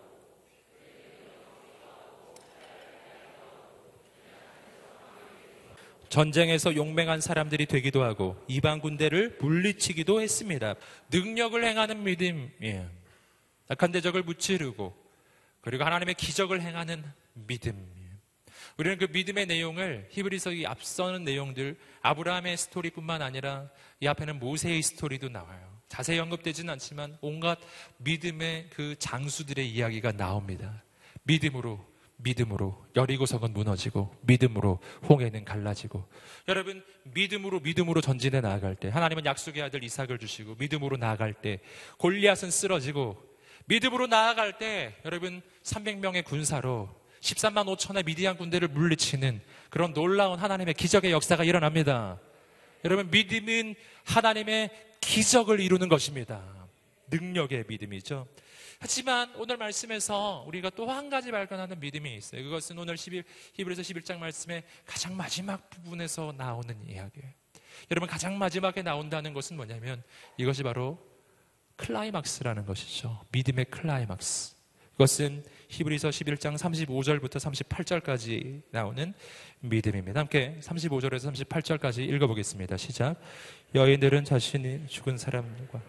전쟁에서 6.09 6.75
용맹한 6.75 7.21
사람들이 7.21 7.67
되기도 7.67 8.03
하고 8.03 8.37
이방 8.49 8.81
군대를 8.81 9.39
물리치기도 9.41 10.21
했습니다. 10.21 10.75
능력을 11.13 11.65
행하는 11.65 12.03
믿음이에요. 12.03 13.02
악한 13.73 13.91
대적을 13.93 14.23
무찌르고 14.23 14.95
그리고 15.63 15.85
하나님의 15.85 16.15
기적을 16.15 16.61
행하는 16.61 17.05
믿음. 17.33 17.91
우리는 18.77 18.99
그 18.99 19.07
믿음의 19.11 19.47
내용을 19.47 20.09
히브리서 20.11 20.53
이 20.53 20.67
앞서는 20.67 21.25
내용들 21.25 21.79
아브라함의 22.03 22.57
스토리뿐만 22.57 23.23
아니라 23.23 23.69
이 24.01 24.07
앞에는 24.07 24.39
모세의 24.39 24.83
스토리도 24.83 25.29
나와요. 25.29 25.73
자세히 25.89 26.19
언급되지는 26.19 26.73
않지만 26.75 27.17
온갖 27.21 27.59
믿음의 27.99 28.69
그 28.71 28.95
장수들의 28.99 29.69
이야기가 29.71 30.13
나옵니다. 30.13 30.83
믿음으로 31.25 31.85
믿음으로 32.17 32.87
여리고성은 32.95 33.53
무너지고 33.53 34.15
믿음으로 34.23 34.79
홍해는 35.09 35.45
갈라지고 35.45 36.07
여러분 36.47 36.85
믿음으로 37.05 37.61
믿음으로 37.61 38.01
전진해 38.01 38.41
나아갈 38.41 38.77
때 38.77 38.89
하나님은 38.89 39.25
약속의 39.25 39.63
아들 39.63 39.83
이삭을 39.83 40.19
주시고 40.19 40.55
믿음으로 40.59 40.97
나아갈 40.97 41.35
때 41.35 41.61
골리앗은 41.99 42.51
쓰러지고 42.51 43.32
믿음으로 43.67 44.07
나아갈 44.07 44.59
때 44.59 44.95
여러분 45.05 45.43
300명의 45.63 46.25
군사로 46.25 46.89
13만 47.21 47.67
5천의 47.77 48.05
미디안 48.05 48.37
군대를 48.37 48.69
물리치는 48.69 49.41
그런 49.71 49.93
놀라운 49.93 50.39
하나님의 50.39 50.75
기적의 50.75 51.13
역사가 51.13 51.45
일어납니다. 51.45 52.19
여러분 52.85 53.11
믿음은 53.11 53.75
하나님의 54.05 54.71
기적을 55.01 55.61
이루는 55.61 55.89
것입니다. 55.89 56.43
능력의 57.11 57.65
믿음이죠. 57.69 58.27
하지만 58.81 59.33
오늘 59.37 59.57
말씀에서 59.59 60.45
우리가 60.49 60.71
또 60.71 60.91
한 60.91 61.09
가지 61.09 61.31
발견하는 61.31 61.79
믿음이 61.79 62.17
있어요. 62.17 62.43
그것은 62.43 62.77
오늘 62.79 62.97
11, 62.97 63.23
히브리서 63.55 63.83
11장 63.83 64.19
말씀의 64.19 64.65
가장 64.85 65.17
마지막 65.17 65.71
부분에서 65.71 66.35
나오는 66.37 66.75
이야기예요. 66.89 67.31
여러분 67.91 68.09
가장 68.09 68.37
마지막에 68.39 68.83
나온다는 68.83 69.33
것은 69.33 69.57
뭐냐면 69.57 70.03
이것이 70.37 70.65
바로 70.65 70.99
클라이막스라는 71.77 72.67
것이죠. 72.67 73.21
믿음의 73.33 73.67
클라이막스. 73.67 74.55
그것은 74.93 75.43
히브리서 75.69 76.11
11장 76.11 76.57
35절부터 76.57 77.37
38절까지 77.37 78.63
나오는 78.71 79.15
믿음입니다. 79.61 80.21
함께 80.21 80.59
35절에서 80.61 81.33
38절까지 81.33 82.01
읽어보겠습니다. 82.11 82.77
시작. 82.77 83.17
여인들은 83.75 84.25
자신이 84.25 84.87
죽은 84.87 85.17
사람과 85.17 85.81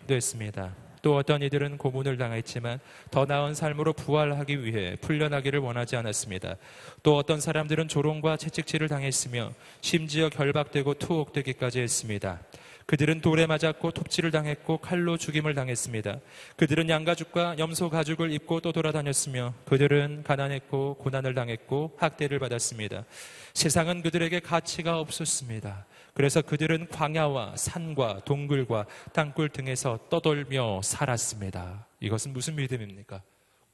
기도했습니다. 0.00 0.74
또 1.02 1.16
어떤 1.16 1.42
이들은 1.42 1.78
고문을 1.78 2.16
당했지만 2.16 2.80
더 3.10 3.24
나은 3.24 3.54
삶으로 3.54 3.92
부활하기 3.92 4.64
위해 4.64 4.96
풀려나기를 5.00 5.60
원하지 5.60 5.96
않았습니다. 5.96 6.56
또 7.02 7.16
어떤 7.16 7.40
사람들은 7.40 7.88
조롱과 7.88 8.36
채찍질을 8.36 8.88
당했으며 8.88 9.52
심지어 9.80 10.28
결박되고 10.28 10.94
투옥되기까지 10.94 11.80
했습니다. 11.80 12.40
그들은 12.88 13.20
돌에 13.20 13.44
맞았고 13.46 13.90
톱질을 13.90 14.30
당했고 14.30 14.78
칼로 14.78 15.18
죽임을 15.18 15.54
당했습니다. 15.54 16.20
그들은 16.56 16.88
양가죽과 16.88 17.56
염소 17.58 17.90
가죽을 17.90 18.32
입고 18.32 18.60
또 18.60 18.72
돌아다녔으며 18.72 19.52
그들은 19.66 20.22
가난했고 20.22 20.94
고난을 20.94 21.34
당했고 21.34 21.98
학대를 21.98 22.38
받았습니다. 22.38 23.04
세상은 23.52 24.00
그들에게 24.00 24.40
가치가 24.40 24.98
없었습니다. 25.00 25.84
그래서 26.14 26.40
그들은 26.40 26.88
광야와 26.88 27.56
산과 27.56 28.22
동굴과 28.24 28.86
땅굴 29.12 29.50
등에서 29.50 29.98
떠돌며 30.08 30.80
살았습니다. 30.82 31.86
이것은 32.00 32.32
무슨 32.32 32.56
믿음입니까? 32.56 33.20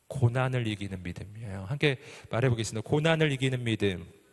고난을 0.08 0.66
이기는 0.66 1.00
믿음이에요. 1.04 1.66
함께 1.68 1.98
말해보겠습니다. 2.30 2.88
고난을 2.90 3.30
이기는 3.30 3.62
믿음. 3.62 4.23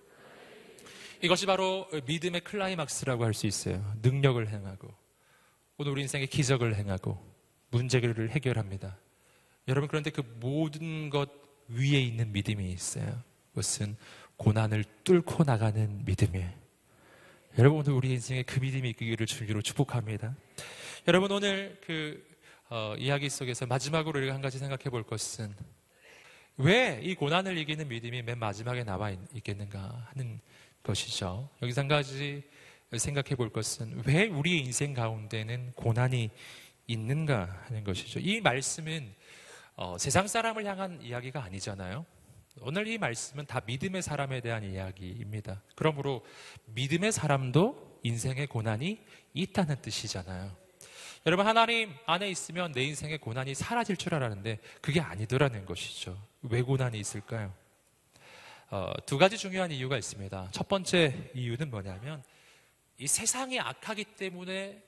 이것이 1.22 1.46
바로 1.46 1.88
믿음의 2.06 2.42
클라이막스라고 2.42 3.24
할 3.24 3.34
수 3.34 3.48
있어요. 3.48 3.94
능력을 4.02 4.48
행하고 4.48 4.94
오늘 5.78 5.92
우리 5.92 6.02
인생의 6.02 6.28
기적을 6.28 6.76
행하고 6.76 7.20
문제를 7.70 8.32
해결합니다. 8.32 8.98
여러분 9.68 9.88
그런데 9.88 10.10
그 10.10 10.22
모든 10.40 11.10
것 11.10 11.30
위에 11.68 12.02
있는 12.02 12.32
믿음이 12.32 12.72
있어요. 12.72 13.22
그것은 13.50 13.96
고난을 14.38 14.84
뚫고 15.04 15.44
나가는 15.44 16.04
믿음이에요. 16.06 16.50
여러분 17.58 17.80
오늘 17.80 17.94
우리 17.94 18.12
인생에 18.12 18.44
그 18.44 18.60
믿음이 18.60 18.90
있기를 18.92 19.26
주기로 19.26 19.62
축복합니다. 19.62 20.36
여러분 21.08 21.32
오늘 21.32 21.80
그 21.86 22.26
어, 22.70 22.96
이야기 22.98 23.30
속에서 23.30 23.66
마지막으로 23.66 24.20
우리가 24.20 24.34
한 24.34 24.42
가지 24.42 24.58
생각해 24.58 24.86
볼 24.86 25.04
것은 25.04 25.54
왜 26.58 27.00
이 27.04 27.16
고난을 27.16 27.58
이기는 27.58 27.88
믿음이 27.88 28.22
맨 28.24 28.38
마지막에 28.40 28.84
나와 28.84 29.10
있, 29.12 29.20
겠는가 29.44 30.08
하는 30.10 30.40
것이죠. 30.84 31.50
여기서 31.62 31.82
한 31.82 31.88
가지 31.88 32.44
생각해 32.96 33.36
볼 33.36 33.52
것은 33.52 34.04
왜 34.06 34.28
우리의 34.28 34.60
인생 34.60 34.94
가운데는 34.94 35.74
고난이 35.76 36.30
있는가 36.88 37.64
하는 37.68 37.84
것이죠. 37.84 38.20
이 38.20 38.42
말씀은 38.42 39.14
어, 39.76 39.98
세상 39.98 40.28
사람을 40.28 40.66
향한 40.66 41.02
이야기가 41.02 41.44
아니잖아요. 41.44 42.06
오늘 42.60 42.88
이 42.88 42.98
말씀은 42.98 43.46
다 43.46 43.62
믿음의 43.66 44.02
사람에 44.02 44.42
대한 44.42 44.64
이야기입니다. 44.64 45.62
그러므로 45.76 46.26
믿음의 46.66 47.14
사람도 47.14 48.00
인생의 48.04 48.48
고난이 48.48 49.00
있다는 49.34 49.82
뜻이잖아요. 49.82 50.52
여러분, 51.26 51.48
하나님 51.48 51.94
안에 52.08 52.30
있으면 52.30 52.72
내 52.74 52.84
인생의 52.84 53.20
고난이 53.20 53.56
사라질 53.56 53.96
줄 53.96 54.14
알았는데 54.16 54.60
그게 54.82 55.00
아니더라는 55.00 55.66
것이죠. 55.66 56.22
왜 56.42 56.62
고난이 56.62 57.00
있을까요? 57.00 57.54
어, 58.72 58.94
두 59.06 59.18
가지 59.18 59.38
중요한 59.38 59.70
이유가 59.70 59.98
있습니다. 59.98 60.48
첫 60.52 60.68
번째 60.70 61.30
이유는 61.36 61.70
뭐냐면 61.70 62.24
이 62.98 63.06
세상이 63.06 63.60
악하기 63.60 64.06
때문에 64.16 64.82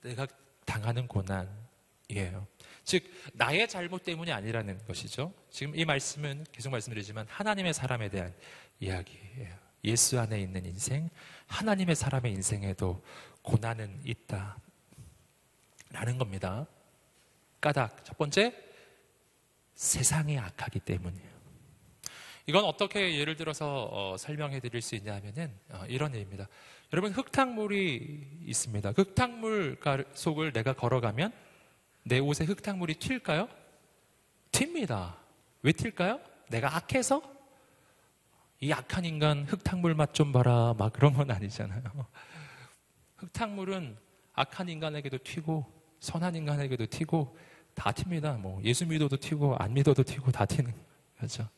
내가 0.00 0.28
당하는 0.64 1.08
고난이에요. 1.08 2.46
즉 2.84 3.02
나의 3.32 3.68
잘못 3.68 4.04
때문이 4.04 4.30
아니라는 4.30 4.78
것이죠. 4.86 5.34
지금 5.50 5.74
이 5.74 5.84
말씀은 5.84 6.46
계속 6.52 6.70
말씀드리지만 6.70 7.26
하나님의 7.28 7.74
사람에 7.74 8.10
대한 8.10 8.32
이야기예요. 8.78 9.56
예수 9.82 10.20
안에 10.20 10.40
있는 10.40 10.64
인생, 10.64 11.10
하나님의 11.48 11.96
사람의 11.96 12.32
인생에도 12.32 13.04
고난은 13.42 14.00
있다. 14.04 14.56
라는 15.90 16.16
겁니다. 16.16 16.64
까닭. 17.60 18.04
첫 18.04 18.16
번째, 18.18 18.54
세상이 19.74 20.38
악하기 20.38 20.78
때문이에요. 20.78 21.35
이건 22.48 22.64
어떻게 22.64 23.18
예를 23.18 23.34
들어서 23.34 23.88
어, 23.90 24.16
설명해 24.16 24.60
드릴 24.60 24.80
수 24.80 24.94
있냐면은 24.94 25.52
어, 25.70 25.84
이런 25.88 26.14
얘기입니다. 26.14 26.46
여러분 26.92 27.12
흙탕물이 27.12 28.42
있습니다. 28.44 28.90
흙탕물 28.96 29.78
속을 30.14 30.52
내가 30.52 30.72
걸어가면 30.72 31.32
내 32.04 32.20
옷에 32.20 32.44
흙탕물이 32.44 32.94
튈까요? 32.96 33.48
튑니다. 34.52 35.16
왜 35.62 35.72
튈까요? 35.72 36.20
내가 36.48 36.76
악해서? 36.76 37.20
이 38.60 38.72
악한 38.72 39.04
인간 39.04 39.44
흙탕물 39.44 39.94
맛 39.94 40.14
좀 40.14 40.30
봐라. 40.32 40.72
막 40.78 40.92
그런 40.92 41.14
건 41.14 41.30
아니잖아요. 41.32 41.82
흙탕물은 43.16 43.98
악한 44.34 44.68
인간에게도 44.68 45.18
튀고 45.24 45.66
선한 45.98 46.36
인간에게도 46.36 46.86
튀고 46.86 47.36
다 47.74 47.90
튑니다. 47.90 48.38
뭐 48.38 48.62
예수 48.62 48.86
믿어도 48.86 49.16
튀고 49.16 49.56
안 49.56 49.74
믿어도 49.74 50.04
튀고 50.04 50.30
다 50.30 50.46
튀는 50.46 50.72
거죠. 51.18 51.48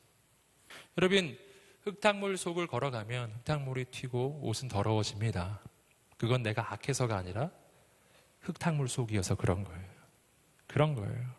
여러분 0.99 1.37
흙탕물 1.83 2.37
속을 2.37 2.67
걸어가면 2.67 3.33
흙탕물이 3.39 3.87
튀고 3.87 4.41
옷은 4.43 4.69
더러워집니다. 4.69 5.61
그건 6.17 6.43
내가 6.43 6.73
악해서가 6.73 7.17
아니라 7.17 7.51
흙탕물 8.41 8.89
속이어서 8.89 9.37
그런 9.37 9.65
거예요. 9.65 9.89
그런 10.67 10.95
거예요. 10.95 11.39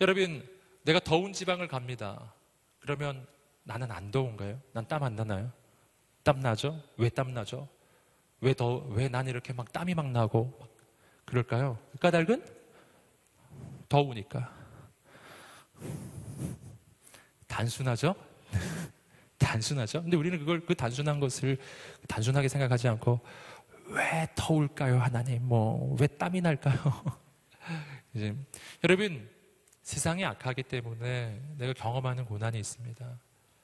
여러분, 0.00 0.46
내가 0.82 1.00
더운 1.00 1.32
지방을 1.32 1.66
갑니다. 1.68 2.32
그러면 2.80 3.26
나는 3.64 3.90
안 3.90 4.10
더운가요? 4.10 4.60
난 4.72 4.86
땀 4.86 5.02
안 5.02 5.16
나나요? 5.16 5.50
땀 6.22 6.40
나죠? 6.40 6.80
왜 6.96 7.08
땀 7.08 7.32
나죠? 7.34 7.68
왜 8.40 8.54
더, 8.54 8.76
왜 8.90 9.08
난 9.08 9.26
이렇게 9.26 9.52
막 9.52 9.72
땀이 9.72 9.94
막 9.94 10.10
나고 10.10 10.58
그럴까요? 11.24 11.78
그 11.92 11.98
까닭은 11.98 12.44
더우니까. 13.88 14.59
단순하죠? 17.50 18.14
단순하죠? 19.38 20.02
근데 20.02 20.16
우리는 20.16 20.38
그걸, 20.38 20.60
그 20.60 20.74
단순한 20.74 21.18
것을 21.20 21.58
단순하게 22.08 22.48
생각하지 22.48 22.88
않고 22.88 23.20
왜 23.88 24.28
더울까요, 24.36 25.00
하나님? 25.00 25.46
뭐, 25.46 25.96
왜 25.98 26.06
땀이 26.06 26.40
날까요? 26.40 26.76
이제 28.14 28.34
여러분 28.84 29.28
세상이 29.82 30.24
악하기 30.24 30.62
때문에 30.62 31.40
내가 31.58 31.72
경험하는 31.72 32.24
고난이 32.24 32.58
있습니다. 32.58 33.18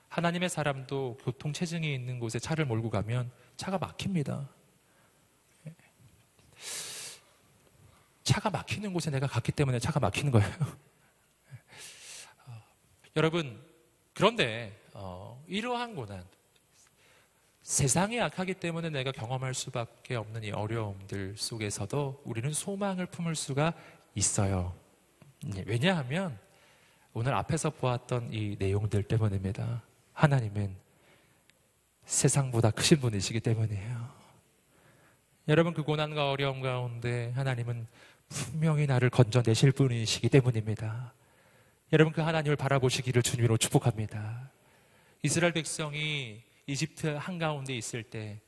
하나님의 0.08 0.48
사람도 0.48 1.18
교통 1.22 1.52
체증이 1.52 1.94
있는 1.94 2.18
곳에 2.18 2.38
차를 2.38 2.64
몰고 2.64 2.90
가면 2.90 3.30
차가 3.56 3.78
막힙니다. 3.78 4.48
차가 8.24 8.50
막히는 8.50 8.92
곳에 8.92 9.10
내가 9.10 9.28
갔기 9.28 9.52
때문에 9.52 9.78
차가 9.78 10.00
막히는 10.00 10.32
거예요. 10.32 10.50
어, 12.46 12.62
여러분, 13.14 13.64
그런데 14.16 14.74
어, 14.94 15.44
이러한 15.46 15.94
고난, 15.94 16.24
세상이 17.60 18.18
악하기 18.18 18.54
때문에 18.54 18.88
내가 18.88 19.12
경험할 19.12 19.52
수밖에 19.52 20.14
없는 20.14 20.42
이 20.42 20.52
어려움들 20.52 21.34
속에서도 21.36 22.22
우리는 22.24 22.50
소망을 22.50 23.04
품을 23.04 23.34
수가 23.34 23.74
있어요. 24.14 24.74
네, 25.44 25.62
왜냐하면 25.66 26.38
오늘 27.12 27.34
앞에서 27.34 27.68
보았던 27.68 28.32
이 28.32 28.56
내용들 28.58 29.02
때문입니다. 29.02 29.82
하나님은 30.14 30.74
세상보다 32.06 32.70
크신 32.70 33.00
분이시기 33.00 33.40
때문이에요. 33.40 34.08
여러분 35.48 35.74
그 35.74 35.82
고난과 35.82 36.30
어려움 36.30 36.62
가운데 36.62 37.32
하나님은 37.34 37.86
분명히 38.30 38.86
나를 38.86 39.10
건져내실 39.10 39.72
분이시기 39.72 40.30
때문입니다. 40.30 41.12
여러분 41.96 42.12
그 42.12 42.20
하나님을 42.20 42.56
바라보시기를 42.56 43.22
주님으로 43.22 43.56
축복합니다. 43.56 44.50
이스라엘 45.22 45.54
백성이 45.54 46.42
이집트 46.66 47.06
한가운데 47.06 47.74
있을 47.74 48.02
때 48.02 48.38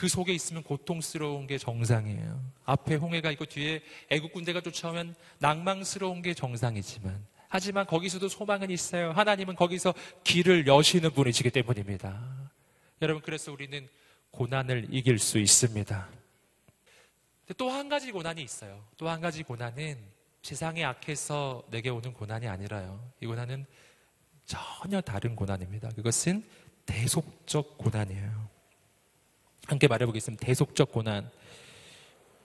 그 0.00 0.08
속에 0.08 0.32
있으면 0.32 0.62
고통스러운 0.62 1.46
게 1.46 1.58
정상이에요. 1.58 2.42
앞에 2.64 2.94
홍해가 2.94 3.30
있고 3.32 3.44
뒤에 3.44 3.82
애국 4.08 4.32
군대가 4.32 4.62
쫓아오면 4.62 5.14
낭망스러운 5.40 6.22
게 6.22 6.32
정상이지만 6.32 7.22
하지만 7.50 7.84
거기서도 7.84 8.28
소망은 8.30 8.70
있어요. 8.70 9.10
하나님은 9.12 9.56
거기서 9.56 9.92
길을 10.24 10.66
여시는 10.66 11.10
분이시기 11.10 11.50
때문입니다. 11.50 12.50
여러분 13.02 13.22
그래서 13.22 13.52
우리는 13.52 13.86
고난을 14.30 14.86
이길 14.90 15.18
수 15.18 15.38
있습니다. 15.38 16.08
또 17.58 17.68
한 17.68 17.90
가지 17.90 18.10
고난이 18.10 18.40
있어요. 18.42 18.82
또 18.96 19.10
한 19.10 19.20
가지 19.20 19.42
고난은 19.42 19.98
세상이 20.42 20.84
악해서 20.84 21.64
내게 21.70 21.90
오는 21.90 22.12
고난이 22.12 22.48
아니라요. 22.48 23.12
이 23.20 23.26
고난은 23.26 23.66
전혀 24.44 25.00
다른 25.00 25.36
고난입니다. 25.36 25.90
그것은 25.90 26.44
대속적 26.86 27.78
고난이에요. 27.78 28.48
함께 29.66 29.86
말해보겠습니다. 29.86 30.44
대속적 30.44 30.90
고난. 30.90 31.30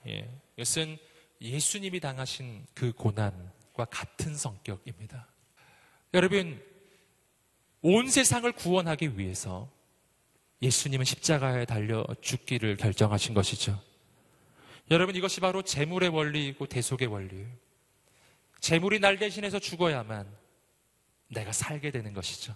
예. 0.08 0.30
이것은 0.58 0.98
예수님이 1.42 2.00
당하신 2.00 2.66
그 2.74 2.92
고난과 2.94 3.86
같은 3.86 4.36
성격입니다. 4.36 5.28
여러분, 6.14 6.64
온 7.82 8.10
세상을 8.10 8.50
구원하기 8.52 9.18
위해서 9.18 9.70
예수님은 10.62 11.06
십자가에 11.06 11.66
달려 11.66 12.06
죽기를 12.22 12.78
결정하신 12.78 13.34
것이죠. 13.34 13.82
여러분, 14.92 15.16
이것이 15.16 15.40
바로 15.40 15.62
재물의 15.62 16.10
원리이고 16.10 16.68
대속의 16.68 17.08
원리예요. 17.08 17.65
재물이 18.66 19.00
날 19.00 19.20
대신해서 19.20 19.60
죽어야만 19.60 20.28
내가 21.28 21.52
살게 21.52 21.92
되는 21.92 22.14
것이죠. 22.14 22.56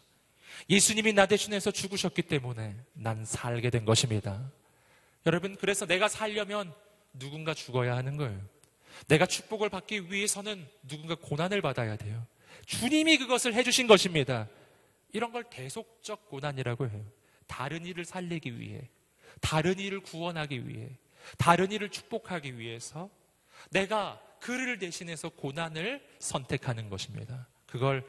예수님이 0.68 1.14
나 1.14 1.28
대신해서 1.28 1.70
죽으셨기 1.70 2.24
때문에 2.24 2.76
난 2.94 3.24
살게 3.26 3.70
된 3.70 3.86
것입니다. 3.86 4.52
여러분, 5.28 5.56
그래서 5.56 5.86
내가 5.86 6.08
살려면 6.08 6.74
누군가 7.14 7.54
죽어야 7.54 7.96
하는 7.96 8.18
거예요. 8.18 8.42
내가 9.08 9.28
축복을 9.28 9.70
받기 9.70 10.12
위해서는 10.12 10.68
누군가 10.88 11.14
고난을 11.14 11.62
받아야 11.62 11.96
돼요. 11.96 12.26
주님이 12.66 13.20
그것을 13.20 13.54
해주신 13.54 13.86
것입니다. 13.86 14.48
이런 15.14 15.32
걸 15.32 15.44
대속적 15.44 16.28
고난이라고 16.28 16.90
해요. 16.90 17.06
다른 17.46 17.86
일을 17.86 18.04
살리기 18.04 18.60
위해, 18.60 18.90
다른 19.42 19.78
일을 19.78 20.00
구원하기 20.00 20.68
위해, 20.68 20.90
다른 21.38 21.72
일을 21.72 21.90
축복하기 21.92 22.58
위해서 22.58 23.12
내가 23.70 24.20
그를 24.40 24.80
대신해서 24.80 25.30
고난을 25.30 26.06
선택하는 26.20 26.90
것입니다. 26.90 27.48
그걸 27.66 28.06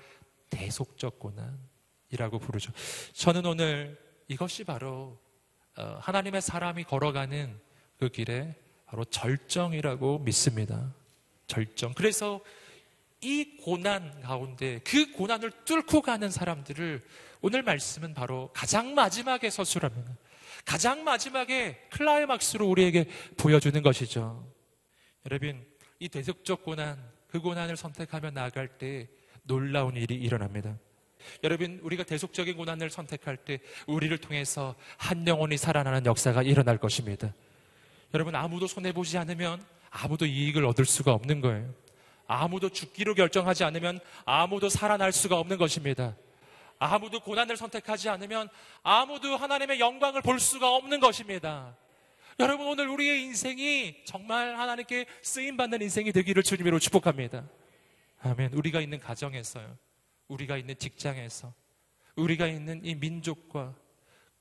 대속적 0.50 1.18
고난이라고 1.18 2.38
부르죠. 2.38 2.72
저는 3.12 3.46
오늘 3.46 3.98
이것이 4.28 4.64
바로 4.64 5.18
어, 5.76 5.98
하나님의 6.00 6.42
사람이 6.42 6.84
걸어가는 6.84 7.58
그 7.98 8.08
길에 8.08 8.54
바로 8.86 9.04
절정이라고 9.04 10.18
믿습니다. 10.20 10.92
절정. 11.46 11.94
그래서 11.94 12.40
이 13.20 13.56
고난 13.58 14.20
가운데 14.22 14.80
그 14.84 15.12
고난을 15.12 15.52
뚫고 15.64 16.02
가는 16.02 16.30
사람들을 16.30 17.04
오늘 17.42 17.62
말씀은 17.62 18.14
바로 18.14 18.50
가장 18.52 18.94
마지막에 18.94 19.50
서술합니다. 19.50 20.16
가장 20.64 21.04
마지막에 21.04 21.86
클라이막스로 21.90 22.66
우리에게 22.66 23.06
보여주는 23.36 23.80
것이죠. 23.82 24.46
여러분, 25.26 25.64
이 26.00 26.08
대속적 26.08 26.64
고난, 26.64 26.98
그 27.28 27.40
고난을 27.40 27.76
선택하며 27.76 28.30
나아갈 28.30 28.68
때 28.78 29.06
놀라운 29.42 29.96
일이 29.96 30.14
일어납니다. 30.14 30.78
여러분, 31.44 31.78
우리가 31.82 32.04
대속적인 32.04 32.56
고난을 32.56 32.88
선택할 32.88 33.36
때 33.36 33.60
우리를 33.86 34.16
통해서 34.16 34.74
한 34.96 35.28
영혼이 35.28 35.58
살아나는 35.58 36.06
역사가 36.06 36.42
일어날 36.42 36.78
것입니다. 36.78 37.34
여러분, 38.14 38.34
아무도 38.34 38.66
손해보지 38.66 39.18
않으면 39.18 39.62
아무도 39.90 40.24
이익을 40.24 40.64
얻을 40.64 40.86
수가 40.86 41.12
없는 41.12 41.42
거예요. 41.42 41.70
아무도 42.26 42.70
죽기로 42.70 43.14
결정하지 43.14 43.64
않으면 43.64 44.00
아무도 44.24 44.70
살아날 44.70 45.12
수가 45.12 45.38
없는 45.38 45.58
것입니다. 45.58 46.16
아무도 46.78 47.20
고난을 47.20 47.58
선택하지 47.58 48.08
않으면 48.08 48.48
아무도 48.82 49.36
하나님의 49.36 49.80
영광을 49.80 50.22
볼 50.22 50.40
수가 50.40 50.74
없는 50.76 51.00
것입니다. 51.00 51.76
여러분, 52.40 52.68
오늘 52.68 52.88
우리의 52.88 53.22
인생이 53.22 53.96
정말 54.04 54.58
하나님께 54.58 55.04
쓰임 55.20 55.58
받는 55.58 55.82
인생이 55.82 56.10
되기를 56.10 56.42
주님으로 56.42 56.78
축복합니다. 56.78 57.46
아멘. 58.22 58.54
우리가 58.54 58.80
있는 58.80 58.98
가정에서요. 58.98 59.76
우리가 60.28 60.56
있는 60.56 60.74
직장에서. 60.78 61.52
우리가 62.16 62.46
있는 62.46 62.80
이 62.82 62.94
민족과 62.94 63.74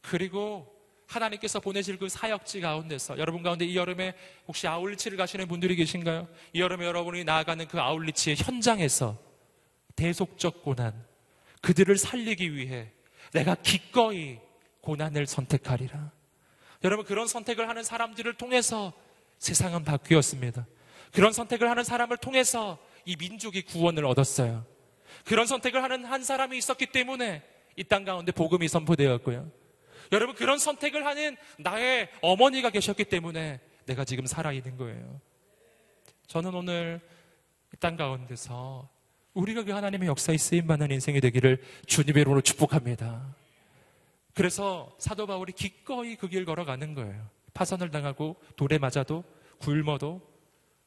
그리고 0.01 0.73
하나님께서 1.07 1.59
보내실 1.59 1.97
그 1.97 2.07
사역지 2.07 2.61
가운데서 2.61 3.17
여러분 3.17 3.43
가운데 3.43 3.65
이 3.65 3.75
여름에 3.75 4.13
혹시 4.47 4.65
아울리치를 4.67 5.17
가시는 5.17 5.49
분들이 5.49 5.75
계신가요? 5.75 6.29
이 6.53 6.61
여름에 6.61 6.85
여러분이 6.85 7.25
나아가는 7.25 7.67
그 7.67 7.81
아울리치의 7.81 8.37
현장에서 8.37 9.17
대속적 9.97 10.63
고난, 10.63 11.05
그들을 11.61 11.97
살리기 11.97 12.55
위해 12.55 12.93
내가 13.33 13.55
기꺼이 13.55 14.39
고난을 14.81 15.25
선택하리라. 15.25 16.18
여러분 16.83 17.05
그런 17.05 17.27
선택을 17.27 17.67
하는 17.67 17.83
사람들을 17.83 18.33
통해서 18.35 18.93
세상은 19.37 19.83
바뀌었습니다. 19.83 20.65
그런 21.13 21.33
선택을 21.33 21.69
하는 21.69 21.83
사람을 21.83 22.17
통해서 22.17 22.77
이 23.05 23.15
민족이 23.17 23.63
구원을 23.63 24.05
얻었어요. 24.05 24.65
그런 25.25 25.47
선택을 25.47 25.81
하는 25.83 26.05
한 26.05 26.23
사람이 26.23 26.57
있었기 26.57 26.87
때문에 26.87 27.43
이 27.75 27.83
땅 27.83 28.03
가운데 28.03 28.31
복음이 28.31 28.67
선포되었고요. 28.67 29.49
여러분 30.11 30.35
그런 30.35 30.57
선택을 30.57 31.05
하는 31.05 31.37
나의 31.57 32.09
어머니가 32.21 32.69
계셨기 32.71 33.05
때문에 33.05 33.59
내가 33.85 34.03
지금 34.05 34.25
살아 34.25 34.51
있는 34.51 34.75
거예요. 34.77 35.19
저는 36.27 36.53
오늘 36.53 36.99
이 37.73 37.77
땅 37.79 37.95
가운데서 37.95 38.89
우리가 39.33 39.63
그 39.63 39.71
하나님의 39.71 40.07
역사에 40.09 40.37
쓰임 40.37 40.67
받는 40.67 40.91
인생이 40.91 41.21
되기를 41.21 41.61
주님의 41.85 42.21
이름으로 42.21 42.41
축복합니다. 42.41 43.35
그래서 44.39 44.95
사도 44.99 45.27
바울이 45.27 45.51
기꺼이 45.51 46.15
그 46.15 46.29
길 46.29 46.45
걸어가는 46.45 46.93
거예요. 46.93 47.29
파선을 47.53 47.91
당하고 47.91 48.37
돌에 48.55 48.77
맞아도 48.77 49.25
굶어도 49.59 50.21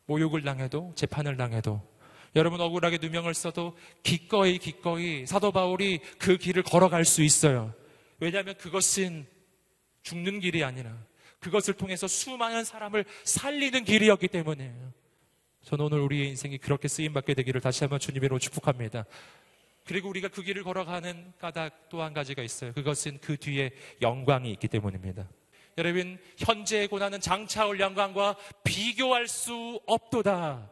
모욕을 0.07 0.41
당해도 0.41 0.93
재판을 0.95 1.37
당해도 1.37 1.87
여러분 2.35 2.63
억울하게 2.63 2.97
누명을 2.97 3.35
써도 3.35 3.77
기꺼이 4.03 4.57
기꺼이 4.59 5.27
사도 5.27 5.53
바울이 5.53 6.01
그 6.19 6.39
길을 6.39 6.63
걸어갈 6.63 7.05
수 7.05 7.23
있어요. 7.23 7.75
왜냐하면 8.21 8.57
그것은 8.57 9.27
죽는 10.03 10.41
길이 10.41 10.65
아니라 10.65 10.97
그것을 11.39 11.75
통해서 11.75 12.07
수많은 12.07 12.65
사람을 12.65 13.05
살리는 13.25 13.85
길이었기 13.85 14.29
때문이에요. 14.29 14.93
저는 15.65 15.85
오늘 15.85 16.01
우리의 16.01 16.29
인생이 16.31 16.57
그렇게 16.57 16.89
쓰임받게 16.89 17.35
되기를 17.35 17.61
다시 17.61 17.85
한번 17.85 17.99
주님으로 18.01 18.39
축복합니다. 18.39 19.05
그리고 19.85 20.09
우리가 20.09 20.29
그 20.29 20.43
길을 20.43 20.63
걸어가는 20.63 21.33
까닭 21.39 21.89
또 21.89 22.03
한 22.03 22.13
가지가 22.13 22.43
있어요. 22.43 22.73
그것은 22.73 23.19
그 23.21 23.37
뒤에 23.37 23.71
영광이 24.01 24.51
있기 24.53 24.69
때문입니다. 24.69 25.29
여러분, 25.79 26.19
현재의 26.39 26.89
고난은 26.89 27.21
장차 27.21 27.67
올 27.67 27.81
영광과 27.81 28.37
비교할 28.65 29.27
수 29.27 29.81
없도다. 29.87 30.71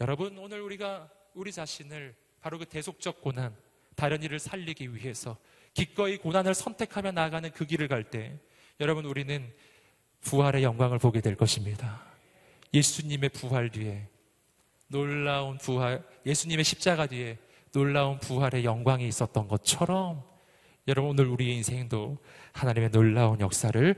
여러분, 0.00 0.36
오늘 0.38 0.60
우리가 0.60 1.08
우리 1.34 1.52
자신을 1.52 2.14
바로 2.40 2.58
그 2.58 2.66
대속적 2.66 3.20
고난, 3.20 3.54
다른 3.96 4.22
일을 4.22 4.38
살리기 4.38 4.94
위해서 4.94 5.36
기꺼이 5.74 6.16
고난을 6.18 6.54
선택하며 6.54 7.12
나아가는 7.12 7.50
그 7.52 7.64
길을 7.66 7.88
갈 7.88 8.04
때 8.04 8.38
여러분 8.80 9.04
우리는 9.04 9.52
부활의 10.22 10.62
영광을 10.62 10.98
보게 10.98 11.20
될 11.20 11.36
것입니다. 11.36 12.02
예수님의 12.72 13.28
부활 13.30 13.70
뒤에 13.70 14.08
놀라운 14.88 15.58
부활, 15.58 16.02
예수님의 16.26 16.64
십자가 16.64 17.06
뒤에 17.06 17.38
놀라운 17.72 18.18
부활의 18.18 18.64
영광이 18.64 19.06
있었던 19.06 19.48
것처럼 19.48 20.22
여러분 20.88 21.10
오늘 21.10 21.26
우리의 21.26 21.56
인생도 21.56 22.18
하나님의 22.52 22.90
놀라운 22.90 23.40
역사를 23.40 23.94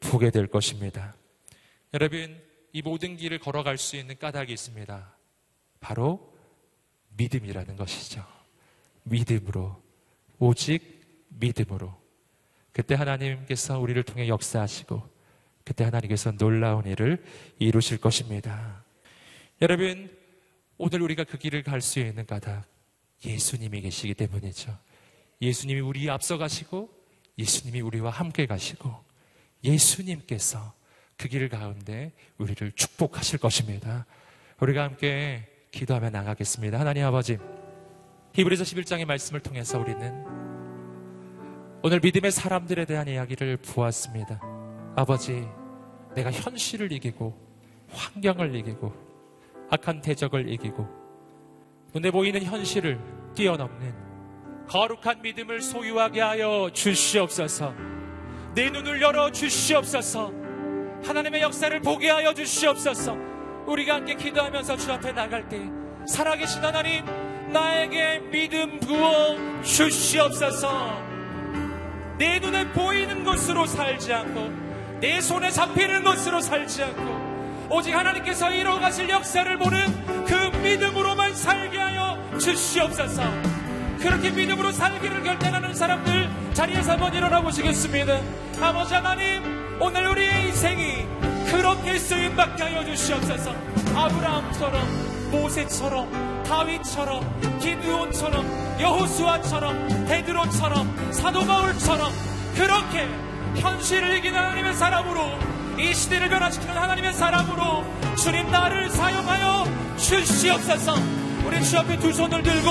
보게 0.00 0.30
될 0.30 0.46
것입니다. 0.46 1.14
여러분 1.94 2.40
이 2.72 2.82
모든 2.82 3.16
길을 3.16 3.38
걸어갈 3.38 3.78
수 3.78 3.96
있는 3.96 4.18
까닭이 4.18 4.52
있습니다. 4.52 5.16
바로 5.80 6.34
믿음이라는 7.16 7.76
것이죠. 7.76 8.24
믿음으로 9.04 9.82
오직 10.38 11.26
믿음으로 11.28 11.94
그때 12.72 12.94
하나님께서 12.94 13.78
우리를 13.78 14.02
통해 14.02 14.28
역사하시고 14.28 15.02
그때 15.64 15.84
하나님께서 15.84 16.32
놀라운 16.32 16.84
일을 16.86 17.24
이루실 17.58 17.98
것입니다. 17.98 18.84
여러분, 19.62 20.14
오늘 20.76 21.00
우리가 21.00 21.24
그 21.24 21.38
길을 21.38 21.62
갈 21.62 21.80
수 21.80 21.98
있는 22.00 22.26
까닭 22.26 22.75
예수님이 23.24 23.80
계시기 23.82 24.14
때문이죠. 24.14 24.76
예수님이 25.40 25.80
우리 25.80 26.08
앞서 26.10 26.38
가시고 26.38 26.90
예수님이 27.38 27.80
우리와 27.80 28.10
함께 28.10 28.46
가시고 28.46 28.94
예수님께서 29.64 30.74
그 31.16 31.28
길 31.28 31.48
가운데 31.48 32.12
우리를 32.38 32.72
축복하실 32.72 33.38
것입니다. 33.38 34.06
우리가 34.60 34.84
함께 34.84 35.46
기도하며 35.70 36.10
나가겠습니다. 36.10 36.78
하나님 36.78 37.04
아버지, 37.04 37.38
히브리서 38.34 38.64
11장의 38.64 39.06
말씀을 39.06 39.40
통해서 39.40 39.78
우리는 39.78 40.24
오늘 41.82 42.00
믿음의 42.00 42.32
사람들에 42.32 42.84
대한 42.84 43.08
이야기를 43.08 43.58
보았습니다. 43.58 44.40
아버지, 44.94 45.46
내가 46.14 46.30
현실을 46.30 46.92
이기고 46.92 47.34
환경을 47.90 48.54
이기고 48.56 48.92
악한 49.70 50.02
대적을 50.02 50.50
이기고 50.52 51.05
눈에 51.96 52.10
보이는 52.10 52.42
현실을 52.42 53.00
뛰어넘는 53.34 53.94
거룩한 54.68 55.22
믿음을 55.22 55.62
소유하게 55.62 56.20
하여 56.20 56.68
주시옵소서. 56.70 57.72
내 58.54 58.68
눈을 58.68 59.00
열어 59.00 59.32
주시옵소서. 59.32 60.30
하나님의 61.02 61.40
역사를 61.40 61.80
보게 61.80 62.10
하여 62.10 62.34
주시옵소서. 62.34 63.16
우리가 63.66 63.94
함께 63.94 64.14
기도하면서 64.14 64.76
주 64.76 64.92
앞에 64.92 65.12
나갈 65.12 65.48
때 65.48 65.58
살아계신 66.06 66.62
하나님 66.62 67.02
나에게 67.50 68.18
믿음 68.30 68.78
부어 68.78 69.62
주시옵소서. 69.62 71.02
내 72.18 72.38
눈에 72.40 72.72
보이는 72.72 73.24
것으로 73.24 73.64
살지 73.64 74.12
않고 74.12 75.00
내 75.00 75.22
손에 75.22 75.50
잡히는 75.50 76.04
것으로 76.04 76.42
살지 76.42 76.82
않고 76.82 77.26
오직 77.70 77.92
하나님께서 77.92 78.52
이루어가실 78.52 79.08
역사를 79.08 79.58
보는 79.58 80.24
그 80.26 80.35
살게 81.36 81.78
하여 81.78 82.18
주시옵소서. 82.38 83.22
그렇게 84.00 84.30
믿음으로 84.30 84.72
살기를 84.72 85.22
결단하는 85.22 85.74
사람들 85.74 86.30
자리에서 86.54 86.92
한번 86.92 87.14
일어나 87.14 87.40
보시겠습니다. 87.40 88.20
아버지 88.60 88.94
하나님, 88.94 89.78
오늘 89.80 90.06
우리의 90.08 90.46
인생이 90.48 91.06
그렇게 91.50 91.98
쓰임받게 91.98 92.62
하여 92.62 92.84
주시옵소서. 92.84 93.54
아브라함처럼, 93.94 95.30
모세처럼, 95.30 96.44
다윗처럼, 96.44 97.58
기드온처럼, 97.60 98.80
여호수아처럼, 98.80 100.06
베드로처럼, 100.06 101.12
사도 101.12 101.44
바울처럼 101.44 102.12
그렇게 102.54 103.08
현실을 103.60 104.16
이기는 104.18 104.38
하나님의 104.38 104.74
사람으로 104.74 105.38
이 105.78 105.92
시대를 105.92 106.28
변화시키는 106.28 106.74
하나님의 106.74 107.12
사람으로 107.12 107.84
주님 108.16 108.50
나를 108.50 108.88
사용하여 108.90 109.66
주시옵소서. 109.96 111.15
우리 111.46 111.62
주 111.62 111.78
앞에 111.78 111.96
두 111.98 112.12
손을 112.12 112.42
들고 112.42 112.70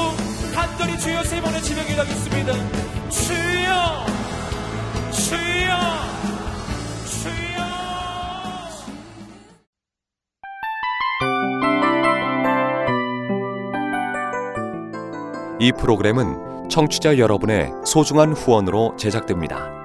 간절히 0.53 0.99
주여 0.99 1.23
세 1.23 1.41
번의 1.41 1.61
지명 1.63 1.86
기도하겠습니다. 1.86 2.53
주여, 3.09 4.05
주여. 5.11 5.76
이 15.57 15.71
프로그램은 15.71 16.69
청취자 16.69 17.17
여러분의 17.17 17.71
소중한 17.86 18.34
후원으로 18.34 18.97
제작됩니다. 18.97 19.84